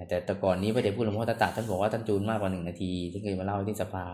[0.07, 4.05] แต่แต่ก่อนนี้พระเดชพระคุณหลวงพ่อตาตัดท่านบอกว่าท่านจูนมากกว่าหนึ่งนาทีที่เคยมาเล่าที่สภา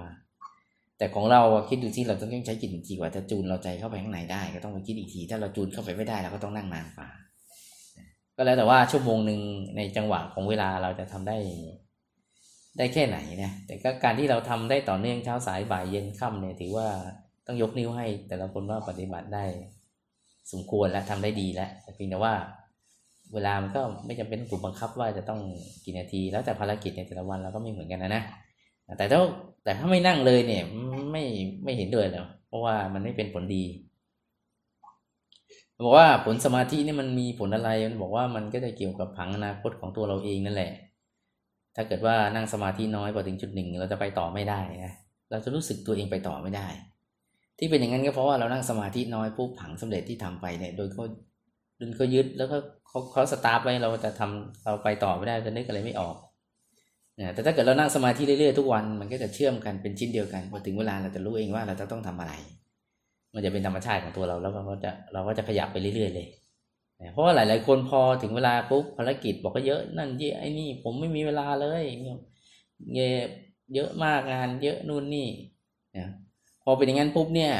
[0.97, 7.07] แต่ของเราคิดดูที่เราต้องใช้กี่นาทีกว่าจะจูนเราใจเข้าไปข้างในได้ก็ต้องไปคิดอีกที ถ้าเราจูนเข้าไปไม่ได้เราก็ต้องนั่งนานกว่า
[8.37, 9.39] ก็แล้วแต่ว่าชั่วโมงหนึ่ง
[9.77, 11.37] ในจังหวะของเวลาเราจะทำได้
[12.77, 16.87] ได้แค่ไหนนะแต่ก็การที่เราทำได้ต่อเนื่องเช้าสายบ่ายเย็นค่ำเนี่ยถือว่า
[17.47, 19.45] ต้องยกนิ้วให้ แต่ละคนว่าปฏิบัติได้
[20.51, 22.33] สมควรและทำได้ดีแล้วเพียงแต่ว่า
[23.33, 25.39] เวลามันก็ไม่จำเป็นถูกบังคับว่าจะต้อง
[25.83, 28.23] กี่นาที แล้วแต่ภารกิจในแต่ละวันเราก็ไม่เหมือนกันนะนะ
[28.97, 29.19] แต่ถ้า
[29.63, 30.63] แต่ถ้าไม่นั่งเลยเนี่ย
[31.11, 31.23] ไม่
[31.63, 33.63] ไม่เห็นด้วยแล้วเพราะว่ามันไม่เป็นผลดี
[35.85, 40.71] บอกว่าผลสมาธินี่มันมีผลอะไรมันบอกว่ามันก็จะเกี่ยวกับผังอนาคตของตัวเราเองนั่นแหละ
[41.75, 44.93] ถ้าเกิดว่านั่งสมาธิน้อยพอถึงจุดหนึ่งเราจะไปต่อไม่ได้นะ
[45.31, 46.67] เราจะรู้สึกตัวเองไปต่อไม่ได้
[47.57, 51.03] ที่เป็นอย่างนั้นก็เพราะว่าเรานั่งสมาธิน้อยปุ๊บผังสำเร็จที่ทำไปเนี่ยโดยเขา
[51.81, 52.57] ดึงเขายึดแล้วก็
[52.87, 56.15] เขาเขาสตาร์ทไว้เราจะทำเราไปต่อไม่ได้จะนึกอะไรไม่ออก
[57.19, 62.33] นะแต่ถ้าเกิดเรานั่งสมาธิเรื่อยๆทุกวันมันก็จะเชื่อมกันเป็นชิ้นเดียวกันพอถึงเวลาเราจะรู้เองว่าเราจะต้องทำอะไร
[63.33, 66.27] มันจะเป็นธรรมชาติของตัวเราแล้วเราก็จะเราก็จะขยับไปเรื่อยๆเลย
[67.13, 73.21] เพราะว่าหลาย ๆ คนพอถึงเวลาปุ๊บภารกิจบอกก็เยอะนั่นเยอะไอ้นี่ผมไม่มีเวลาเลยเยอะ
[73.75, 75.27] เยอะมากงานเยอะนู่นนี่
[75.97, 76.07] นะ
[76.63, 77.51] พอเป็นอย่างนั้นปุ๊บเนี่ย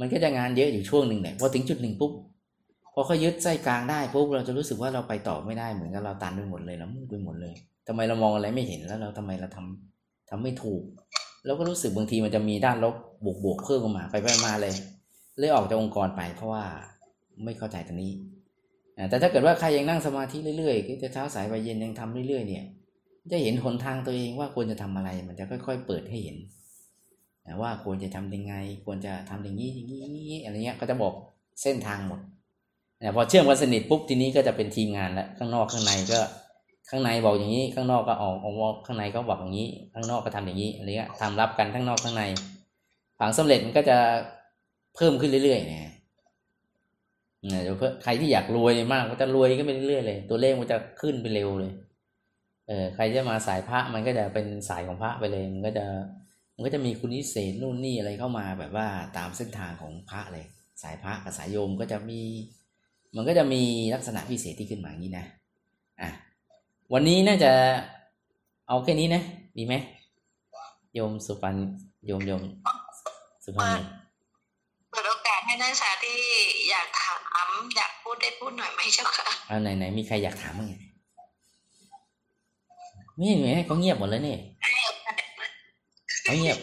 [0.00, 2.12] มันก็จะงานเยอะอยู่ช่วงหนึ่งเนี่ยพอถึงจุดหนึ่งปุ๊บ
[2.94, 7.54] พอเขายึดไส้กลางได้ปุ๊บเราจะรู้สึกว่าเราไปต่อไม่ได้เหมือนกับเราตันไปหมดเลยเรามืดไปหมดเลย
[7.88, 10.82] ทำไมเรามองอะไรไม่เห็นแล้วเราทำไมเราทำทำไม่ถูก
[11.44, 14.74] แล้วก็รู้สึกบางทีมันจะมีด้านลบบวกบวกเพิ่มมาไปไปมาเลย
[15.38, 16.64] เลยออกจากองค์กรไปเพราะว่า
[17.44, 18.12] ไม่เข้าใจตรงนี้
[19.08, 22.64] แต่ถ้าเกิดว่าใครยังนั่งสมาธิเรื่อยๆก็จะเช้าสายไปเย็นยังทำเรื่อยๆ เนี่ย
[23.32, 26.36] จะเห็นหนทางตัวเองว่าควรจะทำอะไร มันจะค่อย ๆ เปิดให้เห็น
[27.60, 31.14] ว่าควรจะทำยังไง ควรจะทำอย่างนี้อย่างนี้อะไรเงี้ยก็จะบอก
[31.62, 32.20] เส้นทางหมด
[33.16, 36.20] พอเชื่อมกันสนิทปุ๊บทีนี้ก็จะเป็นทีมงานแล้วข้างนอกข้างในก็
[36.90, 42.24] ข้างในบอกอย่างนี้ ข้างนอกก็ออกออกข้างในก็บอกอย่างนี้ ข้างนอกก็ทำอย่างนี้อะไรเงี้ยทำรับกันทั้งนอกข้างใน
[43.18, 43.96] ผังสำเร็จมันก็จะ
[44.94, 45.92] เพิ่มขึ้นเรื่อยๆนะ
[47.64, 51.72] เดี๋ยวใครที่อยากรวยมากก็จะรวยก็ไปเรื่อยๆเลย ตัวเลขมันจะขึ้นไปเร็วเลย
[52.68, 55.86] เออใครจะมาสายพระมันก็จะเป็นสายของพระไปเลย มันก็จะ
[56.54, 58.86] มันก็จะมีคุณนิเศษนู่นนี่อะไรเข้ามาแบบว่า
[59.16, 60.46] ตามเส้นทางของพระเลย
[60.82, 62.20] สายพระกับสายโยมก็จะมี
[63.16, 63.62] มันก็จะมี
[63.94, 65.24] ลักษณะพิเศษที่ขึ้นมาอย่างนี้นะ
[66.00, 66.08] อะ
[66.92, 67.52] วันนี้น่าจะ
[68.68, 69.22] เอาแค่นี้นะ
[69.58, 69.74] ดีไหม
[70.94, 71.56] โยมสุพรรณ
[72.06, 72.42] โยมโยม
[73.44, 73.82] สุพรรณ
[74.90, 76.18] เปิดโอกาสให้นักศึกษาที่
[76.70, 77.18] อยากถาม
[77.76, 80.68] อยากพูดได้พูดหน่อยไหมเจ้าค่ะเอาไหนไหนมีใครอยากถามมั้ง
[83.14, 84.36] ไม่เห็นไหมเขาเงียบหมดแล้วนี่
[86.24, 86.58] เขาเงียบ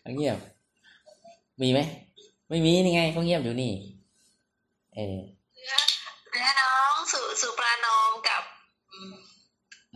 [0.00, 0.38] เขาเงียบ
[1.60, 1.80] มีไหม
[2.48, 3.72] ไม่มีนี่ไงเขาเงียบอยู่นี่
[4.96, 5.18] เออ
[6.34, 8.42] และน้องสุสุปรานอมกับ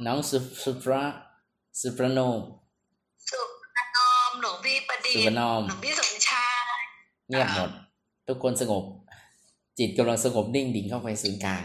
[0.07, 1.03] น้องสุสุปรา
[1.81, 2.41] สุปรโนม
[3.31, 3.41] สุ
[3.75, 6.77] ปรานอมหลวงพี่ประดิษสุฐ์ปรนอมหลวงพี่สมชาย
[7.29, 7.71] เงียบหมด
[8.29, 8.85] ทุกคนสงบ
[9.79, 11.63] จิตกำลังสงบนิ่งดิ่งเข้าไปศูนย์กลาง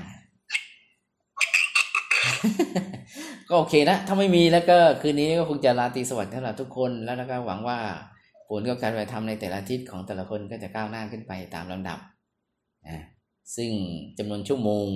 [3.50, 7.78] ก็โอเคนะ ถ้าไม่มีแล้วก็คืนนี้ก็คงจะราตรีสวัสดิ์สำหรับทุกคนแล้วก็หวังว่า
[8.48, 12.00] ผลของการปฏิธรรมในแต่ละอาทิตย์ของแต่ละคนก็จะก้าวหน้าขึ้นไปตามลำดับ
[12.88, 13.04] นะ
[13.56, 13.72] ซึ่ง
[14.18, 14.88] จำนวนชั่วโมง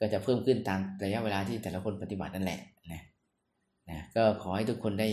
[0.00, 2.60] ก็จะเพิ่มขึ้นตามระยะเวลาที่แต่ละคนปฏิบัตินั่นแหละ
[2.92, 3.02] นะ
[3.90, 5.08] นะก็ขอให้ทุกคนได้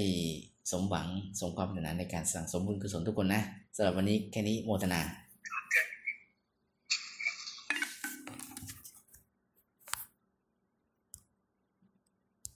[0.71, 1.07] สมหวัง
[1.39, 3.41] สมความปรารถนาในการสั่งสมบุญกุศลทุกคนนะ
[3.75, 5.01] สำหรับวันนี้แค่นี้โมทนา